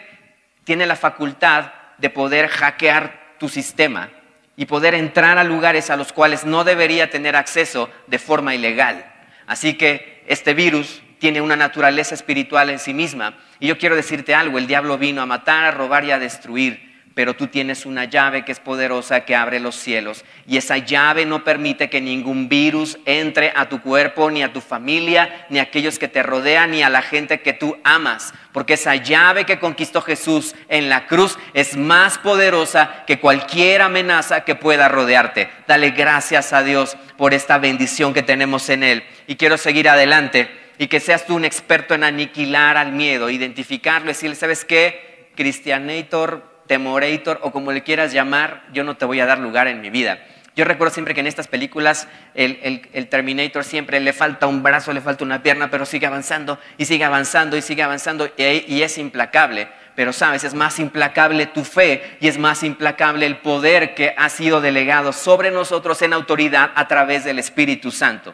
tiene 0.63 0.85
la 0.85 0.95
facultad 0.95 1.71
de 1.97 2.09
poder 2.09 2.47
hackear 2.47 3.35
tu 3.37 3.47
sistema 3.47 4.09
y 4.57 4.65
poder 4.65 4.95
entrar 4.95 5.37
a 5.37 5.43
lugares 5.43 5.89
a 5.89 5.97
los 5.97 6.13
cuales 6.13 6.45
no 6.45 6.63
debería 6.63 7.09
tener 7.09 7.35
acceso 7.35 7.89
de 8.07 8.19
forma 8.19 8.55
ilegal. 8.55 9.05
Así 9.47 9.75
que 9.75 10.23
este 10.27 10.53
virus 10.53 11.01
tiene 11.19 11.41
una 11.41 11.55
naturaleza 11.55 12.15
espiritual 12.15 12.69
en 12.69 12.79
sí 12.79 12.93
misma. 12.93 13.37
Y 13.59 13.67
yo 13.67 13.77
quiero 13.77 13.95
decirte 13.95 14.33
algo, 14.33 14.57
el 14.57 14.67
diablo 14.67 14.97
vino 14.97 15.21
a 15.21 15.25
matar, 15.25 15.65
a 15.65 15.71
robar 15.71 16.05
y 16.05 16.11
a 16.11 16.19
destruir 16.19 16.94
pero 17.15 17.33
tú 17.33 17.47
tienes 17.47 17.85
una 17.85 18.03
llave 18.05 18.43
que 18.43 18.51
es 18.51 18.59
poderosa 18.59 19.21
que 19.21 19.35
abre 19.35 19.61
los 19.61 19.75
cielos 19.75 20.25
y 20.45 20.57
esa 20.57 20.77
llave 20.77 21.25
no 21.25 21.45
permite 21.45 21.89
que 21.89 22.01
ningún 22.01 22.49
virus 22.49 22.99
entre 23.05 23.53
a 23.55 23.69
tu 23.69 23.81
cuerpo, 23.81 24.29
ni 24.29 24.43
a 24.43 24.51
tu 24.51 24.59
familia, 24.59 25.47
ni 25.49 25.59
a 25.59 25.63
aquellos 25.63 25.97
que 25.97 26.09
te 26.09 26.21
rodean, 26.21 26.71
ni 26.71 26.83
a 26.83 26.89
la 26.89 27.01
gente 27.01 27.39
que 27.39 27.53
tú 27.53 27.77
amas, 27.85 28.33
porque 28.51 28.73
esa 28.73 28.95
llave 28.95 29.45
que 29.45 29.59
conquistó 29.59 30.01
Jesús 30.01 30.55
en 30.67 30.89
la 30.89 31.07
cruz 31.07 31.39
es 31.53 31.77
más 31.77 32.17
poderosa 32.17 33.05
que 33.07 33.19
cualquier 33.19 33.81
amenaza 33.81 34.41
que 34.41 34.55
pueda 34.55 34.89
rodearte. 34.89 35.49
Dale 35.67 35.91
gracias 35.91 36.51
a 36.51 36.63
Dios 36.63 36.97
por 37.17 37.33
esta 37.33 37.57
bendición 37.59 38.13
que 38.13 38.23
tenemos 38.23 38.67
en 38.67 38.83
Él 38.83 39.03
y 39.25 39.37
quiero 39.37 39.57
seguir 39.57 39.87
adelante 39.87 40.49
y 40.77 40.87
que 40.87 40.99
seas 40.99 41.25
tú 41.25 41.35
un 41.35 41.45
experto 41.45 41.93
en 41.93 42.03
aniquilar 42.03 42.75
al 42.75 42.91
miedo, 42.91 43.29
identificarlo, 43.29 44.09
decirle, 44.09 44.35
¿sabes 44.35 44.65
qué? 44.65 45.31
Cristianator 45.37 46.54
Temorator 46.67 47.39
o 47.43 47.51
como 47.51 47.71
le 47.71 47.83
quieras 47.83 48.13
llamar, 48.13 48.63
yo 48.73 48.83
no 48.83 48.97
te 48.97 49.05
voy 49.05 49.19
a 49.19 49.25
dar 49.25 49.39
lugar 49.39 49.67
en 49.67 49.81
mi 49.81 49.89
vida. 49.89 50.19
Yo 50.55 50.63
recuerdo 50.63 50.93
siempre 50.93 51.13
que 51.13 51.19
en 51.19 51.27
estas 51.27 51.47
películas 51.47 52.07
el, 52.33 53.07
Terminator 53.09 53.65
siempre 53.65 53.99
le 53.99 54.13
falta 54.13 54.47
un 54.47 54.63
brazo, 54.63 54.93
le 54.93 55.01
falta 55.01 55.25
una 55.25 55.43
pierna, 55.43 55.69
pero 55.69 55.85
sigue 55.85 56.05
avanzando 56.05 56.57
y 56.77 56.85
sigue 56.85 57.03
avanzando 57.03 57.57
y 57.57 57.61
sigue 57.61 57.83
avanzando 57.83 58.29
y, 58.37 58.81
es 58.81 58.97
implacable. 58.97 59.67
Pero 59.95 60.13
sabes, 60.13 60.45
es 60.45 60.53
más 60.53 60.79
implacable 60.79 61.45
tu 61.45 61.65
fe 61.65 62.17
y 62.21 62.29
es 62.29 62.37
más 62.37 62.63
implacable 62.63 63.25
el 63.25 63.37
poder 63.37 63.95
que 63.95 64.13
ha 64.17 64.29
sido 64.29 64.61
delegado 64.61 65.11
sobre 65.11 65.51
nosotros 65.51 66.01
en 66.01 66.13
autoridad 66.13 66.71
a 66.75 66.87
través 66.87 67.25
del 67.25 67.39
Espíritu 67.39 67.91
Santo. 67.91 68.33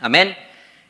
Amén. 0.00 0.36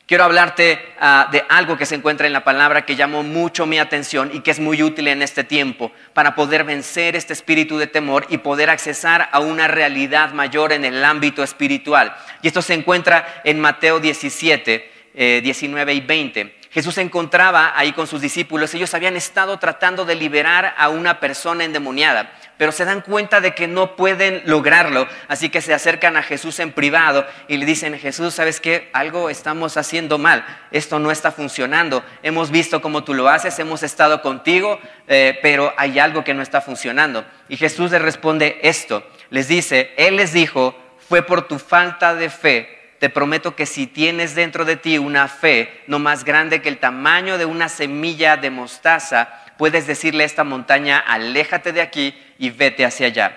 Quiero 0.07 0.23
hablarte 0.23 0.95
ah, 1.01 1.29
de 1.33 1.45
algo 1.49 1.77
que 1.77 1.85
se 1.85 1.97
encuentra 1.97 2.29
en 2.29 2.33
la 2.33 2.45
palabra 2.45 2.87
que 2.87 2.95
llamó 2.95 3.25
mucho 3.25 3.67
mi 3.67 3.81
atención 3.81 4.31
y 4.33 4.39
que 4.39 4.53
es 4.53 4.61
muy 4.61 4.81
útil 4.81 5.09
en 5.09 5.21
este 5.21 5.43
tiempo 5.43 5.91
para 6.13 6.37
poder 6.37 6.63
vencer 6.63 7.17
este 7.17 7.33
espíritu 7.33 7.77
de 7.77 7.89
temor 7.89 8.25
y 8.29 8.39
poder 8.39 8.71
accesar 8.71 9.29
a 9.33 9.41
una 9.41 9.67
realidad 9.67 10.33
mayor 10.33 10.73
en 10.73 10.85
el 10.85 11.05
ámbito 11.05 11.43
espiritual. 11.43 12.17
Y 12.41 12.47
esto 12.47 12.63
se 12.63 12.75
encuentra 12.75 13.43
en 13.43 13.59
Mateo 13.59 13.99
17, 13.99 15.41
19 15.43 15.93
eh, 15.93 15.95
y 15.97 16.01
20. 16.01 16.57
Jesús 16.71 16.95
se 16.95 17.01
encontraba 17.01 17.73
ahí 17.75 17.93
con 17.93 18.07
sus 18.07 18.21
discípulos. 18.21 18.73
Ellos 18.75 18.95
habían 18.95 19.17
estado 19.17 19.59
tratando 19.59 20.05
de 20.05 20.15
liberar 20.15 20.73
a 20.79 20.89
una 20.89 21.19
persona 21.19 21.65
endemoniada 21.65 22.31
pero 22.59 22.73
se 22.73 22.85
dan 22.85 23.01
cuenta 23.01 23.41
de 23.41 23.55
que 23.55 23.69
no 23.69 23.97
pueden 23.97 24.43
lograrlo, 24.47 25.07
así 25.29 25.49
que 25.49 25.61
se 25.61 25.75
acercan 25.75 26.17
a 26.17 26.23
Jesús 26.23 26.59
en 26.61 26.73
privado 26.73 27.27
y 27.49 27.57
le 27.57 27.67
dicen, 27.67 27.99
Jesús, 27.99 28.35
¿sabes 28.35 28.61
qué? 28.61 28.89
Algo 28.93 29.31
estamos 29.31 29.77
haciendo 29.77 30.19
mal, 30.19 30.45
esto 30.71 30.99
no 30.99 31.11
está 31.11 31.33
funcionando, 31.33 32.05
hemos 32.23 32.51
visto 32.51 32.81
cómo 32.81 33.05
tú 33.05 33.15
lo 33.15 33.29
haces, 33.29 33.59
hemos 33.59 33.83
estado 33.83 34.23
contigo, 34.23 34.81
eh, 35.07 35.39
pero 35.43 35.73
hay 35.77 35.99
algo 35.99 36.25
que 36.25 36.35
no 36.35 36.43
está 36.43 36.61
funcionando. 36.61 37.25
Y 37.49 37.57
Jesús 37.57 37.91
les 37.91 38.03
responde 38.03 38.59
esto, 38.63 39.07
les 39.31 39.49
dice, 39.49 39.93
Él 39.97 40.17
les 40.17 40.33
dijo, 40.33 40.77
fue 41.09 41.23
por 41.23 41.47
tu 41.47 41.59
falta 41.59 42.15
de 42.15 42.31
fe. 42.31 42.73
Te 42.99 43.11
prometo 43.11 43.55
que 43.55 43.67
si 43.67 43.87
tienes 43.87 44.35
dentro 44.35 44.65
de 44.65 44.77
ti 44.77 44.97
una 44.97 45.29
fe 45.29 45.83
no 45.87 45.99
más 45.99 46.25
grande 46.25 46.63
que 46.63 46.71
el 46.71 46.79
tamaño 46.79 47.37
de 47.37 47.45
una 47.45 47.69
semilla 47.69 48.39
de 48.39 48.51
mostaza, 48.51 49.29
puedes 49.59 49.87
decirle 49.87 50.23
a 50.23 50.27
esta 50.27 50.45
montaña, 50.45 50.99
aléjate 50.99 51.73
de 51.73 51.83
aquí 51.83 52.15
y 52.39 52.51
vete 52.51 52.85
hacia 52.85 53.07
allá. 53.07 53.37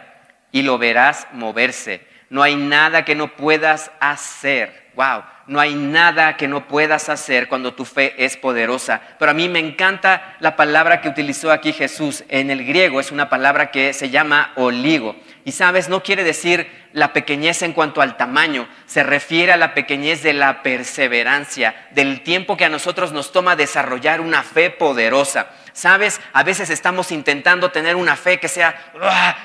Y 0.52 0.64
lo 0.64 0.78
verás 0.78 1.28
moverse. 1.34 2.08
No 2.30 2.44
hay 2.44 2.56
nada 2.56 3.06
que 3.06 3.16
no 3.16 3.36
puedas 3.36 3.92
hacer. 4.00 4.90
Wow, 4.96 5.24
no 5.48 5.60
hay 5.60 5.74
nada 5.74 6.38
que 6.38 6.48
no 6.48 6.68
puedas 6.68 7.10
hacer 7.10 7.48
cuando 7.48 7.74
tu 7.74 7.86
fe 7.86 8.14
es 8.24 8.38
poderosa. 8.38 9.02
Pero 9.18 9.32
a 9.32 9.34
mí 9.34 9.50
me 9.50 9.60
encanta 9.60 10.36
la 10.40 10.56
palabra 10.56 11.02
que 11.02 11.10
utilizó 11.10 11.52
aquí 11.52 11.74
Jesús. 11.74 12.24
En 12.30 12.52
el 12.52 12.66
griego 12.66 13.00
es 13.00 13.12
una 13.12 13.30
palabra 13.30 13.72
que 13.72 13.94
se 13.94 14.10
llama 14.10 14.54
oligo. 14.56 15.16
Y 15.46 15.54
sabes, 15.54 15.90
no 15.90 16.04
quiere 16.04 16.24
decir 16.24 16.70
la 16.92 17.14
pequeñez 17.14 17.62
en 17.62 17.74
cuanto 17.74 18.02
al 18.02 18.18
tamaño, 18.18 18.68
se 18.86 19.04
refiere 19.04 19.52
a 19.52 19.58
la 19.58 19.74
pequeñez 19.74 20.22
de 20.24 20.34
la 20.34 20.64
perseverancia, 20.64 21.88
del 21.92 22.22
tiempo 22.24 22.58
que 22.58 22.66
a 22.66 22.70
nosotros 22.70 23.12
nos 23.12 23.32
toma 23.32 23.56
desarrollar 23.56 24.22
una 24.22 24.44
fe 24.44 24.70
poderosa. 24.70 25.50
Sabes, 25.72 26.20
a 26.34 26.44
veces 26.44 26.70
estamos 26.70 27.12
intentando 27.12 27.72
tener 27.72 27.96
una 27.96 28.16
fe 28.16 28.40
que 28.40 28.48
sea, 28.48 28.92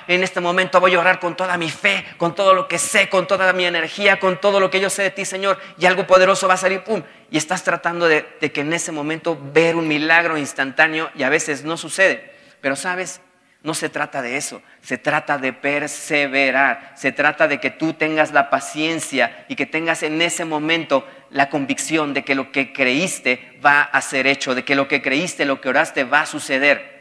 en 0.09 0.23
este 0.25 0.41
momento 0.41 0.81
voy 0.81 0.95
a 0.95 1.01
orar 1.01 1.21
con 1.21 1.37
toda 1.37 1.57
mi 1.57 1.71
fe, 1.71 2.05
con 2.17 2.35
todo 2.35 2.55
lo 2.55 2.67
que 2.67 2.79
sé, 2.79 3.09
con 3.09 3.27
toda 3.27 3.53
mi 3.53 3.65
energía, 3.65 4.19
con 4.19 4.41
todo 4.41 4.59
lo 4.59 4.71
que 4.71 4.81
yo 4.81 4.91
sé 4.91 5.03
de 5.03 5.11
ti, 5.11 5.25
Señor, 5.25 5.61
y 5.79 5.87
algo 5.87 6.07
poderoso 6.07 6.49
va 6.49 6.55
a 6.55 6.59
salir, 6.59 6.83
¡pum! 6.83 7.03
Y 7.31 7.37
estás 7.37 7.63
tratando 7.63 8.09
de, 8.09 8.27
de 8.41 8.53
que 8.53 8.63
en 8.63 8.73
ese 8.73 8.91
momento 8.91 9.39
ver 9.53 9.77
un 9.77 9.87
milagro 9.87 10.37
instantáneo 10.37 11.11
y 11.15 11.23
a 11.23 11.29
veces 11.29 11.63
no 11.63 11.77
sucede. 11.77 12.33
Pero 12.61 12.75
sabes, 12.75 13.21
no 13.65 13.73
se 13.73 13.89
trata 13.89 14.21
de 14.21 14.37
eso, 14.37 14.63
se 14.83 14.99
trata 14.99 15.39
de 15.39 15.55
perseverar, 15.55 16.93
se 16.97 17.13
trata 17.13 17.49
de 17.49 17.59
que 17.59 17.71
tú 17.71 17.95
tengas 17.95 18.31
la 18.31 18.51
paciencia 18.51 19.47
y 19.49 19.57
que 19.57 19.65
tengas 19.65 20.03
en 20.03 20.21
ese 20.21 20.45
momento 20.45 21.09
la 21.31 21.49
convicción 21.49 22.13
de 22.13 22.25
que 22.25 22.35
lo 22.35 22.53
que 22.53 22.75
creíste 22.75 23.59
va 23.65 23.81
a 23.81 24.03
ser 24.03 24.27
hecho, 24.27 24.55
de 24.55 24.65
que 24.65 24.75
lo 24.75 24.87
que 24.87 25.01
creíste, 25.01 25.47
lo 25.47 25.63
que 25.63 25.71
oraste 25.71 26.05
va 26.05 26.21
a 26.21 26.27
suceder. 26.27 26.94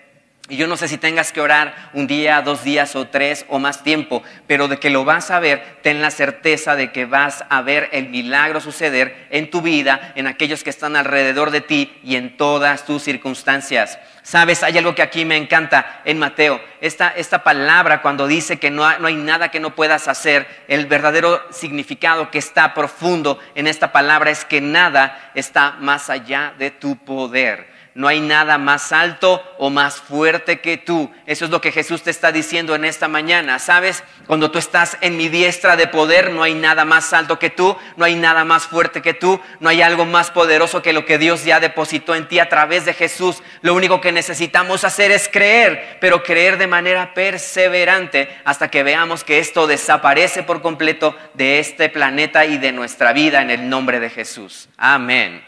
Y 0.50 0.58
yo 0.58 0.68
no 0.68 0.76
sé 0.76 0.90
si 0.90 0.98
tengas 0.98 1.32
que 1.32 1.40
orar 1.40 1.74
un 1.94 2.06
día, 2.06 2.42
dos 2.42 2.66
días 2.66 2.98
o 2.98 3.08
tres 3.08 3.46
o 3.48 3.60
más 3.60 3.82
tiempo, 3.82 4.24
pero 4.46 4.68
de 4.68 4.78
que 4.78 4.90
lo 4.90 5.06
vas 5.06 5.32
a 5.32 5.40
ver, 5.40 5.78
ten 5.82 6.02
la 6.02 6.12
certeza 6.12 6.76
de 6.76 6.92
que 6.92 7.06
vas 7.06 7.46
a 7.48 7.62
ver 7.62 7.88
el 7.94 8.10
milagro 8.10 8.60
suceder 8.60 9.26
en 9.30 9.50
tu 9.50 9.62
vida, 9.62 10.12
en 10.16 10.28
aquellos 10.28 10.62
que 10.62 10.70
están 10.70 10.98
alrededor 10.98 11.50
de 11.50 11.62
ti 11.62 11.98
y 12.04 12.18
en 12.18 12.36
todas 12.36 12.86
tus 12.86 13.04
circunstancias. 13.04 13.98
Sabes, 14.22 14.64
hay 14.64 14.78
algo 14.78 14.94
que 14.96 15.02
aquí 15.02 15.24
me 15.24 15.38
encanta 15.38 16.02
en 16.04 16.20
Mateo. 16.20 16.60
Esta, 16.82 17.14
esta 17.16 17.42
palabra 17.42 18.02
cuando 18.02 18.28
dice 18.28 18.60
que 18.60 18.70
no 18.70 19.00
no 19.00 19.08
hay 19.08 19.16
nada 19.16 19.50
que 19.50 19.62
no 19.62 19.76
puedas 19.76 20.10
hacer, 20.10 20.46
el 20.68 20.88
verdadero 20.88 21.42
significado 21.52 22.32
que 22.32 22.40
está 22.40 22.74
profundo 22.74 23.40
en 23.56 23.66
esta 23.66 23.94
palabra 23.94 24.30
es 24.30 24.44
que 24.44 24.60
nada 24.60 25.32
está 25.36 25.78
más 25.80 26.10
allá 26.10 26.54
de 26.60 26.70
tu 26.70 26.98
poder 26.98 27.73
no 27.96 28.08
hay 28.08 28.20
nada 28.20 28.58
más 28.58 28.92
alto 28.92 29.44
o 29.60 29.70
más 29.70 30.02
fuerte 30.02 30.60
que 30.62 30.78
tú. 30.78 31.12
Eso 31.26 31.46
es 31.46 31.52
lo 31.52 31.62
que 31.62 31.72
Jesús 31.72 32.02
te 32.02 32.10
está 32.10 32.32
diciendo 32.32 32.74
en 32.74 32.86
esta 32.86 33.08
mañana. 33.08 33.60
¿Sabes? 33.60 34.04
Cuando 34.26 34.50
tú 34.50 34.58
estás 34.58 34.98
en 35.02 35.16
mi 35.16 35.30
diestra 35.30 35.76
de 35.76 35.88
poder, 35.88 36.32
no 36.32 36.44
hay 36.44 36.56
nada 36.56 36.86
más 36.86 37.14
alto 37.14 37.38
que 37.38 37.50
tú, 37.50 37.78
no 37.96 38.06
hay 38.06 38.16
nada 38.16 38.46
más 38.46 38.66
fuerte 38.66 39.02
que 39.02 39.14
tú, 39.14 39.40
no 39.60 39.70
hay 39.70 39.82
algo 39.82 40.06
más 40.06 40.32
poderoso 40.32 40.82
que 40.82 40.94
lo 40.94 41.06
que 41.06 41.18
Dios 41.18 41.46
ya 41.46 41.60
depositó 41.60 42.16
en 42.16 42.28
ti 42.28 42.40
a 42.40 42.50
través 42.50 42.86
de 42.86 42.94
Jesús. 42.94 43.44
Lo 43.62 43.76
único 43.76 44.02
que 44.02 44.12
necesitamos 44.12 44.84
hacer 44.84 45.12
es 45.12 45.30
creer, 45.32 45.98
pero 46.02 46.24
creer 46.24 46.58
de 46.58 46.68
manera 46.68 47.14
perseverante 47.14 48.30
hasta 48.44 48.72
que 48.72 48.84
veamos 48.84 49.24
que 49.24 49.40
esto 49.40 49.68
desaparece 49.68 50.42
por 50.44 50.62
completo 50.62 51.16
de 51.36 51.60
este 51.60 51.90
planeta 51.90 52.46
y 52.46 52.58
de 52.58 52.72
nuestra 52.72 53.14
vida 53.14 53.42
en 53.42 53.52
el 53.52 53.70
nombre 53.70 54.00
de 54.00 54.10
Jesús. 54.10 54.68
Amén. 54.78 55.46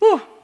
Uh. 0.00 0.35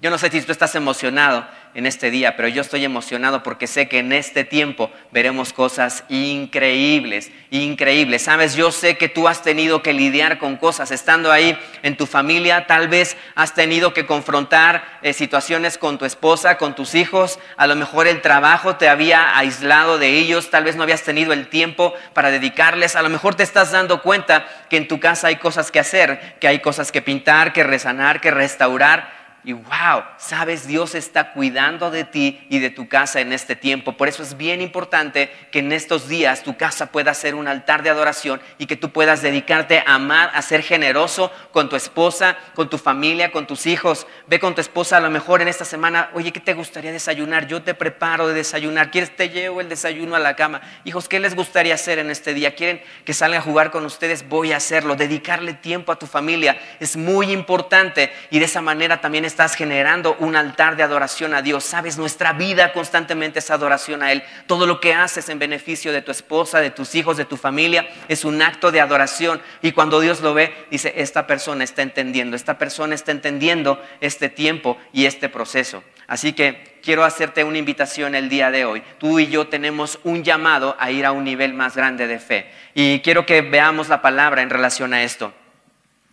Yo 0.00 0.10
no 0.10 0.18
sé 0.18 0.30
si 0.30 0.40
tú 0.42 0.52
estás 0.52 0.76
emocionado 0.76 1.44
en 1.74 1.84
este 1.84 2.12
día, 2.12 2.36
pero 2.36 2.46
yo 2.46 2.62
estoy 2.62 2.84
emocionado 2.84 3.42
porque 3.42 3.66
sé 3.66 3.88
que 3.88 3.98
en 3.98 4.12
este 4.12 4.44
tiempo 4.44 4.92
veremos 5.10 5.52
cosas 5.52 6.04
increíbles, 6.08 7.32
increíbles. 7.50 8.22
Sabes, 8.22 8.54
yo 8.54 8.70
sé 8.70 8.96
que 8.96 9.08
tú 9.08 9.26
has 9.26 9.42
tenido 9.42 9.82
que 9.82 9.92
lidiar 9.92 10.38
con 10.38 10.56
cosas. 10.56 10.92
Estando 10.92 11.32
ahí 11.32 11.58
en 11.82 11.96
tu 11.96 12.06
familia, 12.06 12.68
tal 12.68 12.86
vez 12.86 13.16
has 13.34 13.54
tenido 13.54 13.92
que 13.92 14.06
confrontar 14.06 15.00
eh, 15.02 15.12
situaciones 15.12 15.78
con 15.78 15.98
tu 15.98 16.04
esposa, 16.04 16.58
con 16.58 16.76
tus 16.76 16.94
hijos, 16.94 17.40
a 17.56 17.66
lo 17.66 17.74
mejor 17.74 18.06
el 18.06 18.22
trabajo 18.22 18.76
te 18.76 18.88
había 18.88 19.36
aislado 19.36 19.98
de 19.98 20.10
ellos, 20.16 20.50
tal 20.50 20.62
vez 20.62 20.76
no 20.76 20.84
habías 20.84 21.02
tenido 21.02 21.32
el 21.32 21.48
tiempo 21.48 21.92
para 22.14 22.30
dedicarles, 22.30 22.94
a 22.94 23.02
lo 23.02 23.08
mejor 23.08 23.34
te 23.34 23.42
estás 23.42 23.72
dando 23.72 24.00
cuenta 24.02 24.46
que 24.70 24.76
en 24.76 24.86
tu 24.86 25.00
casa 25.00 25.26
hay 25.26 25.36
cosas 25.36 25.72
que 25.72 25.80
hacer, 25.80 26.36
que 26.38 26.46
hay 26.46 26.60
cosas 26.60 26.92
que 26.92 27.02
pintar, 27.02 27.52
que 27.52 27.64
resanar, 27.64 28.20
que 28.20 28.30
restaurar 28.30 29.17
y 29.48 29.54
wow, 29.54 30.04
sabes, 30.18 30.66
Dios 30.66 30.94
está 30.94 31.32
cuidando 31.32 31.90
de 31.90 32.04
ti 32.04 32.38
y 32.50 32.58
de 32.58 32.68
tu 32.68 32.86
casa 32.86 33.22
en 33.22 33.32
este 33.32 33.56
tiempo. 33.56 33.96
Por 33.96 34.06
eso 34.06 34.22
es 34.22 34.36
bien 34.36 34.60
importante 34.60 35.32
que 35.50 35.60
en 35.60 35.72
estos 35.72 36.06
días 36.06 36.42
tu 36.42 36.58
casa 36.58 36.92
pueda 36.92 37.14
ser 37.14 37.34
un 37.34 37.48
altar 37.48 37.82
de 37.82 37.88
adoración 37.88 38.42
y 38.58 38.66
que 38.66 38.76
tú 38.76 38.90
puedas 38.90 39.22
dedicarte 39.22 39.78
a 39.86 39.94
amar, 39.94 40.30
a 40.34 40.42
ser 40.42 40.62
generoso 40.62 41.32
con 41.50 41.70
tu 41.70 41.76
esposa, 41.76 42.36
con 42.54 42.68
tu 42.68 42.76
familia, 42.76 43.32
con 43.32 43.46
tus 43.46 43.64
hijos. 43.64 44.06
Ve 44.26 44.38
con 44.38 44.54
tu 44.54 44.60
esposa 44.60 44.98
a 44.98 45.00
lo 45.00 45.08
mejor 45.08 45.40
en 45.40 45.48
esta 45.48 45.64
semana, 45.64 46.10
oye, 46.12 46.30
¿qué 46.30 46.40
te 46.40 46.52
gustaría 46.52 46.92
desayunar? 46.92 47.46
Yo 47.46 47.62
te 47.62 47.72
preparo 47.72 48.28
de 48.28 48.34
desayunar. 48.34 48.90
¿Quieres 48.90 49.16
te 49.16 49.30
llevo 49.30 49.62
el 49.62 49.70
desayuno 49.70 50.14
a 50.14 50.18
la 50.18 50.36
cama? 50.36 50.60
Hijos, 50.84 51.08
¿qué 51.08 51.20
les 51.20 51.34
gustaría 51.34 51.72
hacer 51.72 51.98
en 51.98 52.10
este 52.10 52.34
día? 52.34 52.54
¿Quieren 52.54 52.82
que 53.06 53.14
salga 53.14 53.38
a 53.38 53.40
jugar 53.40 53.70
con 53.70 53.86
ustedes? 53.86 54.28
Voy 54.28 54.52
a 54.52 54.58
hacerlo. 54.58 54.94
Dedicarle 54.94 55.54
tiempo 55.54 55.90
a 55.90 55.98
tu 55.98 56.06
familia 56.06 56.60
es 56.80 56.98
muy 56.98 57.32
importante 57.32 58.12
y 58.30 58.40
de 58.40 58.44
esa 58.44 58.60
manera 58.60 59.00
también 59.00 59.24
es 59.24 59.37
estás 59.38 59.54
generando 59.54 60.16
un 60.18 60.34
altar 60.34 60.74
de 60.74 60.82
adoración 60.82 61.32
a 61.32 61.42
Dios. 61.42 61.62
Sabes, 61.62 61.96
nuestra 61.96 62.32
vida 62.32 62.72
constantemente 62.72 63.38
es 63.38 63.52
adoración 63.52 64.02
a 64.02 64.10
Él. 64.10 64.24
Todo 64.48 64.66
lo 64.66 64.80
que 64.80 64.94
haces 64.94 65.28
en 65.28 65.38
beneficio 65.38 65.92
de 65.92 66.02
tu 66.02 66.10
esposa, 66.10 66.58
de 66.58 66.72
tus 66.72 66.96
hijos, 66.96 67.16
de 67.16 67.24
tu 67.24 67.36
familia, 67.36 67.88
es 68.08 68.24
un 68.24 68.42
acto 68.42 68.72
de 68.72 68.80
adoración. 68.80 69.40
Y 69.62 69.70
cuando 69.70 70.00
Dios 70.00 70.22
lo 70.22 70.34
ve, 70.34 70.66
dice, 70.72 70.92
esta 70.96 71.28
persona 71.28 71.62
está 71.62 71.82
entendiendo, 71.82 72.34
esta 72.34 72.58
persona 72.58 72.96
está 72.96 73.12
entendiendo 73.12 73.80
este 74.00 74.28
tiempo 74.28 74.76
y 74.92 75.06
este 75.06 75.28
proceso. 75.28 75.84
Así 76.08 76.32
que 76.32 76.80
quiero 76.82 77.04
hacerte 77.04 77.44
una 77.44 77.58
invitación 77.58 78.16
el 78.16 78.28
día 78.28 78.50
de 78.50 78.64
hoy. 78.64 78.82
Tú 78.98 79.20
y 79.20 79.28
yo 79.28 79.46
tenemos 79.46 80.00
un 80.02 80.24
llamado 80.24 80.74
a 80.80 80.90
ir 80.90 81.06
a 81.06 81.12
un 81.12 81.22
nivel 81.22 81.54
más 81.54 81.76
grande 81.76 82.08
de 82.08 82.18
fe. 82.18 82.50
Y 82.74 83.02
quiero 83.02 83.24
que 83.24 83.42
veamos 83.42 83.88
la 83.88 84.02
palabra 84.02 84.42
en 84.42 84.50
relación 84.50 84.92
a 84.94 85.04
esto. 85.04 85.32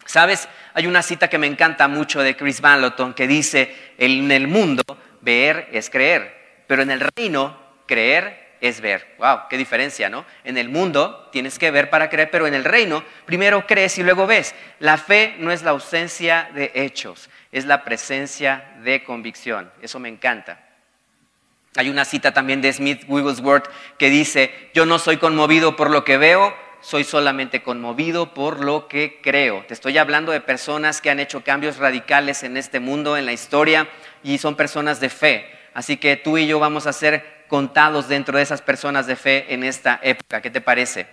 ¿Sabes? 0.06 0.48
Hay 0.74 0.88
una 0.88 1.02
cita 1.02 1.28
que 1.28 1.38
me 1.38 1.48
encanta 1.48 1.88
mucho 1.88 2.22
de 2.22 2.36
Chris 2.36 2.62
Van 2.62 2.94
que 3.16 3.28
dice, 3.28 3.94
en 3.98 4.32
el 4.32 4.48
mundo 4.48 4.84
ver 5.22 5.68
es 5.72 5.90
creer, 5.90 6.64
pero 6.68 6.84
en 6.84 6.92
el 6.92 7.00
reino 7.00 7.58
creer 7.88 8.46
es 8.62 8.82
ver. 8.82 9.16
Wow, 9.18 9.42
qué 9.50 9.58
diferencia, 9.58 10.10
¿no? 10.10 10.26
En 10.44 10.58
el 10.58 10.70
mundo 10.70 11.30
tienes 11.32 11.60
que 11.60 11.72
ver 11.72 11.90
para 11.90 12.10
creer, 12.10 12.30
pero 12.30 12.48
en 12.48 12.54
el 12.54 12.64
reino 12.64 13.04
primero 13.26 13.66
crees 13.68 13.98
y 13.98 14.04
luego 14.04 14.28
ves. 14.28 14.56
La 14.80 14.98
fe 14.98 15.36
no 15.40 15.52
es 15.52 15.64
la 15.64 15.72
ausencia 15.72 16.50
de 16.54 16.72
hechos, 16.76 17.30
es 17.52 17.66
la 17.66 17.84
presencia 17.84 18.76
de 18.84 19.04
convicción. 19.04 19.72
Eso 19.82 20.00
me 20.00 20.10
encanta. 20.10 20.60
Hay 21.78 21.90
una 21.90 22.06
cita 22.06 22.34
también 22.34 22.62
de 22.62 22.72
Smith 22.72 23.04
Wigglesworth 23.08 23.70
que 23.98 24.10
dice, 24.10 24.70
yo 24.74 24.86
no 24.86 24.98
soy 24.98 25.18
conmovido 25.18 25.76
por 25.76 25.90
lo 25.90 26.06
que 26.06 26.18
veo, 26.18 26.56
soy 26.86 27.04
solamente 27.04 27.64
conmovido 27.64 28.36
por 28.36 28.64
lo 28.64 28.88
que 28.88 29.20
creo. 29.20 29.66
Te 29.68 29.74
estoy 29.74 29.98
hablando 29.98 30.32
de 30.32 30.40
personas 30.40 31.02
que 31.02 31.10
han 31.10 31.20
hecho 31.20 31.44
cambios 31.44 31.78
radicales 31.78 32.44
en 32.44 32.58
este 32.58 32.80
mundo, 32.80 33.18
en 33.18 33.26
la 33.26 33.34
historia, 33.34 33.88
y 34.22 34.38
son 34.38 34.54
personas 34.54 35.00
de 35.00 35.10
fe. 35.10 35.50
Así 35.74 35.98
que 35.98 36.16
tú 36.16 36.38
y 36.38 36.46
yo 36.46 36.60
vamos 36.60 36.86
a 36.86 36.94
ser 36.94 37.46
contados 37.48 38.08
dentro 38.08 38.38
de 38.38 38.44
esas 38.44 38.62
personas 38.62 39.08
de 39.08 39.16
fe 39.16 39.52
en 39.52 39.64
esta 39.64 40.00
época. 40.04 40.44
¿Qué 40.44 40.52
te 40.52 40.62
parece? 40.62 41.08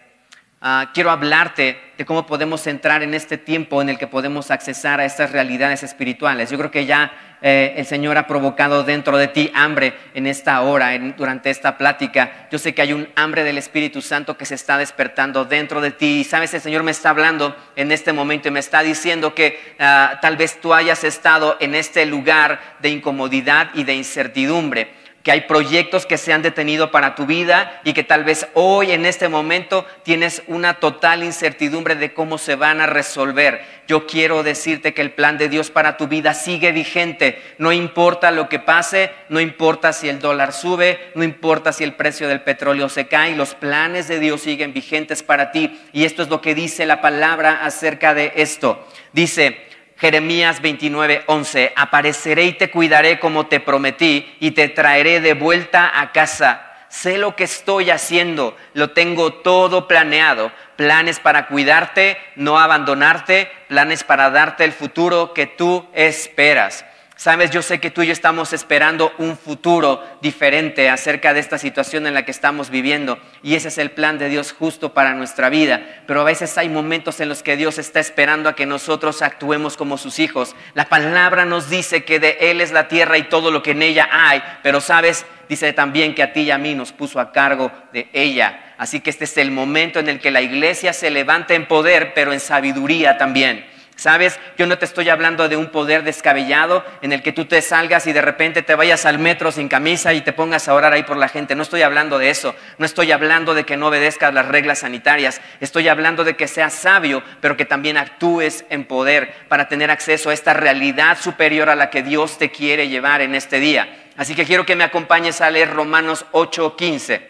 Ah, 0.65 0.93
quiero 0.95 1.11
hablarte 1.11 1.77
de 1.99 2.07
cómo 2.07 2.25
podemos 2.25 2.69
entrar 2.69 3.03
en 3.03 3.15
este 3.15 3.37
tiempo 3.37 3.83
en 3.83 3.89
el 3.89 3.99
que 3.99 4.07
podemos 4.07 4.53
accesar 4.53 5.01
a 5.01 5.05
estas 5.05 5.33
realidades 5.33 5.83
espirituales. 5.83 6.51
Yo 6.51 6.57
creo 6.57 6.71
que 6.71 6.87
ya 6.87 7.13
eh, 7.43 7.75
el 7.79 7.85
Señor 7.85 8.17
ha 8.17 8.29
provocado 8.29 8.85
dentro 8.85 9.19
de 9.19 9.27
ti 9.27 9.51
hambre 9.57 9.93
en 10.15 10.29
esta 10.29 10.61
hora, 10.61 10.97
durante 11.17 11.51
esta 11.51 11.77
plática. 11.77 12.47
Yo 12.53 12.61
sé 12.61 12.77
que 12.77 12.83
hay 12.83 12.93
un 12.93 13.09
hambre 13.17 13.43
del 13.43 13.59
Espíritu 13.59 14.01
Santo 14.01 14.37
que 14.37 14.45
se 14.45 14.55
está 14.55 14.79
despertando 14.79 15.45
dentro 15.45 15.81
de 15.81 15.91
ti. 15.91 16.21
Y 16.21 16.25
sabes, 16.25 16.55
el 16.55 16.61
Señor 16.61 16.85
me 16.85 16.93
está 16.93 17.11
hablando 17.11 17.57
en 17.75 17.91
este 17.91 18.13
momento 18.13 18.47
y 18.47 18.53
me 18.53 18.61
está 18.61 18.85
diciendo 18.85 19.35
que 19.35 19.59
ah, 19.81 20.21
tal 20.23 20.37
vez 20.37 20.61
tú 20.61 20.73
hayas 20.73 21.03
estado 21.03 21.57
en 21.59 21.75
este 21.75 22.07
lugar 22.07 22.61
de 22.79 22.91
incomodidad 22.91 23.71
y 23.75 23.83
de 23.83 23.95
incertidumbre 23.95 25.02
que 25.23 25.31
hay 25.31 25.43
proyectos 25.43 26.07
que 26.07 26.19
se 26.19 26.33
han 26.33 26.43
detenido 26.43 26.91
para 26.91 27.15
tu 27.15 27.27
vida 27.27 27.81
y 27.85 27.93
que 27.93 28.03
tal 28.03 28.25
vez 28.25 28.49
hoy 28.55 28.91
en 28.91 29.07
este 29.07 29.29
momento 29.29 29.87
tienes 30.03 30.43
una 30.47 30.75
total 30.75 31.23
incertidumbre 31.23 31.95
de 31.95 32.13
cómo 32.13 32.39
se 32.39 32.57
van 32.57 32.81
a 32.81 32.87
resolver. 32.87 33.63
Yo 33.87 34.07
quiero 34.07 34.43
decirte 34.43 34.95
que 34.95 35.03
el 35.03 35.13
plan 35.13 35.39
de 35.39 35.49
Dios 35.49 35.71
para 35.71 35.97
tu 35.97 36.09
vida 36.09 36.35
sigue 36.35 36.73
vigente. 36.73 37.41
No 37.59 37.73
importa 37.73 38.31
lo 38.31 38.49
que 38.49 38.59
pase, 38.59 39.11
no 39.29 39.41
importa 39.41 39.93
si 39.93 40.09
el 40.09 40.19
dólar 40.19 40.53
sube, 40.53 41.13
no 41.15 41.25
importa 41.25 41.73
si 41.73 41.85
el 41.85 41.95
precio 41.95 42.29
del 42.29 42.41
petróleo 42.41 42.89
se 42.89 43.07
cae, 43.07 43.37
los 43.37 43.55
planes 43.55 44.09
de 44.09 44.19
Dios 44.19 44.43
siguen 44.43 44.73
vigentes 44.73 45.23
para 45.23 45.53
ti. 45.53 45.81
Y 45.93 46.05
esto 46.05 46.23
es 46.23 46.29
lo 46.29 46.41
que 46.41 46.55
dice 46.55 46.87
la 46.87 47.01
palabra 47.01 47.65
acerca 47.65 48.15
de 48.15 48.33
esto. 48.37 48.87
Dice, 49.13 49.72
Jeremías 50.03 50.61
29, 50.61 51.23
11, 51.27 51.75
apareceré 51.77 52.47
y 52.47 52.53
te 52.55 52.73
cuidaré 52.73 53.21
como 53.21 53.47
te 53.47 53.61
prometí 53.61 54.35
y 54.41 54.51
te 54.51 54.69
traeré 54.69 55.21
de 55.21 55.35
vuelta 55.35 55.93
a 55.95 56.11
casa. 56.11 56.73
Sé 56.89 57.19
lo 57.19 57.37
que 57.37 57.45
estoy 57.45 57.89
haciendo, 57.91 58.57
lo 58.75 58.91
tengo 58.91 59.33
todo 59.33 59.87
planeado, 59.87 60.51
planes 60.75 61.21
para 61.21 61.47
cuidarte, 61.47 62.19
no 62.35 62.59
abandonarte, 62.59 63.49
planes 63.69 64.03
para 64.03 64.31
darte 64.31 64.65
el 64.65 64.73
futuro 64.73 65.35
que 65.35 65.47
tú 65.47 65.87
esperas. 65.95 66.85
Sabes, 67.17 67.51
yo 67.51 67.63
sé 67.63 67.79
que 67.79 67.91
tú 67.91 68.03
y 68.03 68.07
yo 68.07 68.13
estamos 68.13 68.53
esperando 68.53 69.13
un 69.19 69.37
futuro 69.37 70.03
diferente 70.23 70.89
acerca 70.89 71.33
de 71.35 71.41
esta 71.41 71.59
situación 71.59 72.07
en 72.07 72.15
la 72.15 72.25
que 72.25 72.33
estamos 72.33 72.71
viviendo 72.71 73.19
y 73.43 73.55
ese 73.55 73.69
es 73.69 73.79
el 73.79 73.91
plan 73.91 74.19
de 74.19 74.29
Dios 74.29 74.53
justo 74.53 74.93
para 74.93 75.15
nuestra 75.15 75.49
vida. 75.49 76.03
Pero 76.07 76.23
a 76.23 76.25
veces 76.25 76.57
hay 76.59 76.69
momentos 76.69 77.21
en 77.21 77.29
los 77.29 77.43
que 77.43 77.57
Dios 77.57 77.79
está 77.79 78.01
esperando 78.01 78.49
a 78.49 78.57
que 78.57 78.67
nosotros 78.67 79.23
actuemos 79.23 79.77
como 79.77 79.99
sus 79.99 80.19
hijos. 80.19 80.57
La 80.75 80.89
palabra 80.89 81.45
nos 81.45 81.71
dice 81.71 82.03
que 82.03 82.19
de 82.19 82.39
Él 82.41 82.61
es 82.61 82.73
la 82.73 82.89
tierra 82.89 83.19
y 83.19 83.25
todo 83.25 83.51
lo 83.51 83.63
que 83.63 83.73
en 83.73 83.83
ella 83.83 84.09
hay, 84.11 84.43
pero 84.63 84.81
sabes, 84.81 85.25
dice 85.49 85.73
también 85.73 86.15
que 86.15 86.23
a 86.23 86.33
ti 86.33 86.41
y 86.41 86.51
a 86.51 86.59
mí 86.59 86.75
nos 86.75 86.93
puso 86.93 87.21
a 87.21 87.31
cargo 87.31 87.71
de 87.93 88.09
ella. 88.13 88.75
Así 88.79 88.99
que 88.99 89.11
este 89.11 89.25
es 89.25 89.37
el 89.37 89.53
momento 89.53 90.01
en 90.01 90.09
el 90.09 90.19
que 90.19 90.33
la 90.33 90.41
iglesia 90.41 90.93
se 90.93 91.11
levanta 91.11 91.55
en 91.55 91.69
poder, 91.69 92.15
pero 92.15 92.33
en 92.33 92.41
sabiduría 92.41 93.17
también. 93.17 93.72
¿Sabes? 94.03 94.41
Yo 94.59 94.67
no 94.67 94.79
te 94.79 94.85
estoy 94.85 95.11
hablando 95.11 95.49
de 95.49 95.57
un 95.57 95.69
poder 95.69 96.03
descabellado 96.03 96.85
en 97.03 97.13
el 97.13 97.23
que 97.23 97.31
tú 97.31 97.45
te 97.45 97.63
salgas 97.63 98.05
y 98.09 98.13
de 98.13 98.21
repente 98.21 98.63
te 98.63 98.75
vayas 98.75 99.07
al 99.07 99.21
metro 99.21 99.53
sin 99.53 99.69
camisa 99.69 100.13
y 100.13 100.23
te 100.23 100.33
pongas 100.33 100.67
a 100.67 100.75
orar 100.75 100.93
ahí 100.93 101.05
por 101.05 101.17
la 101.17 101.29
gente. 101.29 101.55
No 101.55 101.63
estoy 101.63 101.83
hablando 101.83 102.19
de 102.19 102.29
eso. 102.29 102.57
No 102.79 102.85
estoy 102.85 103.13
hablando 103.13 103.55
de 103.55 103.63
que 103.63 103.77
no 103.77 103.87
obedezcas 103.87 104.35
las 104.35 104.49
reglas 104.49 104.81
sanitarias. 104.81 105.41
Estoy 105.61 105.87
hablando 105.87 106.25
de 106.25 106.35
que 106.35 106.49
seas 106.49 106.73
sabio, 106.73 107.23
pero 107.41 107.57
que 107.57 107.65
también 107.65 107.97
actúes 107.97 108.65
en 108.71 108.87
poder 108.87 109.33
para 109.47 109.69
tener 109.69 109.93
acceso 109.93 110.31
a 110.31 110.35
esta 110.35 110.53
realidad 110.53 111.17
superior 111.21 111.71
a 111.71 111.77
la 111.77 111.89
que 111.89 112.03
Dios 112.03 112.39
te 112.39 112.51
quiere 112.51 112.89
llevar 112.89 113.21
en 113.21 113.37
este 113.37 113.61
día. 113.61 114.11
Así 114.17 114.35
que 114.35 114.45
quiero 114.45 114.67
que 114.67 114.75
me 114.75 114.83
acompañes 114.83 115.41
a 115.41 115.49
leer 115.49 115.71
Romanos 115.71 116.27
8:15. 116.33 117.23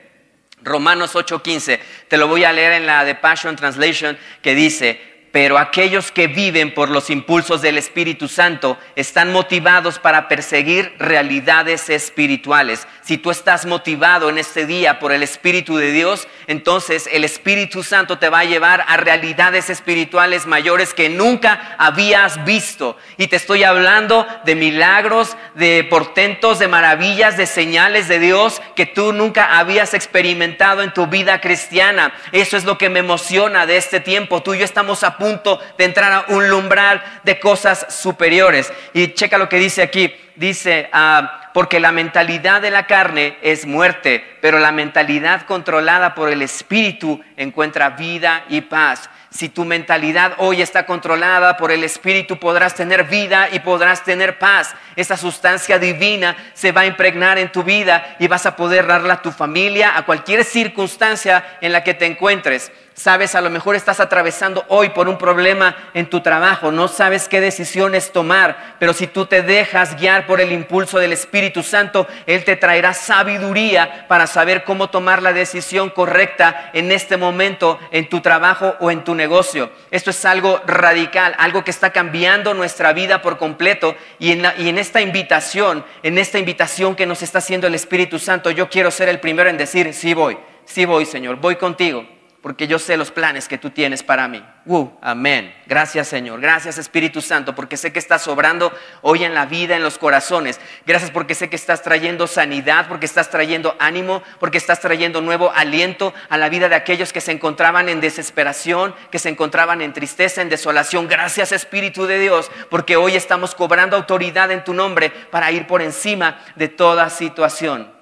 Romanos 0.63 1.17
8:15. 1.17 1.81
Te 2.09 2.17
lo 2.17 2.29
voy 2.29 2.45
a 2.45 2.53
leer 2.55 2.73
en 2.73 2.87
la 2.87 3.05
The 3.05 3.17
Passion 3.17 3.57
Translation 3.57 4.17
que 4.41 4.55
dice, 4.55 5.12
pero 5.33 5.59
aquellos 5.59 6.13
que 6.13 6.29
viven 6.29 6.75
por 6.75 6.91
los 6.91 7.09
impulsos 7.09 7.63
del 7.63 7.79
Espíritu 7.79 8.29
Santo 8.29 8.79
están 8.97 9.33
motivados 9.33 9.99
para 9.99 10.29
perseguir 10.29 10.95
realidades 10.99 11.89
espirituales. 11.89 12.87
Si 13.03 13.19
tú 13.19 13.33
estás 13.33 13.67
motivado 13.67 14.29
en 14.31 14.39
este 14.39 14.65
día 14.65 15.01
por 15.01 15.11
el 15.11 15.25
Espíritu 15.25 15.77
de 15.77 15.91
Dios, 15.91 16.29
entonces 16.47 17.09
el 17.11 17.25
Espíritu 17.25 17.83
Santo 17.83 18.19
te 18.19 18.29
va 18.29 18.41
a 18.41 18.45
llevar 18.45 18.85
a 18.87 18.97
realidades 18.97 19.71
espirituales 19.71 20.47
mayores 20.47 20.95
que 20.95 21.09
nunca 21.09 21.75
habías 21.79 22.45
visto. 22.45 22.97
Y 23.17 23.27
te 23.27 23.35
estoy 23.35 23.65
hablando 23.65 24.25
de 24.45 24.55
milagros, 24.55 25.37
de 25.57 25.85
portentos, 25.91 26.61
de 26.61 26.69
maravillas, 26.69 27.37
de 27.37 27.47
señales 27.47 28.07
de 28.07 28.21
Dios 28.21 28.63
que 28.77 28.87
tú 28.87 29.13
nunca 29.13 29.59
habías 29.59 29.95
experimentado 29.95 30.83
en 30.83 30.95
tu 30.95 31.09
vida 31.09 31.41
cristiana. 31.41 32.15
Eso 32.31 32.57
es 32.57 32.63
lo 32.63 32.79
que 32.79 32.89
me 32.89 33.01
emociona 33.01 33.67
de 33.67 33.79
este 33.79 33.99
tiempo. 33.99 34.45
Tú 34.45 34.55
y 34.55 34.59
yo 34.59 34.65
estamos 34.65 35.03
a 35.03 35.19
punto 35.19 35.61
de 35.77 35.87
entrar 35.87 36.13
a 36.13 36.25
un 36.29 36.53
umbral 36.53 37.03
de 37.25 37.41
cosas 37.41 37.85
superiores. 37.89 38.73
Y 38.95 39.09
checa 39.15 39.39
lo 39.39 39.49
que 39.49 39.59
dice 39.59 39.83
aquí. 39.83 40.15
Dice, 40.37 40.89
ah, 40.93 41.42
porque 41.53 41.81
la 41.81 41.93
mentalidad 41.93 42.63
de 42.63 42.71
la 42.71 42.87
carne 42.87 43.37
es 43.43 43.67
muerte, 43.67 44.25
pero 44.41 44.59
la 44.59 44.73
mentalidad 44.73 45.43
controlada 45.43 46.15
por 46.15 46.31
el 46.31 46.43
Espíritu 46.43 47.21
encuentra 47.37 47.91
vida 47.91 48.45
y 48.49 48.63
paz. 48.63 49.11
Si 49.31 49.49
tu 49.49 49.65
mentalidad 49.65 50.35
hoy 50.39 50.61
está 50.61 50.85
controlada 50.85 51.57
por 51.57 51.73
el 51.73 51.85
Espíritu, 51.85 52.39
podrás 52.39 52.75
tener 52.75 53.05
vida 53.05 53.49
y 53.51 53.61
podrás 53.61 54.05
tener 54.05 54.39
paz. 54.39 54.75
Esa 54.95 55.17
sustancia 55.17 55.79
divina 55.79 56.37
se 56.53 56.71
va 56.71 56.83
a 56.83 56.87
impregnar 56.87 57.39
en 57.39 57.51
tu 57.51 57.63
vida 57.63 58.17
y 58.19 58.29
vas 58.29 58.45
a 58.45 58.57
poder 58.57 58.87
darla 58.87 59.15
a 59.15 59.23
tu 59.23 59.33
familia, 59.33 59.97
a 59.97 60.05
cualquier 60.05 60.45
circunstancia 60.45 61.57
en 61.63 61.73
la 61.73 61.83
que 61.83 61.95
te 61.95 62.05
encuentres. 62.05 62.73
Sabes, 62.95 63.35
a 63.35 63.41
lo 63.41 63.49
mejor 63.49 63.75
estás 63.75 64.01
atravesando 64.01 64.67
hoy 64.69 64.91
por 64.91 65.09
un 65.09 65.17
problema 65.17 65.75
en 65.95 66.11
tu 66.11 66.21
trabajo, 66.21 66.71
no 66.71 66.89
sabes 66.89 67.27
qué 67.27 67.41
decisiones 67.41 68.13
tomar, 68.13 68.77
pero 68.79 68.93
si 68.93 69.07
tú 69.07 69.25
te 69.25 69.43
dejas 69.43 69.97
guiar 69.97 70.27
por 70.27 70.43
el 70.43 70.53
impulso 70.53 70.99
del 70.99 71.15
Espíritu 71.15 71.63
Santo, 71.63 72.07
Él 72.27 72.45
te 72.45 72.55
traerá 72.55 72.93
sabiduría 72.93 74.07
para 74.09 74.27
saber 74.27 74.63
cómo 74.65 74.91
tomar 74.91 75.23
la 75.23 75.33
decisión 75.33 75.89
correcta 75.89 76.71
en 76.75 76.93
este 76.93 77.17
momento 77.17 77.81
en 77.93 78.11
tu 78.11 78.21
trabajo 78.21 78.77
o 78.79 78.91
en 78.91 79.05
tu 79.05 79.15
negocio. 79.15 79.71
Esto 79.91 80.11
es 80.11 80.25
algo 80.27 80.61
radical, 80.67 81.35
algo 81.39 81.65
que 81.65 81.71
está 81.71 81.93
cambiando 81.93 82.53
nuestra 82.53 82.93
vida 82.93 83.23
por 83.23 83.39
completo 83.39 83.97
y 84.19 84.33
en, 84.33 84.79
esta 84.79 85.01
invitación, 85.01 85.83
en 86.03 86.19
esta 86.19 86.39
invitación 86.39 86.95
que 86.95 87.07
nos 87.07 87.23
está 87.23 87.39
haciendo 87.39 87.67
el 87.67 87.75
Espíritu 87.75 88.19
Santo, 88.19 88.51
yo 88.51 88.69
quiero 88.69 88.91
ser 88.91 89.09
el 89.09 89.19
primero 89.19 89.49
en 89.49 89.57
decir, 89.57 89.95
sí 89.95 90.13
voy, 90.13 90.37
sí 90.67 90.85
voy 90.85 91.07
Señor, 91.07 91.37
voy 91.37 91.57
contigo 91.57 92.12
porque 92.43 92.67
yo 92.67 92.81
sé 92.81 92.97
los 92.97 93.13
planes 93.13 93.47
que 93.47 93.57
tú 93.57 93.71
tienes 93.71 94.03
para 94.03 94.27
mí. 94.27 94.45
Uh, 94.67 94.89
amén. 95.01 95.55
Gracias 95.67 96.09
Señor. 96.09 96.41
Gracias 96.41 96.77
Espíritu 96.77 97.21
Santo, 97.21 97.55
porque 97.55 97.77
sé 97.77 97.93
que 97.93 98.01
estás 98.01 98.27
obrando 98.27 98.73
hoy 99.01 99.23
en 99.23 99.33
la 99.33 99.47
vida, 99.47 99.77
en 99.77 99.83
los 99.83 99.97
corazones. 99.97 100.61
Gracias 100.85 101.13
porque 101.13 101.37
sé 101.37 101.49
que 101.49 101.57
estás 101.57 101.83
trayendo 101.83 102.27
sanidad, 102.27 102.89
porque 102.89 103.07
estás 103.07 103.31
trayendo 103.31 103.77
ánimo, 103.79 104.25
porque 104.41 104.59
estás 104.59 104.81
trayendo 104.81 105.21
nuevo 105.21 105.53
aliento 105.55 106.13
a 106.29 106.37
la 106.37 106.49
vida 106.49 106.69
de 106.69 106.75
aquellos 106.75 107.13
que 107.13 107.21
se 107.21 107.31
encontraban 107.31 107.89
en 107.89 108.01
desesperación, 108.01 108.93
que 109.13 109.21
se 109.21 109.29
encontraban 109.29 109.81
en 109.81 109.93
tristeza, 109.93 110.43
en 110.43 110.49
desolación. 110.49 111.07
Gracias 111.07 111.53
Espíritu 111.53 112.07
de 112.07 112.19
Dios, 112.19 112.51
porque 112.71 112.97
hoy 112.97 113.15
estamos 113.15 113.55
cobrando 113.55 113.97
autoridad 113.97 114.51
en 114.51 114.65
tu 114.65 114.75
nombre 114.75 115.11
para 115.11 115.53
ir 115.53 115.69
por 115.69 115.81
encima 115.81 116.43
de 116.57 116.67
toda 116.67 117.09
situación. 117.09 118.02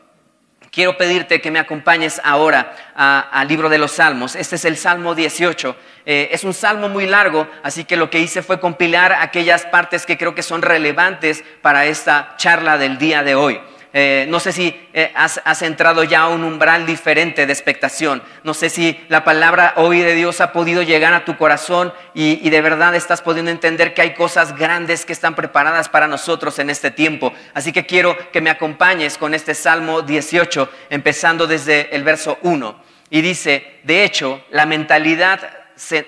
Quiero 0.70 0.96
pedirte 0.96 1.40
que 1.40 1.50
me 1.50 1.58
acompañes 1.58 2.20
ahora 2.22 2.74
al 2.94 3.48
libro 3.48 3.68
de 3.68 3.78
los 3.78 3.92
Salmos. 3.92 4.36
Este 4.36 4.54
es 4.54 4.64
el 4.64 4.76
Salmo 4.76 5.16
18. 5.16 5.76
Eh, 6.06 6.28
es 6.32 6.44
un 6.44 6.54
salmo 6.54 6.88
muy 6.88 7.06
largo, 7.06 7.48
así 7.62 7.84
que 7.84 7.96
lo 7.96 8.08
que 8.08 8.20
hice 8.20 8.42
fue 8.42 8.60
compilar 8.60 9.12
aquellas 9.12 9.66
partes 9.66 10.06
que 10.06 10.16
creo 10.16 10.34
que 10.34 10.42
son 10.42 10.62
relevantes 10.62 11.44
para 11.60 11.86
esta 11.86 12.34
charla 12.36 12.78
del 12.78 12.98
día 12.98 13.22
de 13.22 13.34
hoy. 13.34 13.60
Eh, 13.92 14.26
no 14.28 14.38
sé 14.38 14.52
si 14.52 14.88
eh, 14.92 15.10
has, 15.16 15.62
entrado 15.62 16.04
ya 16.04 16.20
a 16.20 16.28
un 16.28 16.44
umbral 16.44 16.86
diferente 16.86 17.46
de 17.46 17.52
expectación. 17.52 18.22
No 18.44 18.54
sé 18.54 18.70
si 18.70 19.00
la 19.08 19.24
palabra 19.24 19.74
hoy 19.76 20.00
de 20.00 20.14
Dios 20.14 20.40
ha 20.40 20.52
podido 20.52 20.82
llegar 20.82 21.12
a 21.12 21.24
tu 21.24 21.36
corazón 21.36 21.92
y, 22.14 22.48
de 22.48 22.60
verdad 22.60 22.94
estás 22.94 23.20
pudiendo 23.20 23.50
entender 23.50 23.92
que 23.92 24.02
hay 24.02 24.14
cosas 24.14 24.56
grandes 24.56 25.04
que 25.04 25.12
están 25.12 25.34
preparadas 25.34 25.88
para 25.88 26.06
nosotros 26.06 26.58
en 26.60 26.70
este 26.70 26.90
tiempo. 26.90 27.32
Así 27.52 27.72
que 27.72 27.86
quiero 27.86 28.16
que 28.30 28.40
me 28.40 28.50
acompañes 28.50 29.18
con 29.18 29.34
este 29.34 29.54
Salmo 29.54 30.02
18, 30.02 30.68
empezando 30.90 31.46
desde 31.46 31.94
el 31.94 32.04
verso 32.04 32.38
1. 32.42 32.82
Y 33.10 33.22
dice, 33.22 33.80
de 33.82 34.04
hecho, 34.04 34.44
la 34.50 34.66
mentalidad... 34.66 35.40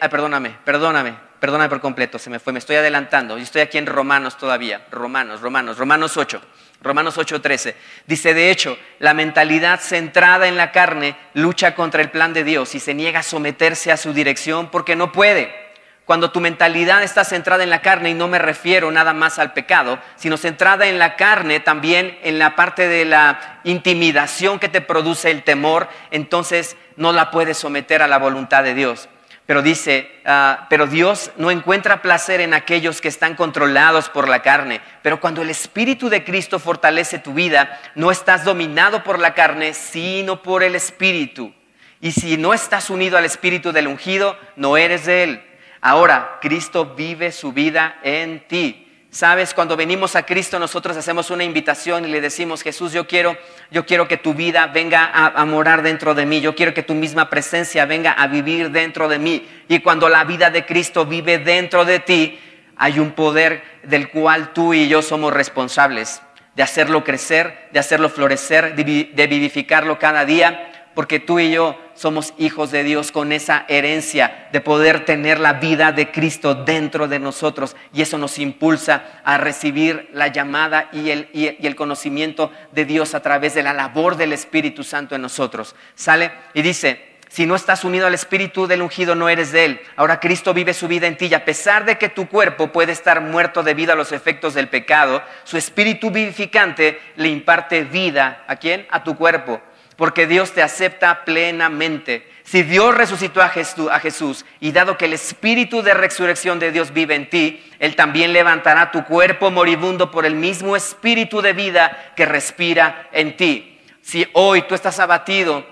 perdóname, 0.08 0.56
perdóname, 0.64 1.16
perdóname 1.40 1.68
por 1.68 1.80
completo, 1.80 2.20
se 2.20 2.30
me 2.30 2.38
fue, 2.38 2.52
me 2.52 2.60
estoy 2.60 2.76
adelantando. 2.76 3.36
Yo 3.38 3.42
estoy 3.42 3.62
aquí 3.62 3.78
en 3.78 3.86
Romanos 3.86 4.38
todavía. 4.38 4.86
Romanos, 4.92 5.40
Romanos, 5.40 5.78
Romanos 5.78 6.16
8. 6.16 6.40
Romanos 6.82 7.16
8:13. 7.16 7.74
Dice, 8.06 8.34
de 8.34 8.50
hecho, 8.50 8.76
la 8.98 9.14
mentalidad 9.14 9.80
centrada 9.80 10.48
en 10.48 10.56
la 10.56 10.72
carne 10.72 11.16
lucha 11.34 11.74
contra 11.74 12.02
el 12.02 12.10
plan 12.10 12.32
de 12.32 12.44
Dios 12.44 12.74
y 12.74 12.80
se 12.80 12.94
niega 12.94 13.20
a 13.20 13.22
someterse 13.22 13.92
a 13.92 13.96
su 13.96 14.12
dirección 14.12 14.70
porque 14.70 14.96
no 14.96 15.12
puede. 15.12 15.62
Cuando 16.04 16.32
tu 16.32 16.40
mentalidad 16.40 17.02
está 17.04 17.24
centrada 17.24 17.62
en 17.62 17.70
la 17.70 17.80
carne, 17.80 18.10
y 18.10 18.14
no 18.14 18.26
me 18.26 18.40
refiero 18.40 18.90
nada 18.90 19.12
más 19.12 19.38
al 19.38 19.52
pecado, 19.52 20.00
sino 20.16 20.36
centrada 20.36 20.88
en 20.88 20.98
la 20.98 21.14
carne, 21.14 21.60
también 21.60 22.18
en 22.22 22.40
la 22.40 22.56
parte 22.56 22.88
de 22.88 23.04
la 23.04 23.60
intimidación 23.62 24.58
que 24.58 24.68
te 24.68 24.80
produce 24.80 25.30
el 25.30 25.44
temor, 25.44 25.88
entonces 26.10 26.76
no 26.96 27.12
la 27.12 27.30
puedes 27.30 27.56
someter 27.56 28.02
a 28.02 28.08
la 28.08 28.18
voluntad 28.18 28.64
de 28.64 28.74
Dios. 28.74 29.08
Pero 29.46 29.60
dice, 29.60 30.08
ah, 30.24 30.66
pero 30.70 30.86
Dios 30.86 31.32
no 31.36 31.50
encuentra 31.50 32.00
placer 32.00 32.40
en 32.40 32.54
aquellos 32.54 33.00
que 33.00 33.08
están 33.08 33.34
controlados 33.34 34.08
por 34.08 34.28
la 34.28 34.40
carne. 34.40 34.80
Pero 35.02 35.20
cuando 35.20 35.42
el 35.42 35.50
Espíritu 35.50 36.08
de 36.08 36.22
Cristo 36.24 36.58
fortalece 36.58 37.18
tu 37.18 37.34
vida, 37.34 37.80
no 37.94 38.10
estás 38.10 38.44
dominado 38.44 39.02
por 39.02 39.18
la 39.18 39.34
carne, 39.34 39.74
sino 39.74 40.42
por 40.42 40.62
el 40.62 40.76
Espíritu. 40.76 41.52
Y 42.00 42.12
si 42.12 42.36
no 42.36 42.54
estás 42.54 42.90
unido 42.90 43.18
al 43.18 43.24
Espíritu 43.24 43.72
del 43.72 43.88
ungido, 43.88 44.38
no 44.56 44.76
eres 44.76 45.06
de 45.06 45.24
Él. 45.24 45.42
Ahora, 45.80 46.38
Cristo 46.40 46.94
vive 46.94 47.32
su 47.32 47.52
vida 47.52 47.98
en 48.04 48.46
ti. 48.46 48.91
Sabes, 49.12 49.52
cuando 49.52 49.76
venimos 49.76 50.16
a 50.16 50.24
Cristo 50.24 50.58
nosotros 50.58 50.96
hacemos 50.96 51.30
una 51.30 51.44
invitación 51.44 52.06
y 52.06 52.08
le 52.08 52.22
decimos, 52.22 52.62
Jesús, 52.62 52.94
yo 52.94 53.06
quiero, 53.06 53.36
yo 53.70 53.84
quiero 53.84 54.08
que 54.08 54.16
tu 54.16 54.32
vida 54.32 54.68
venga 54.68 55.04
a, 55.12 55.44
morar 55.44 55.82
dentro 55.82 56.14
de 56.14 56.24
mí, 56.24 56.40
yo 56.40 56.54
quiero 56.54 56.72
que 56.72 56.82
tu 56.82 56.94
misma 56.94 57.28
presencia 57.28 57.84
venga 57.84 58.12
a 58.12 58.26
vivir 58.26 58.70
dentro 58.70 59.08
de 59.08 59.18
mí. 59.18 59.46
Y 59.68 59.80
cuando 59.80 60.08
la 60.08 60.24
vida 60.24 60.48
de 60.48 60.64
Cristo 60.64 61.04
vive 61.04 61.36
dentro 61.36 61.84
de 61.84 62.00
ti, 62.00 62.40
hay 62.78 62.98
un 63.00 63.10
poder 63.10 63.62
del 63.82 64.08
cual 64.08 64.54
tú 64.54 64.72
y 64.72 64.88
yo 64.88 65.02
somos 65.02 65.30
responsables 65.30 66.22
de 66.54 66.62
hacerlo 66.62 67.04
crecer, 67.04 67.68
de 67.70 67.80
hacerlo 67.80 68.08
florecer, 68.08 68.74
de 68.74 69.26
vivificarlo 69.26 69.98
cada 69.98 70.24
día 70.24 70.71
porque 70.94 71.20
tú 71.20 71.38
y 71.38 71.52
yo 71.52 71.76
somos 71.94 72.34
hijos 72.38 72.70
de 72.70 72.84
Dios 72.84 73.12
con 73.12 73.32
esa 73.32 73.64
herencia 73.68 74.48
de 74.52 74.60
poder 74.60 75.04
tener 75.04 75.38
la 75.38 75.54
vida 75.54 75.92
de 75.92 76.10
Cristo 76.10 76.54
dentro 76.54 77.08
de 77.08 77.18
nosotros 77.18 77.76
y 77.92 78.02
eso 78.02 78.18
nos 78.18 78.38
impulsa 78.38 79.20
a 79.24 79.38
recibir 79.38 80.10
la 80.12 80.28
llamada 80.28 80.88
y 80.92 81.10
el, 81.10 81.28
y 81.32 81.66
el, 81.66 81.76
conocimiento 81.76 82.50
de 82.72 82.84
Dios 82.84 83.14
a 83.14 83.20
través 83.20 83.54
de 83.54 83.62
la 83.62 83.72
labor 83.72 84.16
del 84.16 84.32
Espíritu 84.32 84.84
Santo 84.84 85.14
en 85.14 85.22
nosotros. 85.22 85.74
Sale 85.94 86.32
y 86.54 86.62
dice, 86.62 87.12
si 87.28 87.46
no 87.46 87.54
estás 87.54 87.84
unido 87.84 88.06
al 88.06 88.14
Espíritu 88.14 88.66
del 88.66 88.82
ungido, 88.82 89.14
no 89.14 89.28
eres 89.28 89.52
de 89.52 89.64
Él. 89.64 89.80
Ahora 89.96 90.20
Cristo 90.20 90.52
vive 90.52 90.74
su 90.74 90.86
vida 90.86 91.06
en 91.06 91.16
ti 91.16 91.26
y 91.26 91.34
a 91.34 91.44
pesar 91.44 91.84
de 91.86 91.96
que 91.96 92.10
tu 92.10 92.28
cuerpo 92.28 92.72
puede 92.72 92.92
estar 92.92 93.22
muerto 93.22 93.62
debido 93.62 93.92
a 93.92 93.96
los 93.96 94.12
efectos 94.12 94.52
del 94.54 94.68
pecado, 94.68 95.22
su 95.44 95.56
Espíritu 95.56 96.10
vivificante 96.10 97.00
le 97.16 97.28
imparte 97.28 97.84
vida. 97.84 98.44
¿A 98.48 98.56
quién? 98.56 98.86
A 98.90 99.02
tu 99.02 99.16
cuerpo 99.16 99.62
porque 100.02 100.26
Dios 100.26 100.50
te 100.50 100.64
acepta 100.64 101.24
plenamente. 101.24 102.28
Si 102.42 102.64
Dios 102.64 102.92
resucitó 102.92 103.40
a 103.40 103.48
Jesús, 103.48 104.44
y 104.58 104.72
dado 104.72 104.98
que 104.98 105.04
el 105.04 105.12
espíritu 105.12 105.80
de 105.80 105.94
resurrección 105.94 106.58
de 106.58 106.72
Dios 106.72 106.92
vive 106.92 107.14
en 107.14 107.30
ti, 107.30 107.62
Él 107.78 107.94
también 107.94 108.32
levantará 108.32 108.90
tu 108.90 109.04
cuerpo 109.04 109.52
moribundo 109.52 110.10
por 110.10 110.26
el 110.26 110.34
mismo 110.34 110.74
espíritu 110.74 111.40
de 111.40 111.52
vida 111.52 112.14
que 112.16 112.26
respira 112.26 113.10
en 113.12 113.36
ti. 113.36 113.78
Si 114.00 114.26
hoy 114.32 114.62
tú 114.62 114.74
estás 114.74 114.98
abatido 114.98 115.64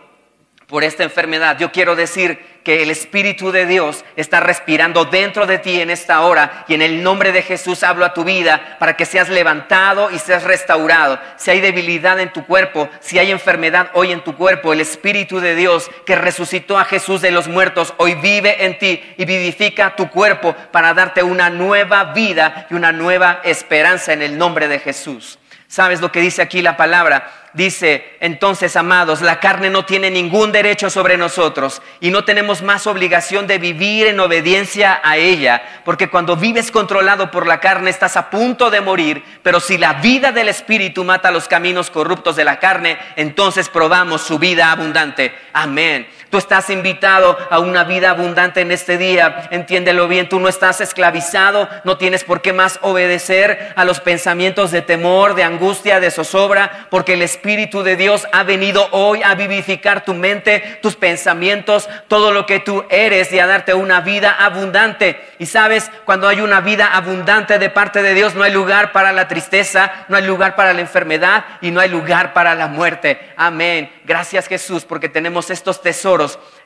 por 0.68 0.84
esta 0.84 1.02
enfermedad, 1.02 1.58
yo 1.58 1.72
quiero 1.72 1.96
decir 1.96 2.38
que 2.64 2.82
el 2.82 2.90
Espíritu 2.90 3.52
de 3.52 3.66
Dios 3.66 4.04
está 4.16 4.40
respirando 4.40 5.04
dentro 5.04 5.46
de 5.46 5.58
ti 5.58 5.80
en 5.80 5.90
esta 5.90 6.20
hora 6.20 6.64
y 6.68 6.74
en 6.74 6.82
el 6.82 7.02
nombre 7.02 7.32
de 7.32 7.42
Jesús 7.42 7.82
hablo 7.82 8.04
a 8.04 8.14
tu 8.14 8.24
vida 8.24 8.76
para 8.78 8.96
que 8.96 9.06
seas 9.06 9.28
levantado 9.28 10.10
y 10.10 10.18
seas 10.18 10.44
restaurado. 10.44 11.18
Si 11.36 11.50
hay 11.50 11.60
debilidad 11.60 12.20
en 12.20 12.32
tu 12.32 12.44
cuerpo, 12.44 12.88
si 13.00 13.18
hay 13.18 13.30
enfermedad 13.30 13.90
hoy 13.94 14.12
en 14.12 14.22
tu 14.22 14.36
cuerpo, 14.36 14.72
el 14.72 14.80
Espíritu 14.80 15.40
de 15.40 15.54
Dios 15.54 15.90
que 16.04 16.16
resucitó 16.16 16.78
a 16.78 16.84
Jesús 16.84 17.20
de 17.20 17.30
los 17.30 17.48
muertos 17.48 17.94
hoy 17.96 18.14
vive 18.14 18.64
en 18.64 18.78
ti 18.78 19.02
y 19.16 19.24
vivifica 19.24 19.96
tu 19.96 20.08
cuerpo 20.10 20.54
para 20.70 20.94
darte 20.94 21.22
una 21.22 21.50
nueva 21.50 22.04
vida 22.12 22.66
y 22.70 22.74
una 22.74 22.92
nueva 22.92 23.40
esperanza 23.44 24.12
en 24.12 24.22
el 24.22 24.36
nombre 24.36 24.68
de 24.68 24.78
Jesús. 24.78 25.38
¿Sabes 25.70 26.00
lo 26.00 26.10
que 26.10 26.20
dice 26.20 26.42
aquí 26.42 26.62
la 26.62 26.76
palabra? 26.76 27.30
Dice, 27.52 28.16
entonces, 28.20 28.76
amados, 28.76 29.22
la 29.22 29.40
carne 29.40 29.70
no 29.70 29.84
tiene 29.84 30.08
ningún 30.08 30.52
derecho 30.52 30.88
sobre 30.88 31.16
nosotros 31.16 31.82
y 31.98 32.12
no 32.12 32.24
tenemos 32.24 32.62
más 32.62 32.86
obligación 32.86 33.48
de 33.48 33.58
vivir 33.58 34.06
en 34.06 34.20
obediencia 34.20 35.00
a 35.02 35.16
ella, 35.16 35.60
porque 35.84 36.08
cuando 36.08 36.36
vives 36.36 36.70
controlado 36.70 37.32
por 37.32 37.48
la 37.48 37.58
carne 37.58 37.90
estás 37.90 38.16
a 38.16 38.30
punto 38.30 38.70
de 38.70 38.80
morir, 38.80 39.24
pero 39.42 39.58
si 39.58 39.78
la 39.78 39.94
vida 39.94 40.30
del 40.30 40.48
Espíritu 40.48 41.02
mata 41.02 41.32
los 41.32 41.48
caminos 41.48 41.90
corruptos 41.90 42.36
de 42.36 42.44
la 42.44 42.60
carne, 42.60 42.98
entonces 43.16 43.68
probamos 43.68 44.22
su 44.22 44.38
vida 44.38 44.70
abundante. 44.70 45.34
Amén. 45.52 46.06
Tú 46.30 46.38
estás 46.38 46.70
invitado 46.70 47.36
a 47.50 47.58
una 47.58 47.82
vida 47.82 48.10
abundante 48.10 48.60
en 48.60 48.70
este 48.70 48.98
día. 48.98 49.48
Entiéndelo 49.50 50.06
bien, 50.06 50.28
tú 50.28 50.38
no 50.38 50.48
estás 50.48 50.80
esclavizado, 50.80 51.68
no 51.82 51.96
tienes 51.96 52.22
por 52.22 52.40
qué 52.40 52.52
más 52.52 52.78
obedecer 52.82 53.72
a 53.74 53.84
los 53.84 53.98
pensamientos 53.98 54.70
de 54.70 54.80
temor, 54.80 55.34
de 55.34 55.42
angustia, 55.42 55.98
de 55.98 56.12
zozobra, 56.12 56.86
porque 56.88 57.14
el 57.14 57.22
Espíritu 57.22 57.82
de 57.82 57.96
Dios 57.96 58.28
ha 58.30 58.44
venido 58.44 58.86
hoy 58.92 59.24
a 59.24 59.34
vivificar 59.34 60.04
tu 60.04 60.14
mente, 60.14 60.78
tus 60.80 60.94
pensamientos, 60.94 61.88
todo 62.06 62.30
lo 62.30 62.46
que 62.46 62.60
tú 62.60 62.84
eres 62.90 63.32
y 63.32 63.40
a 63.40 63.48
darte 63.48 63.74
una 63.74 64.00
vida 64.00 64.36
abundante. 64.38 65.20
Y 65.40 65.46
sabes, 65.46 65.90
cuando 66.04 66.28
hay 66.28 66.40
una 66.40 66.60
vida 66.60 66.94
abundante 66.94 67.58
de 67.58 67.70
parte 67.70 68.02
de 68.02 68.14
Dios, 68.14 68.36
no 68.36 68.44
hay 68.44 68.52
lugar 68.52 68.92
para 68.92 69.10
la 69.10 69.26
tristeza, 69.26 69.90
no 70.08 70.16
hay 70.16 70.24
lugar 70.24 70.54
para 70.54 70.74
la 70.74 70.80
enfermedad 70.80 71.44
y 71.60 71.72
no 71.72 71.80
hay 71.80 71.88
lugar 71.88 72.32
para 72.34 72.54
la 72.54 72.68
muerte. 72.68 73.18
Amén. 73.36 73.90
Gracias 74.04 74.46
Jesús 74.46 74.84
porque 74.84 75.08
tenemos 75.08 75.50
estos 75.50 75.82
tesoros 75.82 76.19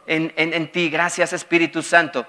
en, 0.07 0.73
ti. 0.73 0.91
Gracias 0.91 1.33
Espíritu 1.33 1.83
Santo. 1.83 2.27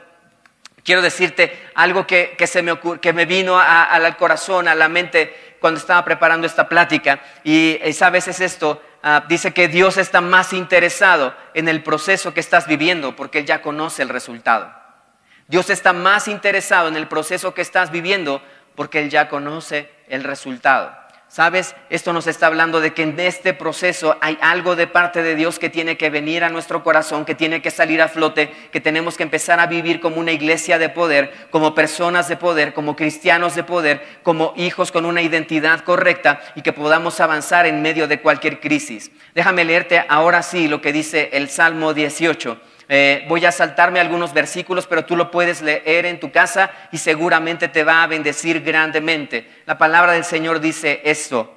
Quiero 0.84 1.02
decirte 1.02 1.70
algo 1.74 2.06
que, 2.06 2.36
se 2.46 2.62
me, 2.62 2.80
que 3.02 3.14
me 3.14 3.26
vino 3.26 3.58
al 3.60 4.18
corazón, 4.18 4.68
a 4.68 4.76
la 4.76 4.88
mente 4.88 5.58
cuando 5.60 5.80
estaba 5.80 6.06
preparando 6.06 6.46
esta 6.46 6.70
plática. 6.70 7.22
Y, 7.44 7.80
sabes, 7.94 8.28
es 8.28 8.40
esto. 8.40 8.82
Ah, 9.02 9.26
dice 9.28 9.54
que 9.54 9.68
Dios 9.68 9.98
está 9.98 10.22
más 10.22 10.54
interesado 10.54 11.36
en 11.54 11.68
el 11.68 11.84
proceso 11.84 12.34
que 12.34 12.40
estás 12.40 12.68
viviendo 12.68 13.16
porque 13.16 13.40
Él 13.40 13.46
ya 13.46 13.62
conoce 13.62 14.02
el 14.02 14.10
resultado. 14.10 14.72
Dios 15.48 15.70
está 15.70 15.94
más 15.94 16.28
interesado 16.28 16.88
en 16.88 16.96
el 16.96 17.08
proceso 17.08 17.54
que 17.54 17.62
estás 17.62 17.92
viviendo 17.92 18.42
porque 18.76 19.00
Él 19.00 19.10
ya 19.10 19.30
conoce 19.30 19.92
el 20.08 20.24
resultado. 20.24 20.96
¿Sabes? 21.36 21.76
Esto 21.90 22.14
nos 22.14 22.28
está 22.28 22.48
hablando 22.48 22.80
de 22.80 22.94
que 22.94 23.04
en 23.04 23.20
este 23.20 23.54
proceso 23.54 24.18
hay 24.22 24.38
algo 24.40 24.78
de 24.78 24.88
parte 24.88 25.22
de 25.22 25.36
Dios 25.36 25.60
que 25.60 25.70
tiene 25.70 25.98
que 25.98 26.10
venir 26.10 26.46
a 26.46 26.50
nuestro 26.50 26.82
corazón, 26.82 27.26
que 27.26 27.36
tiene 27.36 27.62
que 27.62 27.72
salir 27.72 28.02
a 28.02 28.08
flote, 28.08 28.54
que 28.72 28.80
tenemos 28.80 29.18
que 29.18 29.24
empezar 29.24 29.60
a 29.60 29.68
vivir 29.68 30.00
como 30.00 30.22
una 30.22 30.32
iglesia 30.32 30.80
de 30.80 30.88
poder, 30.88 31.34
como 31.50 31.76
personas 31.76 32.30
de 32.30 32.38
poder, 32.38 32.74
como 32.74 32.96
cristianos 32.96 33.54
de 33.54 33.66
poder, 33.66 34.02
como 34.24 34.54
hijos 34.56 34.94
con 34.94 35.04
una 35.04 35.22
identidad 35.22 35.82
correcta 35.82 36.40
y 36.56 36.62
que 36.62 36.72
podamos 36.72 37.20
avanzar 37.20 37.66
en 37.66 37.82
medio 37.82 38.08
de 38.08 38.22
cualquier 38.22 38.62
crisis. 38.62 39.12
Déjame 39.34 39.66
leerte 39.66 40.06
ahora 40.08 40.42
sí 40.42 40.70
lo 40.70 40.80
que 40.80 40.94
dice 40.94 41.32
el 41.34 41.50
Salmo 41.50 41.94
18. 41.94 42.62
Eh, 42.88 43.26
voy 43.28 43.46
a 43.46 43.52
saltarme 43.52 44.00
algunos 44.00 44.34
versículos, 44.34 44.86
pero 44.88 45.06
tú 45.06 45.16
lo 45.16 45.32
puedes 45.32 45.62
leer 45.62 46.06
en 46.06 46.20
tu 46.20 46.32
casa 46.32 46.72
y 46.92 46.98
seguramente 46.98 47.68
te 47.68 47.84
va 47.84 48.04
a 48.04 48.08
bendecir 48.08 48.62
grandemente. 48.62 49.50
La 49.66 49.78
palabra 49.78 50.14
del 50.14 50.24
Señor 50.24 50.60
dice 50.60 51.02
esto. 51.04 51.52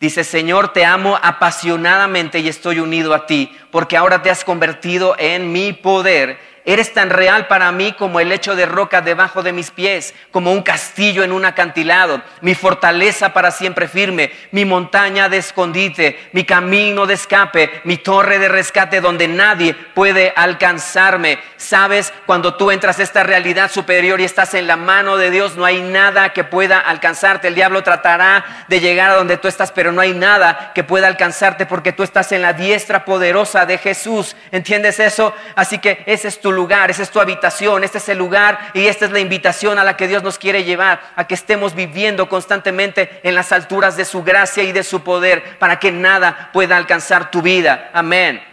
Dice, 0.00 0.24
Señor, 0.24 0.72
te 0.72 0.84
amo 0.84 1.16
apasionadamente 1.22 2.40
y 2.40 2.48
estoy 2.48 2.80
unido 2.80 3.14
a 3.14 3.24
ti, 3.24 3.56
porque 3.70 3.96
ahora 3.96 4.20
te 4.20 4.30
has 4.30 4.44
convertido 4.44 5.14
en 5.16 5.52
mi 5.52 5.72
poder 5.72 6.38
Eres 6.64 6.94
tan 6.94 7.10
real 7.10 7.48
para 7.48 7.72
mí 7.72 7.92
como 7.92 8.20
el 8.20 8.28
lecho 8.28 8.54
de 8.54 8.66
roca 8.66 9.00
debajo 9.00 9.42
de 9.42 9.52
mis 9.52 9.72
pies, 9.72 10.14
como 10.30 10.52
un 10.52 10.62
castillo 10.62 11.24
en 11.24 11.32
un 11.32 11.44
acantilado, 11.44 12.22
mi 12.40 12.54
fortaleza 12.54 13.32
para 13.32 13.50
siempre 13.50 13.88
firme, 13.88 14.30
mi 14.52 14.64
montaña 14.64 15.28
de 15.28 15.38
escondite, 15.38 16.30
mi 16.30 16.44
camino 16.44 17.04
de 17.06 17.14
escape, 17.14 17.80
mi 17.82 17.96
torre 17.96 18.38
de 18.38 18.48
rescate 18.48 19.00
donde 19.00 19.26
nadie 19.26 19.74
puede 19.74 20.32
alcanzarme. 20.36 21.40
Sabes, 21.56 22.12
cuando 22.26 22.54
tú 22.54 22.70
entras 22.70 23.00
a 23.00 23.02
esta 23.02 23.24
realidad 23.24 23.68
superior 23.68 24.20
y 24.20 24.24
estás 24.24 24.54
en 24.54 24.68
la 24.68 24.76
mano 24.76 25.16
de 25.16 25.32
Dios, 25.32 25.56
no 25.56 25.64
hay 25.64 25.80
nada 25.80 26.32
que 26.32 26.44
pueda 26.44 26.78
alcanzarte. 26.78 27.48
El 27.48 27.56
diablo 27.56 27.82
tratará 27.82 28.66
de 28.68 28.78
llegar 28.78 29.10
a 29.10 29.14
donde 29.14 29.36
tú 29.36 29.48
estás, 29.48 29.72
pero 29.72 29.90
no 29.90 30.00
hay 30.00 30.14
nada 30.14 30.70
que 30.76 30.84
pueda 30.84 31.08
alcanzarte 31.08 31.66
porque 31.66 31.92
tú 31.92 32.04
estás 32.04 32.30
en 32.30 32.42
la 32.42 32.52
diestra 32.52 33.04
poderosa 33.04 33.66
de 33.66 33.78
Jesús. 33.78 34.36
¿Entiendes 34.52 35.00
eso? 35.00 35.34
Así 35.56 35.78
que 35.78 36.04
ese 36.06 36.28
es 36.28 36.40
tu 36.40 36.51
lugar, 36.54 36.90
esa 36.90 37.02
es 37.02 37.10
tu 37.10 37.20
habitación, 37.20 37.84
este 37.84 37.98
es 37.98 38.08
el 38.08 38.18
lugar 38.18 38.70
y 38.74 38.86
esta 38.86 39.06
es 39.06 39.10
la 39.10 39.20
invitación 39.20 39.78
a 39.78 39.84
la 39.84 39.96
que 39.96 40.08
Dios 40.08 40.22
nos 40.22 40.38
quiere 40.38 40.64
llevar, 40.64 41.00
a 41.16 41.26
que 41.26 41.34
estemos 41.34 41.74
viviendo 41.74 42.28
constantemente 42.28 43.20
en 43.22 43.34
las 43.34 43.52
alturas 43.52 43.96
de 43.96 44.04
su 44.04 44.22
gracia 44.22 44.62
y 44.62 44.72
de 44.72 44.84
su 44.84 45.02
poder 45.02 45.58
para 45.58 45.78
que 45.78 45.92
nada 45.92 46.50
pueda 46.52 46.76
alcanzar 46.76 47.30
tu 47.30 47.42
vida. 47.42 47.90
Amén. 47.92 48.51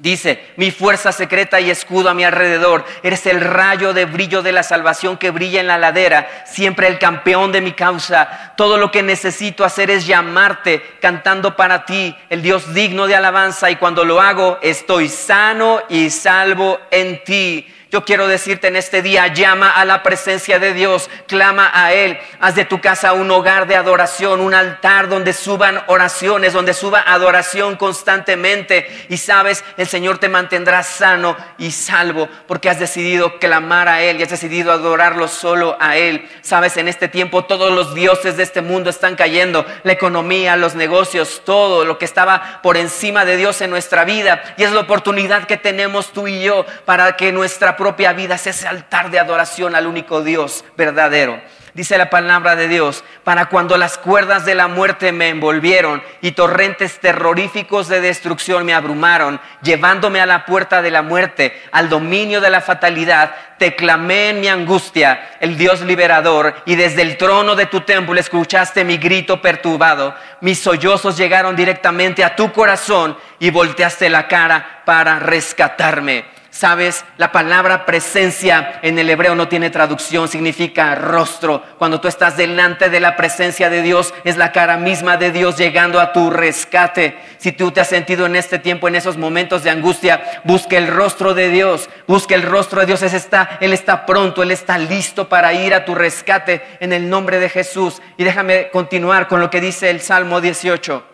Dice, 0.00 0.44
mi 0.56 0.72
fuerza 0.72 1.12
secreta 1.12 1.60
y 1.60 1.70
escudo 1.70 2.10
a 2.10 2.14
mi 2.14 2.24
alrededor, 2.24 2.84
eres 3.04 3.26
el 3.26 3.40
rayo 3.40 3.92
de 3.92 4.06
brillo 4.06 4.42
de 4.42 4.50
la 4.50 4.64
salvación 4.64 5.16
que 5.16 5.30
brilla 5.30 5.60
en 5.60 5.68
la 5.68 5.78
ladera, 5.78 6.28
siempre 6.46 6.88
el 6.88 6.98
campeón 6.98 7.52
de 7.52 7.60
mi 7.60 7.72
causa. 7.72 8.54
Todo 8.56 8.76
lo 8.76 8.90
que 8.90 9.04
necesito 9.04 9.64
hacer 9.64 9.92
es 9.92 10.04
llamarte, 10.04 10.82
cantando 11.00 11.54
para 11.54 11.84
ti, 11.84 12.16
el 12.28 12.42
Dios 12.42 12.74
digno 12.74 13.06
de 13.06 13.14
alabanza, 13.14 13.70
y 13.70 13.76
cuando 13.76 14.04
lo 14.04 14.20
hago 14.20 14.58
estoy 14.62 15.08
sano 15.08 15.80
y 15.88 16.10
salvo 16.10 16.80
en 16.90 17.22
ti. 17.22 17.72
Yo 17.94 18.04
quiero 18.04 18.26
decirte 18.26 18.66
en 18.66 18.74
este 18.74 19.02
día, 19.02 19.28
llama 19.28 19.70
a 19.70 19.84
la 19.84 20.02
presencia 20.02 20.58
de 20.58 20.74
Dios, 20.74 21.08
clama 21.28 21.70
a 21.72 21.92
Él, 21.92 22.18
haz 22.40 22.56
de 22.56 22.64
tu 22.64 22.80
casa 22.80 23.12
un 23.12 23.30
hogar 23.30 23.68
de 23.68 23.76
adoración, 23.76 24.40
un 24.40 24.52
altar 24.52 25.08
donde 25.08 25.32
suban 25.32 25.80
oraciones, 25.86 26.52
donde 26.52 26.74
suba 26.74 27.04
adoración 27.06 27.76
constantemente. 27.76 29.06
Y 29.10 29.18
sabes, 29.18 29.62
el 29.76 29.86
Señor 29.86 30.18
te 30.18 30.28
mantendrá 30.28 30.82
sano 30.82 31.36
y 31.56 31.70
salvo 31.70 32.28
porque 32.48 32.68
has 32.68 32.80
decidido 32.80 33.38
clamar 33.38 33.86
a 33.86 34.02
Él 34.02 34.18
y 34.18 34.24
has 34.24 34.30
decidido 34.30 34.72
adorarlo 34.72 35.28
solo 35.28 35.76
a 35.78 35.96
Él. 35.96 36.28
Sabes, 36.42 36.76
en 36.78 36.88
este 36.88 37.06
tiempo 37.06 37.44
todos 37.44 37.72
los 37.72 37.94
dioses 37.94 38.36
de 38.36 38.42
este 38.42 38.60
mundo 38.60 38.90
están 38.90 39.14
cayendo, 39.14 39.64
la 39.84 39.92
economía, 39.92 40.56
los 40.56 40.74
negocios, 40.74 41.42
todo 41.44 41.84
lo 41.84 41.96
que 41.96 42.06
estaba 42.06 42.58
por 42.60 42.76
encima 42.76 43.24
de 43.24 43.36
Dios 43.36 43.60
en 43.60 43.70
nuestra 43.70 44.04
vida. 44.04 44.42
Y 44.56 44.64
es 44.64 44.72
la 44.72 44.80
oportunidad 44.80 45.44
que 45.44 45.58
tenemos 45.58 46.12
tú 46.12 46.26
y 46.26 46.42
yo 46.42 46.66
para 46.86 47.16
que 47.16 47.30
nuestra 47.30 47.76
propia 47.84 48.14
vida 48.14 48.36
es 48.36 48.46
ese 48.46 48.66
altar 48.66 49.10
de 49.10 49.18
adoración 49.18 49.74
al 49.74 49.86
único 49.86 50.22
Dios 50.22 50.64
verdadero. 50.74 51.38
Dice 51.74 51.98
la 51.98 52.08
palabra 52.08 52.56
de 52.56 52.66
Dios, 52.66 53.04
para 53.24 53.50
cuando 53.50 53.76
las 53.76 53.98
cuerdas 53.98 54.46
de 54.46 54.54
la 54.54 54.68
muerte 54.68 55.12
me 55.12 55.28
envolvieron 55.28 56.02
y 56.22 56.32
torrentes 56.32 56.98
terroríficos 56.98 57.88
de 57.88 58.00
destrucción 58.00 58.64
me 58.64 58.72
abrumaron, 58.72 59.38
llevándome 59.60 60.22
a 60.22 60.24
la 60.24 60.46
puerta 60.46 60.80
de 60.80 60.90
la 60.90 61.02
muerte, 61.02 61.60
al 61.72 61.90
dominio 61.90 62.40
de 62.40 62.48
la 62.48 62.62
fatalidad, 62.62 63.34
te 63.58 63.76
clamé 63.76 64.30
en 64.30 64.40
mi 64.40 64.48
angustia, 64.48 65.36
el 65.40 65.58
Dios 65.58 65.82
liberador, 65.82 66.54
y 66.64 66.76
desde 66.76 67.02
el 67.02 67.18
trono 67.18 67.54
de 67.54 67.66
tu 67.66 67.82
templo 67.82 68.18
escuchaste 68.18 68.82
mi 68.82 68.96
grito 68.96 69.42
perturbado. 69.42 70.14
Mis 70.40 70.58
sollozos 70.58 71.18
llegaron 71.18 71.54
directamente 71.54 72.24
a 72.24 72.34
tu 72.34 72.50
corazón 72.50 73.14
y 73.38 73.50
volteaste 73.50 74.08
la 74.08 74.26
cara 74.26 74.80
para 74.86 75.18
rescatarme. 75.18 76.33
Sabes, 76.54 77.04
la 77.16 77.32
palabra 77.32 77.84
presencia 77.84 78.78
en 78.82 78.96
el 78.96 79.10
hebreo 79.10 79.34
no 79.34 79.48
tiene 79.48 79.70
traducción, 79.70 80.28
significa 80.28 80.94
rostro. 80.94 81.60
Cuando 81.78 82.00
tú 82.00 82.06
estás 82.06 82.36
delante 82.36 82.90
de 82.90 83.00
la 83.00 83.16
presencia 83.16 83.70
de 83.70 83.82
Dios, 83.82 84.14
es 84.22 84.36
la 84.36 84.52
cara 84.52 84.76
misma 84.76 85.16
de 85.16 85.32
Dios 85.32 85.56
llegando 85.58 85.98
a 85.98 86.12
tu 86.12 86.30
rescate. 86.30 87.18
Si 87.38 87.50
tú 87.50 87.72
te 87.72 87.80
has 87.80 87.88
sentido 87.88 88.24
en 88.26 88.36
este 88.36 88.60
tiempo, 88.60 88.86
en 88.86 88.94
esos 88.94 89.16
momentos 89.16 89.64
de 89.64 89.70
angustia, 89.70 90.22
busque 90.44 90.76
el 90.76 90.86
rostro 90.86 91.34
de 91.34 91.48
Dios, 91.48 91.90
busque 92.06 92.36
el 92.36 92.42
rostro 92.42 92.78
de 92.78 92.86
Dios. 92.86 93.02
está, 93.02 93.58
Él 93.60 93.72
está 93.72 94.06
pronto, 94.06 94.44
Él 94.44 94.52
está 94.52 94.78
listo 94.78 95.28
para 95.28 95.52
ir 95.54 95.74
a 95.74 95.84
tu 95.84 95.96
rescate 95.96 96.62
en 96.78 96.92
el 96.92 97.10
nombre 97.10 97.40
de 97.40 97.48
Jesús. 97.48 98.00
Y 98.16 98.22
déjame 98.22 98.70
continuar 98.70 99.26
con 99.26 99.40
lo 99.40 99.50
que 99.50 99.60
dice 99.60 99.90
el 99.90 100.00
Salmo 100.00 100.40
18. 100.40 101.04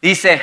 Dice, 0.00 0.40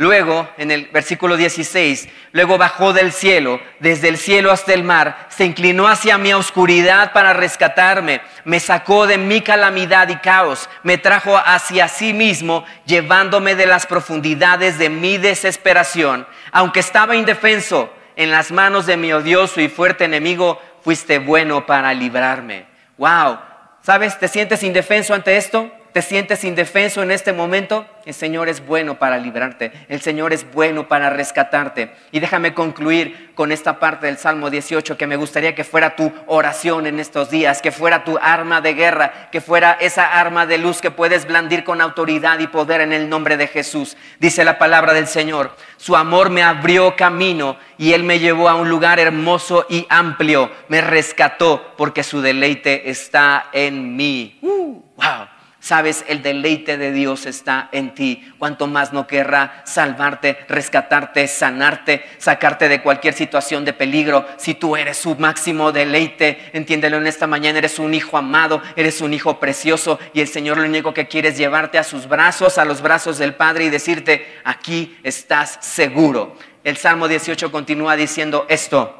Luego, 0.00 0.48
en 0.58 0.70
el 0.70 0.86
versículo 0.92 1.36
16, 1.36 2.08
luego 2.30 2.56
bajó 2.56 2.92
del 2.92 3.12
cielo, 3.12 3.60
desde 3.80 4.06
el 4.06 4.16
cielo 4.16 4.52
hasta 4.52 4.72
el 4.72 4.84
mar, 4.84 5.26
se 5.28 5.44
inclinó 5.44 5.88
hacia 5.88 6.18
mi 6.18 6.32
oscuridad 6.32 7.12
para 7.12 7.32
rescatarme, 7.32 8.20
me 8.44 8.60
sacó 8.60 9.08
de 9.08 9.18
mi 9.18 9.40
calamidad 9.40 10.08
y 10.08 10.14
caos, 10.18 10.70
me 10.84 10.98
trajo 10.98 11.36
hacia 11.36 11.88
sí 11.88 12.12
mismo, 12.12 12.64
llevándome 12.86 13.56
de 13.56 13.66
las 13.66 13.86
profundidades 13.86 14.78
de 14.78 14.88
mi 14.88 15.18
desesperación. 15.18 16.28
Aunque 16.52 16.78
estaba 16.78 17.16
indefenso 17.16 17.92
en 18.14 18.30
las 18.30 18.52
manos 18.52 18.86
de 18.86 18.96
mi 18.96 19.12
odioso 19.12 19.60
y 19.60 19.68
fuerte 19.68 20.04
enemigo, 20.04 20.62
fuiste 20.84 21.18
bueno 21.18 21.66
para 21.66 21.92
librarme. 21.92 22.66
Wow, 22.98 23.40
¿sabes? 23.82 24.16
¿Te 24.16 24.28
sientes 24.28 24.62
indefenso 24.62 25.12
ante 25.12 25.36
esto? 25.36 25.72
¿Te 25.98 26.02
sientes 26.02 26.44
indefenso 26.44 27.02
en 27.02 27.10
este 27.10 27.32
momento? 27.32 27.84
El 28.06 28.14
Señor 28.14 28.48
es 28.48 28.64
bueno 28.64 29.00
para 29.00 29.18
librarte, 29.18 29.72
el 29.88 30.00
Señor 30.00 30.32
es 30.32 30.48
bueno 30.52 30.86
para 30.86 31.10
rescatarte. 31.10 31.90
Y 32.12 32.20
déjame 32.20 32.54
concluir 32.54 33.32
con 33.34 33.50
esta 33.50 33.80
parte 33.80 34.06
del 34.06 34.16
Salmo 34.16 34.48
18 34.48 34.96
que 34.96 35.08
me 35.08 35.16
gustaría 35.16 35.56
que 35.56 35.64
fuera 35.64 35.96
tu 35.96 36.12
oración 36.28 36.86
en 36.86 37.00
estos 37.00 37.30
días, 37.30 37.60
que 37.60 37.72
fuera 37.72 38.04
tu 38.04 38.16
arma 38.22 38.60
de 38.60 38.74
guerra, 38.74 39.28
que 39.32 39.40
fuera 39.40 39.72
esa 39.72 40.20
arma 40.20 40.46
de 40.46 40.58
luz 40.58 40.80
que 40.80 40.92
puedes 40.92 41.26
blandir 41.26 41.64
con 41.64 41.80
autoridad 41.80 42.38
y 42.38 42.46
poder 42.46 42.80
en 42.80 42.92
el 42.92 43.08
nombre 43.08 43.36
de 43.36 43.48
Jesús. 43.48 43.96
Dice 44.20 44.44
la 44.44 44.56
palabra 44.56 44.92
del 44.92 45.08
Señor, 45.08 45.50
su 45.78 45.96
amor 45.96 46.30
me 46.30 46.44
abrió 46.44 46.94
camino 46.94 47.56
y 47.76 47.92
Él 47.92 48.04
me 48.04 48.20
llevó 48.20 48.48
a 48.48 48.54
un 48.54 48.70
lugar 48.70 49.00
hermoso 49.00 49.66
y 49.68 49.84
amplio, 49.90 50.48
me 50.68 50.80
rescató 50.80 51.74
porque 51.76 52.04
su 52.04 52.20
deleite 52.20 52.88
está 52.88 53.48
en 53.52 53.96
mí. 53.96 54.38
Uh, 54.42 54.80
wow. 54.94 55.37
Sabes, 55.60 56.04
el 56.06 56.22
deleite 56.22 56.78
de 56.78 56.92
Dios 56.92 57.26
está 57.26 57.68
en 57.72 57.92
ti. 57.92 58.32
Cuanto 58.38 58.68
más 58.68 58.92
no 58.92 59.08
querrá 59.08 59.62
salvarte, 59.66 60.38
rescatarte, 60.48 61.26
sanarte, 61.26 62.04
sacarte 62.18 62.68
de 62.68 62.80
cualquier 62.80 63.12
situación 63.12 63.64
de 63.64 63.72
peligro. 63.72 64.24
Si 64.36 64.54
tú 64.54 64.76
eres 64.76 64.98
su 64.98 65.16
máximo 65.16 65.72
deleite, 65.72 66.50
entiéndelo 66.52 66.98
en 66.98 67.08
esta 67.08 67.26
mañana, 67.26 67.58
eres 67.58 67.80
un 67.80 67.92
hijo 67.92 68.16
amado, 68.16 68.62
eres 68.76 69.00
un 69.00 69.12
hijo 69.12 69.40
precioso 69.40 69.98
y 70.14 70.20
el 70.20 70.28
Señor 70.28 70.58
lo 70.58 70.64
único 70.64 70.94
que 70.94 71.08
quiere 71.08 71.30
es 71.30 71.36
llevarte 71.36 71.76
a 71.78 71.84
sus 71.84 72.06
brazos, 72.06 72.56
a 72.56 72.64
los 72.64 72.80
brazos 72.80 73.18
del 73.18 73.34
Padre 73.34 73.64
y 73.64 73.70
decirte, 73.70 74.38
aquí 74.44 74.96
estás 75.02 75.58
seguro. 75.60 76.36
El 76.62 76.76
Salmo 76.76 77.08
18 77.08 77.50
continúa 77.50 77.96
diciendo 77.96 78.46
esto. 78.48 78.94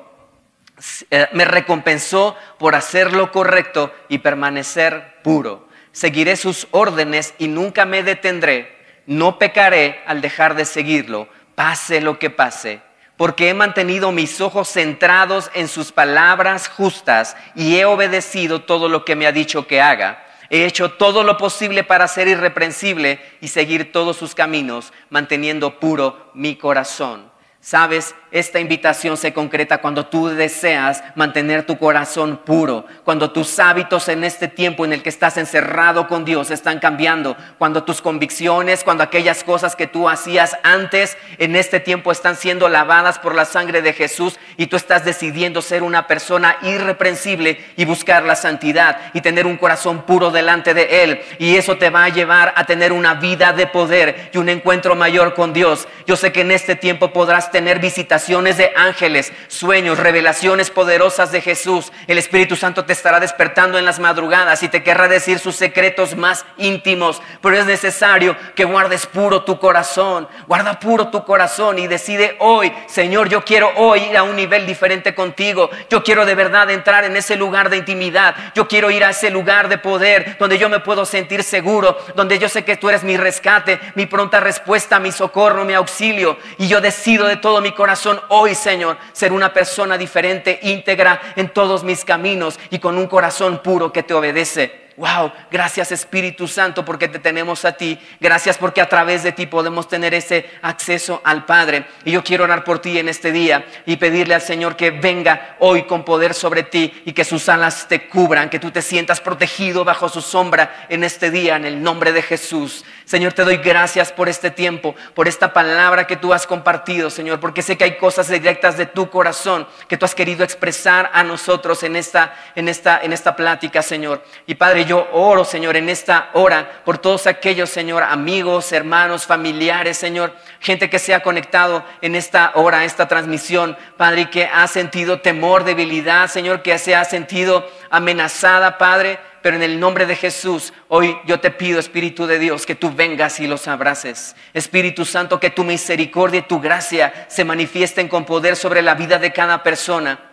Eh, 1.11 1.29
me 1.33 1.45
recompensó 1.45 2.37
por 2.59 2.75
hacer 2.75 3.13
lo 3.13 3.31
correcto 3.31 3.93
y 4.09 4.19
permanecer 4.19 5.21
puro 5.23 5.68
seguiré 5.99 6.37
sus 6.37 6.69
órdenes 6.71 7.35
y 7.39 7.49
nunca 7.49 7.85
me 7.85 8.05
detendré, 8.05 8.73
no 9.07 9.37
pecaré 9.37 10.01
al 10.07 10.21
dejar 10.21 10.55
de 10.55 10.65
seguirlo, 10.65 11.29
pase 11.57 12.01
lo 12.01 12.21
que 12.21 12.31
pase, 12.31 12.81
porque 13.17 13.49
he 13.49 13.55
mantenido 13.55 14.13
mis 14.13 14.41
ojos 14.41 14.69
centrados 14.69 15.51
en 15.55 15.67
sus 15.67 15.91
palabras 15.91 16.69
justas 16.69 17.37
y 17.57 17.79
he 17.79 17.85
obedecido 17.85 18.63
todo 18.63 18.89
lo 18.89 19.05
que 19.05 19.17
me 19.17 19.27
ha 19.27 19.33
dicho 19.33 19.67
que 19.67 19.81
haga. 19.81 20.25
He 20.51 20.67
hecho 20.67 20.93
todo 20.93 21.25
lo 21.25 21.37
posible 21.37 21.83
para 21.83 22.07
ser 22.07 22.29
irreprensible 22.29 23.21
y 23.41 23.49
seguir 23.49 23.91
todos 23.91 24.17
sus 24.17 24.37
caminos, 24.37 24.93
manteniendo 25.11 25.81
puro 25.81 26.31
mi 26.33 26.55
corazón. 26.55 27.29
Sabes, 27.61 28.15
esta 28.31 28.61
invitación 28.61 29.17
se 29.17 29.33
concreta 29.33 29.79
cuando 29.79 30.07
tú 30.07 30.29
deseas 30.29 31.03
mantener 31.15 31.65
tu 31.65 31.79
corazón 31.79 32.41
puro, 32.45 32.85
cuando 33.05 33.31
tus 33.31 33.59
hábitos 33.59 34.09
en 34.09 34.23
este 34.23 34.49
tiempo 34.49 34.85
en 34.85 34.93
el 34.93 35.03
que 35.03 35.09
estás 35.09 35.39
encerrado 35.39 36.09
con 36.09 36.27
Dios 36.27 36.51
están 36.51 36.79
cambiando, 36.79 37.37
cuando 37.57 37.85
tus 37.85 38.03
convicciones, 38.03 38.85
cuando 38.85 39.03
aquellas 39.03 39.45
cosas 39.45 39.77
que 39.77 39.87
tú 39.87 40.09
hacías 40.11 40.59
antes 40.63 41.17
en 41.39 41.57
este 41.57 41.81
tiempo 41.81 42.13
están 42.13 42.37
siendo 42.37 42.69
lavadas 42.69 43.19
por 43.19 43.35
la 43.35 43.47
sangre 43.47 43.81
de 43.81 43.95
Jesús 43.95 44.39
y 44.59 44.67
tú 44.67 44.77
estás 44.77 45.07
decidiendo 45.07 45.63
ser 45.63 45.83
una 45.83 46.07
persona 46.07 46.59
irreprensible 46.63 47.65
y 47.77 47.87
buscar 47.87 48.25
la 48.25 48.37
santidad 48.37 48.99
y 49.15 49.23
tener 49.23 49.47
un 49.47 49.57
corazón 49.57 50.03
puro 50.03 50.31
delante 50.31 50.75
de 50.75 51.05
Él. 51.05 51.21
Y 51.39 51.57
eso 51.57 51.79
te 51.79 51.89
va 51.89 52.05
a 52.05 52.09
llevar 52.11 52.53
a 52.57 52.67
tener 52.67 52.93
una 52.93 53.15
vida 53.15 53.53
de 53.53 53.67
poder 53.67 54.31
y 54.35 54.39
un 54.39 54.51
encuentro 54.51 54.95
mayor 54.95 55.35
con 55.35 55.53
Dios. 55.53 55.89
Yo 56.07 56.17
sé 56.17 56.33
que 56.33 56.43
en 56.43 56.51
este 56.51 56.77
tiempo 56.77 57.13
podrás 57.13 57.51
tener 57.51 57.79
visitaciones 57.79 58.18
de 58.27 58.73
ángeles, 58.77 59.33
sueños, 59.47 59.99
revelaciones 59.99 60.71
poderosas 60.71 61.31
de 61.31 61.41
Jesús. 61.41 61.93
El 62.07 62.19
Espíritu 62.19 62.57
Santo 62.57 62.85
te 62.85 62.93
estará 62.93 63.21
despertando 63.21 63.79
en 63.79 63.85
las 63.85 64.01
madrugadas 64.01 64.63
y 64.63 64.69
te 64.69 64.83
querrá 64.83 65.09
decir 65.09 65.39
sus 65.39 65.55
secretos 65.57 66.17
más 66.17 66.45
íntimos. 66.57 67.23
Pero 67.41 67.57
es 67.57 67.67
necesario 67.67 68.37
que 68.57 68.65
guardes 68.65 69.07
puro 69.07 69.45
tu 69.45 69.59
corazón. 69.59 70.29
Guarda 70.47 70.81
puro 70.81 71.09
tu 71.09 71.25
corazón 71.25 71.79
y 71.79 71.87
decide 71.87 72.37
hoy, 72.41 72.73
Señor, 72.87 73.29
yo 73.29 73.45
quiero 73.45 73.73
hoy 73.77 74.01
ir 74.01 74.17
a 74.17 74.25
un 74.25 74.35
nivel 74.35 74.67
diferente 74.67 75.15
contigo. 75.15 75.71
Yo 75.89 76.03
quiero 76.03 76.27
de 76.27 76.35
verdad 76.35 76.71
entrar 76.71 77.05
en 77.05 77.17
ese 77.17 77.37
lugar 77.37 77.71
de 77.71 77.77
intimidad. 77.77 78.35
Yo 78.55 78.67
quiero 78.67 78.91
ir 78.91 79.05
a 79.05 79.11
ese 79.11 79.31
lugar 79.31 79.69
de 79.69 79.79
poder 79.79 80.37
donde 80.39 80.59
yo 80.59 80.69
me 80.69 80.81
puedo 80.81 81.05
sentir 81.05 81.45
seguro, 81.45 81.97
donde 82.15 82.39
yo 82.39 82.49
sé 82.49 82.65
que 82.65 82.77
tú 82.77 82.89
eres 82.89 83.05
mi 83.05 83.17
rescate, 83.17 83.81
mi 83.95 84.07
pronta 84.07 84.41
respuesta, 84.41 84.99
mi 84.99 85.13
socorro, 85.13 85.65
mi 85.65 85.75
auxilio. 85.75 86.37
Y 86.59 86.67
yo 86.67 86.81
decido 86.81 87.27
de 87.27 87.37
todo 87.37 87.61
mi 87.61 87.73
corazón 87.73 88.08
hoy, 88.29 88.55
Señor, 88.55 88.99
ser 89.13 89.33
una 89.33 89.53
persona 89.53 89.99
diferente, 89.99 90.59
íntegra 90.63 91.21
en 91.37 91.49
todos 91.51 91.85
mis 91.85 92.05
caminos 92.05 92.59
y 92.71 92.79
con 92.79 92.97
un 92.97 93.07
corazón 93.07 93.63
puro 93.63 93.93
que 93.93 94.03
te 94.03 94.15
obedece. 94.15 94.89
Wow, 94.99 95.31
gracias 95.49 95.93
Espíritu 95.93 96.49
Santo 96.49 96.85
porque 96.85 97.07
te 97.07 97.21
tenemos 97.21 97.65
a 97.65 97.71
ti. 97.71 97.97
Gracias 98.19 98.59
porque 98.59 98.81
a 98.81 98.89
través 98.89 99.23
de 99.23 99.31
ti 99.31 99.47
podemos 99.47 99.87
tener 99.87 100.13
ese 100.13 100.51
acceso 100.61 101.21
al 101.23 101.45
Padre. 101.45 101.87
Y 102.05 102.11
yo 102.11 102.25
quiero 102.25 102.43
orar 102.43 102.65
por 102.65 102.81
ti 102.81 102.99
en 102.99 103.09
este 103.09 103.31
día 103.31 103.65
y 103.87 103.97
pedirle 103.97 104.35
al 104.35 104.43
Señor 104.43 104.75
que 104.75 104.91
venga 104.91 105.55
hoy 105.61 105.85
con 105.85 106.05
poder 106.05 106.35
sobre 106.35 106.65
ti 106.65 106.93
y 107.05 107.13
que 107.13 107.25
sus 107.25 107.49
alas 107.49 107.87
te 107.87 108.09
cubran, 108.09 108.51
que 108.51 108.59
tú 108.59 108.73
te 108.73 108.83
sientas 108.83 109.21
protegido 109.21 109.85
bajo 109.85 110.09
su 110.09 110.21
sombra 110.21 110.87
en 110.89 111.05
este 111.05 111.31
día, 111.31 111.55
en 111.55 111.65
el 111.65 111.81
nombre 111.81 112.13
de 112.13 112.23
Jesús. 112.23 112.85
Señor, 113.09 113.33
te 113.33 113.43
doy 113.43 113.57
gracias 113.57 114.13
por 114.13 114.29
este 114.29 114.51
tiempo, 114.51 114.95
por 115.15 115.29
esta 115.29 115.55
palabra 115.55 116.07
que 116.07 116.17
tú 116.17 116.35
has 116.35 116.47
compartido, 116.47 117.09
Señor, 117.09 117.41
porque 117.41 117.63
sé 117.63 117.79
que 117.79 117.85
hay 117.85 117.97
cosas 117.97 118.29
directas 118.29 118.77
de 118.77 118.85
tu 118.85 119.09
corazón 119.09 119.67
que 119.89 119.97
tú 119.97 120.05
has 120.05 120.15
querido 120.15 120.45
expresar 120.45 121.11
a 121.15 121.25
nosotros 121.25 121.83
en 121.85 121.97
esta, 121.97 122.37
en 122.55 122.69
esta, 122.69 123.01
en 123.01 123.15
esta 123.15 123.35
plática, 123.35 123.81
Señor. 123.81 124.23
Y 124.45 124.57
Padre, 124.57 124.85
yo 124.85 125.09
oro, 125.15 125.47
Señor, 125.47 125.79
en 125.79 125.89
esta 125.89 126.29
hora 126.35 126.83
por 126.85 126.99
todos 126.99 127.27
aquellos, 127.27 127.71
Señor, 127.71 128.03
amigos, 128.03 128.73
hermanos, 128.73 129.25
familiares, 129.25 129.97
Señor, 129.97 130.35
gente 130.61 130.91
que 130.91 130.99
se 130.99 131.15
ha 131.15 131.21
conectado 131.21 131.87
en 132.03 132.15
esta 132.15 132.53
hora, 132.57 132.85
esta 132.85 133.09
transmisión, 133.09 133.75
Padre, 133.97 134.29
que 134.29 134.51
ha 134.53 134.67
sentido 134.67 135.23
temor, 135.23 135.65
debilidad, 135.65 136.29
Señor, 136.29 136.61
que 136.61 136.77
se 136.77 136.95
ha 136.95 137.07
sentido 137.07 137.67
amenazada, 137.89 138.77
Padre. 138.77 139.19
Pero 139.43 139.57
en 139.57 139.63
el 139.63 139.79
nombre 139.81 140.07
de 140.07 140.17
Jesús, 140.17 140.73
hoy 140.89 141.17
yo 141.27 141.41
te 141.41 141.51
pido, 141.51 141.79
Espíritu 141.79 142.27
de 142.27 142.39
Dios, 142.39 142.67
que 142.67 142.75
tú 142.75 142.93
vengas 142.93 143.41
y 143.41 143.47
los 143.47 143.69
abraces. 143.69 144.35
Espíritu 144.53 145.05
Santo, 145.05 145.41
que 145.41 145.51
tu 145.51 145.65
misericordia 145.65 146.41
y 146.41 146.49
tu 146.49 146.61
gracia 146.61 147.27
se 147.29 147.45
manifiesten 147.45 148.09
con 148.09 148.25
poder 148.25 148.57
sobre 148.57 148.83
la 148.83 148.95
vida 148.95 149.19
de 149.19 149.33
cada 149.33 149.63
persona. 149.63 150.28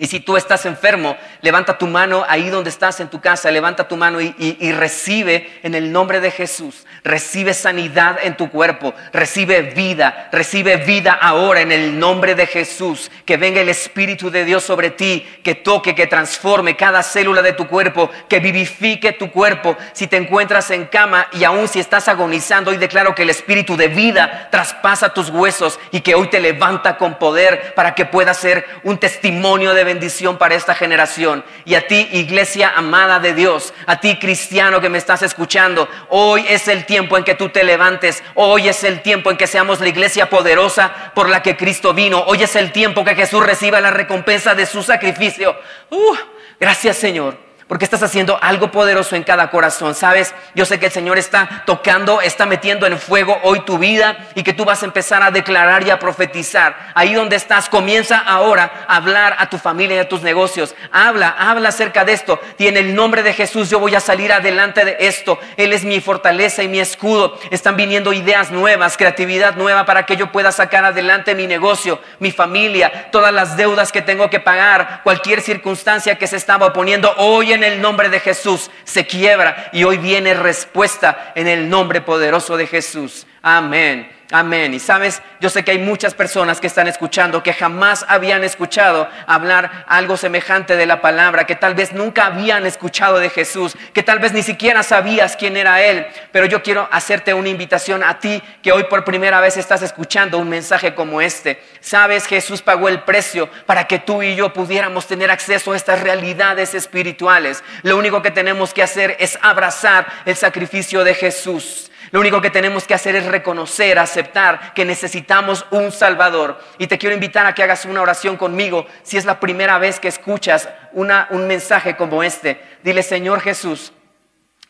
Y 0.00 0.06
si 0.06 0.18
tú 0.18 0.38
estás 0.38 0.64
enfermo, 0.64 1.14
levanta 1.42 1.76
tu 1.76 1.86
mano 1.86 2.24
ahí 2.26 2.48
donde 2.48 2.70
estás 2.70 3.00
en 3.00 3.08
tu 3.08 3.20
casa, 3.20 3.50
levanta 3.50 3.86
tu 3.86 3.98
mano 3.98 4.18
y, 4.18 4.72
recibe 4.72 5.60
en 5.62 5.74
el 5.74 5.92
nombre 5.92 6.20
de 6.20 6.30
Jesús, 6.30 6.86
recibe 7.04 7.52
sanidad 7.52 8.18
en 8.22 8.34
tu 8.34 8.48
cuerpo, 8.48 8.94
recibe 9.12 9.60
vida, 9.60 10.30
recibe 10.32 10.78
vida 10.78 11.12
ahora 11.12 11.60
en 11.60 11.70
el 11.70 11.98
nombre 11.98 12.34
de 12.34 12.46
Jesús, 12.46 13.10
que 13.26 13.36
venga 13.36 13.60
el 13.60 13.68
Espíritu 13.68 14.30
de 14.30 14.46
Dios 14.46 14.64
sobre 14.64 14.88
ti, 14.88 15.28
que 15.44 15.54
toque, 15.54 15.94
que 15.94 16.06
transforme 16.06 16.76
cada 16.76 17.02
célula 17.02 17.42
de 17.42 17.52
tu 17.52 17.66
cuerpo, 17.66 18.10
que 18.26 18.40
vivifique 18.40 19.12
tu 19.12 19.30
cuerpo. 19.30 19.76
Si 19.92 20.06
te 20.06 20.16
encuentras 20.16 20.70
en 20.70 20.86
cama 20.86 21.28
y 21.34 21.44
aún 21.44 21.68
si 21.68 21.78
estás 21.78 22.08
agonizando, 22.08 22.70
hoy 22.70 22.78
declaro 22.78 23.14
que 23.14 23.24
el 23.24 23.30
Espíritu 23.30 23.76
de 23.76 23.88
vida 23.88 24.48
traspasa 24.50 25.12
tus 25.12 25.28
huesos 25.28 25.78
y 25.90 26.00
que 26.00 26.14
hoy 26.14 26.28
te 26.28 26.40
levanta 26.40 26.96
con 26.96 27.18
poder 27.18 27.74
para 27.74 27.94
que 27.94 28.06
puedas 28.06 28.38
ser 28.38 28.64
un 28.82 28.96
testimonio 28.96 29.74
de 29.74 29.89
bendición 29.90 30.38
para 30.38 30.54
esta 30.54 30.74
generación. 30.74 31.44
Y 31.64 31.74
a 31.74 31.86
ti, 31.86 32.08
iglesia 32.12 32.72
amada 32.76 33.18
de 33.18 33.34
Dios, 33.34 33.74
a 33.86 34.00
ti, 34.00 34.18
cristiano 34.18 34.80
que 34.80 34.88
me 34.88 34.98
estás 34.98 35.22
escuchando, 35.22 35.88
hoy 36.08 36.44
es 36.48 36.68
el 36.68 36.86
tiempo 36.86 37.18
en 37.18 37.24
que 37.24 37.34
tú 37.34 37.48
te 37.48 37.64
levantes, 37.64 38.22
hoy 38.34 38.68
es 38.68 38.84
el 38.84 39.02
tiempo 39.02 39.30
en 39.30 39.36
que 39.36 39.48
seamos 39.48 39.80
la 39.80 39.88
iglesia 39.88 40.30
poderosa 40.30 41.12
por 41.14 41.28
la 41.28 41.42
que 41.42 41.56
Cristo 41.56 41.92
vino, 41.92 42.22
hoy 42.26 42.42
es 42.44 42.54
el 42.54 42.70
tiempo 42.70 43.04
que 43.04 43.16
Jesús 43.16 43.44
reciba 43.44 43.80
la 43.80 43.90
recompensa 43.90 44.54
de 44.54 44.66
su 44.66 44.82
sacrificio. 44.82 45.56
Uh, 45.90 46.14
gracias 46.60 46.96
Señor 46.96 47.49
porque 47.70 47.84
estás 47.84 48.02
haciendo 48.02 48.36
algo 48.42 48.72
poderoso 48.72 49.14
en 49.14 49.22
cada 49.22 49.48
corazón. 49.48 49.94
Sabes, 49.94 50.34
yo 50.56 50.66
sé 50.66 50.80
que 50.80 50.86
el 50.86 50.92
Señor 50.92 51.18
está 51.18 51.62
tocando, 51.66 52.20
está 52.20 52.44
metiendo 52.44 52.84
en 52.84 52.98
fuego 52.98 53.38
hoy 53.44 53.60
tu 53.60 53.78
vida 53.78 54.26
y 54.34 54.42
que 54.42 54.52
tú 54.52 54.64
vas 54.64 54.82
a 54.82 54.86
empezar 54.86 55.22
a 55.22 55.30
declarar 55.30 55.86
y 55.86 55.90
a 55.90 56.00
profetizar. 56.00 56.90
Ahí 56.96 57.14
donde 57.14 57.36
estás, 57.36 57.68
comienza 57.68 58.18
ahora 58.18 58.84
a 58.88 58.96
hablar 58.96 59.36
a 59.38 59.48
tu 59.48 59.56
familia 59.56 59.98
y 59.98 60.00
a 60.00 60.08
tus 60.08 60.22
negocios. 60.22 60.74
Habla, 60.90 61.28
habla 61.38 61.68
acerca 61.68 62.04
de 62.04 62.12
esto. 62.12 62.40
Y 62.58 62.66
en 62.66 62.76
el 62.76 62.92
nombre 62.92 63.22
de 63.22 63.34
Jesús 63.34 63.70
yo 63.70 63.78
voy 63.78 63.94
a 63.94 64.00
salir 64.00 64.32
adelante 64.32 64.84
de 64.84 64.96
esto. 64.98 65.38
Él 65.56 65.72
es 65.72 65.84
mi 65.84 66.00
fortaleza 66.00 66.64
y 66.64 66.68
mi 66.68 66.80
escudo. 66.80 67.38
Están 67.52 67.76
viniendo 67.76 68.12
ideas 68.12 68.50
nuevas, 68.50 68.96
creatividad 68.96 69.54
nueva 69.54 69.86
para 69.86 70.06
que 70.06 70.16
yo 70.16 70.32
pueda 70.32 70.50
sacar 70.50 70.84
adelante 70.84 71.36
mi 71.36 71.46
negocio, 71.46 72.00
mi 72.18 72.32
familia, 72.32 73.10
todas 73.12 73.32
las 73.32 73.56
deudas 73.56 73.92
que 73.92 74.02
tengo 74.02 74.28
que 74.28 74.40
pagar, 74.40 75.02
cualquier 75.04 75.40
circunstancia 75.40 76.18
que 76.18 76.26
se 76.26 76.34
estaba 76.34 76.66
oponiendo 76.66 77.14
hoy 77.16 77.52
en 77.52 77.59
en 77.64 77.72
el 77.72 77.80
nombre 77.80 78.08
de 78.08 78.20
Jesús 78.20 78.70
se 78.84 79.06
quiebra 79.06 79.68
y 79.72 79.84
hoy 79.84 79.98
viene 79.98 80.34
respuesta 80.34 81.32
en 81.34 81.46
el 81.46 81.68
nombre 81.68 82.00
poderoso 82.00 82.56
de 82.56 82.66
Jesús. 82.66 83.26
Amén. 83.42 84.19
Amén. 84.32 84.72
Y 84.74 84.78
sabes, 84.78 85.22
yo 85.40 85.50
sé 85.50 85.64
que 85.64 85.72
hay 85.72 85.78
muchas 85.78 86.14
personas 86.14 86.60
que 86.60 86.68
están 86.68 86.86
escuchando 86.86 87.42
que 87.42 87.52
jamás 87.52 88.06
habían 88.06 88.44
escuchado 88.44 89.08
hablar 89.26 89.84
algo 89.88 90.16
semejante 90.16 90.76
de 90.76 90.86
la 90.86 91.00
palabra, 91.00 91.46
que 91.46 91.56
tal 91.56 91.74
vez 91.74 91.92
nunca 91.92 92.26
habían 92.26 92.64
escuchado 92.64 93.18
de 93.18 93.28
Jesús, 93.28 93.76
que 93.92 94.04
tal 94.04 94.20
vez 94.20 94.32
ni 94.32 94.44
siquiera 94.44 94.84
sabías 94.84 95.36
quién 95.36 95.56
era 95.56 95.82
Él. 95.82 96.06
Pero 96.30 96.46
yo 96.46 96.62
quiero 96.62 96.88
hacerte 96.92 97.34
una 97.34 97.48
invitación 97.48 98.04
a 98.04 98.20
ti 98.20 98.40
que 98.62 98.70
hoy 98.70 98.84
por 98.84 99.04
primera 99.04 99.40
vez 99.40 99.56
estás 99.56 99.82
escuchando 99.82 100.38
un 100.38 100.48
mensaje 100.48 100.94
como 100.94 101.20
este. 101.20 101.60
Sabes, 101.80 102.26
Jesús 102.26 102.62
pagó 102.62 102.88
el 102.88 103.02
precio 103.02 103.50
para 103.66 103.88
que 103.88 103.98
tú 103.98 104.22
y 104.22 104.36
yo 104.36 104.52
pudiéramos 104.52 105.08
tener 105.08 105.32
acceso 105.32 105.72
a 105.72 105.76
estas 105.76 106.02
realidades 106.02 106.74
espirituales. 106.74 107.64
Lo 107.82 107.96
único 107.96 108.22
que 108.22 108.30
tenemos 108.30 108.72
que 108.72 108.84
hacer 108.84 109.16
es 109.18 109.36
abrazar 109.42 110.06
el 110.24 110.36
sacrificio 110.36 111.02
de 111.02 111.14
Jesús. 111.14 111.90
Lo 112.12 112.18
único 112.18 112.40
que 112.40 112.50
tenemos 112.50 112.86
que 112.86 112.94
hacer 112.94 113.14
es 113.14 113.26
reconocer, 113.26 113.98
aceptar 113.98 114.74
que 114.74 114.84
necesitamos 114.84 115.64
un 115.70 115.92
Salvador. 115.92 116.60
Y 116.78 116.88
te 116.88 116.98
quiero 116.98 117.14
invitar 117.14 117.46
a 117.46 117.54
que 117.54 117.62
hagas 117.62 117.84
una 117.84 118.02
oración 118.02 118.36
conmigo 118.36 118.86
si 119.02 119.16
es 119.16 119.24
la 119.24 119.38
primera 119.38 119.78
vez 119.78 120.00
que 120.00 120.08
escuchas 120.08 120.68
un 120.92 121.46
mensaje 121.46 121.94
como 121.94 122.24
este. 122.24 122.60
Dile, 122.82 123.04
Señor 123.04 123.40
Jesús, 123.40 123.92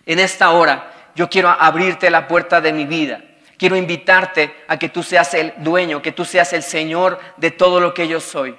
en 0.04 0.18
esta 0.18 0.50
hora 0.50 0.92
yo 1.14 1.30
quiero 1.30 1.48
abrirte 1.48 2.10
la 2.10 2.28
puerta 2.28 2.60
de 2.60 2.74
mi 2.74 2.84
vida. 2.84 3.22
Quiero 3.56 3.76
invitarte 3.76 4.54
a 4.68 4.78
que 4.78 4.88
tú 4.90 5.02
seas 5.02 5.32
el 5.34 5.54
dueño, 5.58 6.02
que 6.02 6.12
tú 6.12 6.24
seas 6.24 6.52
el 6.52 6.62
Señor 6.62 7.18
de 7.38 7.50
todo 7.50 7.80
lo 7.80 7.94
que 7.94 8.06
yo 8.06 8.20
soy. 8.20 8.56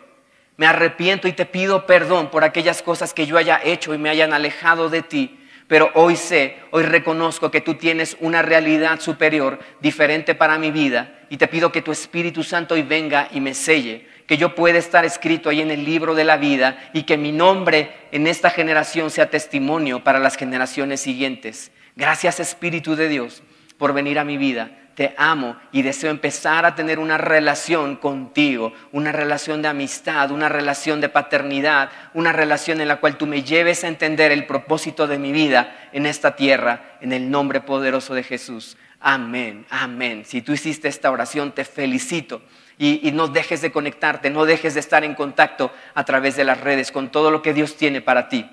Me 0.57 0.65
arrepiento 0.67 1.27
y 1.27 1.33
te 1.33 1.45
pido 1.45 1.85
perdón 1.85 2.29
por 2.29 2.43
aquellas 2.43 2.81
cosas 2.81 3.13
que 3.13 3.25
yo 3.25 3.37
haya 3.37 3.59
hecho 3.63 3.93
y 3.93 3.97
me 3.99 4.09
hayan 4.09 4.33
alejado 4.33 4.89
de 4.89 5.01
ti 5.01 5.40
pero 5.71 5.89
hoy 5.93 6.17
sé, 6.17 6.57
hoy 6.71 6.83
reconozco 6.83 7.49
que 7.49 7.61
tú 7.61 7.75
tienes 7.75 8.17
una 8.19 8.41
realidad 8.41 8.99
superior, 8.99 9.57
diferente 9.79 10.35
para 10.35 10.57
mi 10.57 10.69
vida, 10.69 11.21
y 11.29 11.37
te 11.37 11.47
pido 11.47 11.71
que 11.71 11.81
tu 11.81 11.93
Espíritu 11.93 12.43
Santo 12.43 12.73
hoy 12.73 12.81
venga 12.81 13.29
y 13.31 13.39
me 13.39 13.53
selle, 13.53 14.05
que 14.27 14.35
yo 14.35 14.53
pueda 14.53 14.77
estar 14.77 15.05
escrito 15.05 15.47
ahí 15.49 15.61
en 15.61 15.71
el 15.71 15.85
libro 15.85 16.13
de 16.13 16.25
la 16.25 16.35
vida 16.35 16.89
y 16.91 17.03
que 17.03 17.15
mi 17.15 17.31
nombre 17.31 17.89
en 18.11 18.27
esta 18.27 18.49
generación 18.49 19.09
sea 19.11 19.29
testimonio 19.29 20.03
para 20.03 20.19
las 20.19 20.35
generaciones 20.35 20.99
siguientes. 20.99 21.71
Gracias 21.95 22.41
Espíritu 22.41 22.97
de 22.97 23.07
Dios 23.07 23.41
por 23.77 23.93
venir 23.93 24.19
a 24.19 24.25
mi 24.25 24.35
vida 24.35 24.77
te 25.01 25.15
amo 25.17 25.55
y 25.71 25.81
deseo 25.81 26.11
empezar 26.11 26.63
a 26.63 26.75
tener 26.75 26.99
una 26.99 27.17
relación 27.17 27.95
contigo, 27.95 28.71
una 28.91 29.11
relación 29.11 29.63
de 29.63 29.67
amistad, 29.67 30.29
una 30.29 30.47
relación 30.47 31.01
de 31.01 31.09
paternidad, 31.09 31.89
una 32.13 32.31
relación 32.31 32.81
en 32.81 32.87
la 32.87 32.97
cual 32.97 33.17
tú 33.17 33.25
me 33.25 33.41
lleves 33.41 33.83
a 33.83 33.87
entender 33.87 34.31
el 34.31 34.45
propósito 34.45 35.07
de 35.07 35.17
mi 35.17 35.31
vida 35.31 35.89
en 35.91 36.05
esta 36.05 36.35
tierra, 36.35 36.97
en 37.01 37.13
el 37.13 37.31
nombre 37.31 37.61
poderoso 37.61 38.13
de 38.13 38.21
Jesús. 38.21 38.77
Amén, 38.99 39.65
amén. 39.71 40.23
Si 40.23 40.43
tú 40.43 40.53
hiciste 40.53 40.87
esta 40.87 41.09
oración, 41.09 41.51
te 41.51 41.65
felicito. 41.65 42.43
Y, 42.77 43.09
no 43.11 43.27
dejes 43.27 43.61
de 43.61 43.71
conectarte, 43.71 44.29
no 44.29 44.45
dejes 44.45 44.75
de 44.75 44.81
estar 44.81 45.03
en 45.03 45.15
contacto 45.15 45.71
a 45.95 46.05
través 46.05 46.35
de 46.35 46.43
las 46.43 46.61
redes 46.61 46.91
con 46.91 47.09
todo 47.09 47.31
lo 47.31 47.41
que 47.41 47.55
Dios 47.55 47.75
tiene 47.75 48.01
para 48.01 48.29
ti. 48.29 48.47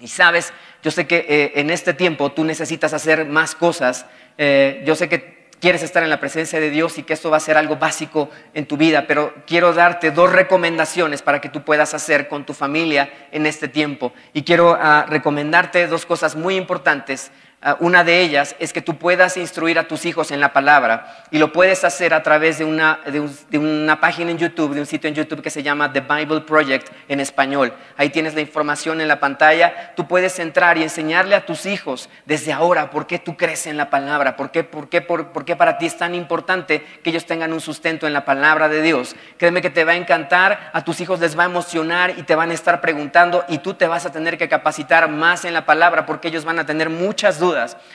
Y 0.00 0.08
sabes, 0.08 0.52
yo 0.82 0.90
sé 0.90 1.06
que 1.06 1.24
eh, 1.26 1.52
en 1.54 1.70
este 1.70 1.94
tiempo 1.94 2.32
tú 2.32 2.44
necesitas 2.44 2.92
hacer 2.92 3.24
más 3.24 3.54
cosas. 3.54 4.04
Eh, 4.36 4.82
yo 4.84 4.96
sé 4.96 5.08
que 5.08 5.41
quieres 5.62 5.84
estar 5.84 6.02
en 6.02 6.10
la 6.10 6.18
presencia 6.18 6.58
de 6.58 6.70
Dios 6.70 6.98
y 6.98 7.04
que 7.04 7.12
esto 7.12 7.30
va 7.30 7.36
a 7.36 7.40
ser 7.40 7.56
algo 7.56 7.76
básico 7.76 8.28
en 8.52 8.66
tu 8.66 8.76
vida, 8.76 9.06
pero 9.06 9.32
quiero 9.46 9.72
darte 9.72 10.10
dos 10.10 10.32
recomendaciones 10.32 11.22
para 11.22 11.40
que 11.40 11.48
tú 11.48 11.62
puedas 11.62 11.94
hacer 11.94 12.26
con 12.26 12.44
tu 12.44 12.52
familia 12.52 13.12
en 13.30 13.46
este 13.46 13.68
tiempo. 13.68 14.12
Y 14.32 14.42
quiero 14.42 14.76
ah, 14.76 15.06
recomendarte 15.08 15.86
dos 15.86 16.04
cosas 16.04 16.34
muy 16.34 16.56
importantes 16.56 17.30
una 17.78 18.02
de 18.02 18.20
ellas 18.20 18.56
es 18.58 18.72
que 18.72 18.82
tú 18.82 18.98
puedas 18.98 19.36
instruir 19.36 19.78
a 19.78 19.86
tus 19.86 20.04
hijos 20.04 20.32
en 20.32 20.40
la 20.40 20.52
palabra 20.52 21.24
y 21.30 21.38
lo 21.38 21.52
puedes 21.52 21.84
hacer 21.84 22.12
a 22.12 22.24
través 22.24 22.58
de 22.58 22.64
una, 22.64 22.98
de, 23.06 23.58
una, 23.58 24.00
página 24.00 24.32
en 24.32 24.38
YouTube, 24.38 24.74
de 24.74 24.80
un 24.80 24.86
sitio 24.86 25.06
en 25.06 25.14
YouTube 25.14 25.42
que 25.42 25.50
se 25.50 25.62
llama 25.62 25.92
The 25.92 26.00
Bible 26.00 26.40
Project 26.40 26.88
en 27.06 27.20
español. 27.20 27.72
Ahí 27.96 28.10
tienes 28.10 28.34
la 28.34 28.40
información 28.40 29.00
en 29.00 29.06
la 29.06 29.20
pantalla. 29.20 29.92
Tú 29.94 30.08
puedes 30.08 30.40
entrar 30.40 30.76
y 30.76 30.82
enseñarle 30.82 31.36
a 31.36 31.46
tus 31.46 31.64
hijos 31.66 32.08
desde 32.26 32.52
ahora 32.52 32.90
por 32.90 33.06
qué 33.06 33.20
tú 33.20 33.36
crees 33.36 33.68
en 33.68 33.76
la 33.76 33.90
palabra, 33.90 34.34
por 34.34 34.50
qué, 34.50 34.64
por 34.64 34.88
qué, 34.88 35.00
por, 35.00 35.28
por 35.28 35.44
qué 35.44 35.54
para 35.54 35.78
ti 35.78 35.86
es 35.86 35.96
tan 35.96 36.16
importante 36.16 36.84
que 37.04 37.10
ellos 37.10 37.26
tengan 37.26 37.52
un 37.52 37.60
sustento 37.60 38.08
en 38.08 38.12
la 38.12 38.24
palabra 38.24 38.68
de 38.68 38.82
Dios. 38.82 39.14
Créeme 39.36 39.62
que 39.62 39.70
te 39.70 39.84
va 39.84 39.92
a 39.92 39.96
encantar, 39.96 40.72
a 40.72 40.82
tus 40.82 41.00
hijos 41.00 41.20
les 41.20 41.38
va 41.38 41.44
a 41.44 41.46
emocionar 41.46 42.14
y 42.18 42.24
te 42.24 42.34
van 42.34 42.50
a 42.50 42.54
estar 42.54 42.80
preguntando 42.80 43.44
y 43.46 43.58
tú 43.58 43.74
te 43.74 43.86
vas 43.86 44.04
a 44.04 44.10
tener 44.10 44.36
que 44.36 44.48
capacitar 44.48 45.08
más 45.08 45.44
en 45.44 45.54
la 45.54 45.64
palabra 45.64 46.06
porque 46.06 46.26
ellos 46.26 46.44
van 46.44 46.58
a 46.58 46.66
tener 46.66 46.90
muchas 46.90 47.38
dudas 47.38 47.51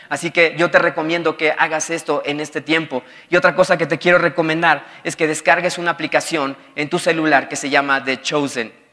Así 0.10 0.32
que 0.32 0.56
yo 0.58 0.72
te 0.72 0.80
recomiendo 0.80 1.38
que 1.38 1.52
hagas 1.52 1.90
esto 1.90 2.22
en 2.26 2.40
este 2.40 2.62
tiempo. 2.62 3.04
Y 3.30 3.36
otra 3.36 3.56
cosa 3.56 3.78
que 3.78 3.86
te 3.86 3.98
quiero 3.98 4.18
recomendar 4.18 4.86
es 5.04 5.16
que 5.16 5.28
descargues 5.28 5.78
una 5.78 5.92
aplicación 5.92 6.58
en 6.76 6.90
tu 6.90 7.00
celular 7.00 7.50
que 7.50 7.56
se 7.56 7.70
llama 7.70 8.04
The 8.04 8.22
Chosen. 8.22 8.87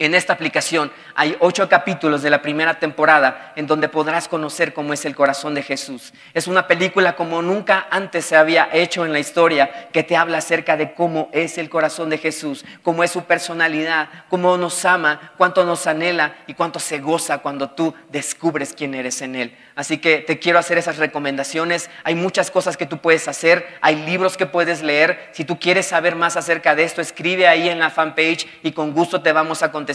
En 0.00 0.14
esta 0.14 0.32
aplicación 0.32 0.90
hay 1.14 1.36
ocho 1.40 1.68
capítulos 1.68 2.22
de 2.22 2.30
la 2.30 2.40
primera 2.40 2.78
temporada 2.78 3.52
en 3.54 3.66
donde 3.66 3.90
podrás 3.90 4.28
conocer 4.28 4.72
cómo 4.72 4.94
es 4.94 5.04
el 5.04 5.14
corazón 5.14 5.52
de 5.54 5.62
Jesús. 5.62 6.14
Es 6.32 6.48
una 6.48 6.66
película 6.66 7.16
como 7.16 7.42
nunca 7.42 7.86
antes 7.90 8.24
se 8.24 8.34
había 8.34 8.70
hecho 8.72 9.04
en 9.04 9.12
la 9.12 9.18
historia 9.18 9.90
que 9.92 10.02
te 10.02 10.16
habla 10.16 10.38
acerca 10.38 10.78
de 10.78 10.94
cómo 10.94 11.28
es 11.32 11.58
el 11.58 11.68
corazón 11.68 12.08
de 12.08 12.16
Jesús, 12.16 12.64
cómo 12.82 13.04
es 13.04 13.10
su 13.10 13.24
personalidad, 13.24 14.08
cómo 14.30 14.56
nos 14.56 14.86
ama, 14.86 15.32
cuánto 15.36 15.66
nos 15.66 15.86
anhela 15.86 16.34
y 16.46 16.54
cuánto 16.54 16.78
se 16.78 17.00
goza 17.00 17.40
cuando 17.40 17.68
tú 17.68 17.92
descubres 18.08 18.72
quién 18.74 18.94
eres 18.94 19.20
en 19.20 19.36
Él. 19.36 19.54
Así 19.76 19.98
que 19.98 20.18
te 20.18 20.38
quiero 20.38 20.58
hacer 20.58 20.78
esas 20.78 20.96
recomendaciones. 20.96 21.90
Hay 22.04 22.14
muchas 22.14 22.50
cosas 22.50 22.78
que 22.78 22.86
tú 22.86 22.98
puedes 22.98 23.28
hacer, 23.28 23.66
hay 23.82 23.96
libros 23.96 24.38
que 24.38 24.46
puedes 24.46 24.82
leer. 24.82 25.28
Si 25.32 25.44
tú 25.44 25.58
quieres 25.58 25.86
saber 25.86 26.16
más 26.16 26.38
acerca 26.38 26.74
de 26.74 26.84
esto, 26.84 27.02
escribe 27.02 27.46
ahí 27.46 27.68
en 27.68 27.78
la 27.78 27.90
fanpage 27.90 28.46
y 28.62 28.72
con 28.72 28.92
gusto 28.92 29.20
te 29.20 29.32
vamos 29.32 29.62
a 29.62 29.70
contestar 29.70 29.89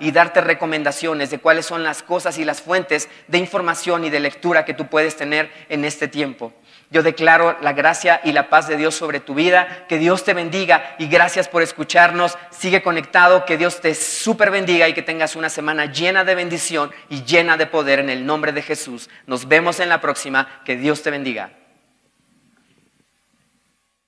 y 0.00 0.10
darte 0.10 0.40
recomendaciones 0.40 1.30
de 1.30 1.38
cuáles 1.38 1.66
son 1.66 1.82
las 1.82 2.02
cosas 2.02 2.38
y 2.38 2.44
las 2.44 2.60
fuentes 2.60 3.08
de 3.28 3.38
información 3.38 4.04
y 4.04 4.10
de 4.10 4.20
lectura 4.20 4.64
que 4.64 4.74
tú 4.74 4.86
puedes 4.86 5.16
tener 5.16 5.50
en 5.68 5.84
este 5.84 6.08
tiempo. 6.08 6.52
Yo 6.90 7.02
declaro 7.02 7.56
la 7.62 7.72
gracia 7.72 8.20
y 8.22 8.32
la 8.32 8.48
paz 8.48 8.68
de 8.68 8.76
Dios 8.76 8.94
sobre 8.94 9.18
tu 9.18 9.34
vida, 9.34 9.86
que 9.88 9.98
Dios 9.98 10.24
te 10.24 10.34
bendiga 10.34 10.94
y 10.98 11.08
gracias 11.08 11.48
por 11.48 11.62
escucharnos. 11.62 12.38
Sigue 12.50 12.82
conectado, 12.82 13.44
que 13.44 13.56
Dios 13.56 13.80
te 13.80 13.94
super 13.94 14.50
bendiga 14.50 14.88
y 14.88 14.94
que 14.94 15.02
tengas 15.02 15.34
una 15.34 15.48
semana 15.48 15.86
llena 15.86 16.24
de 16.24 16.36
bendición 16.36 16.92
y 17.08 17.24
llena 17.24 17.56
de 17.56 17.66
poder 17.66 17.98
en 17.98 18.10
el 18.10 18.24
nombre 18.24 18.52
de 18.52 18.62
Jesús. 18.62 19.10
Nos 19.26 19.48
vemos 19.48 19.80
en 19.80 19.88
la 19.88 20.00
próxima, 20.00 20.62
que 20.64 20.76
Dios 20.76 21.02
te 21.02 21.10
bendiga. 21.10 21.65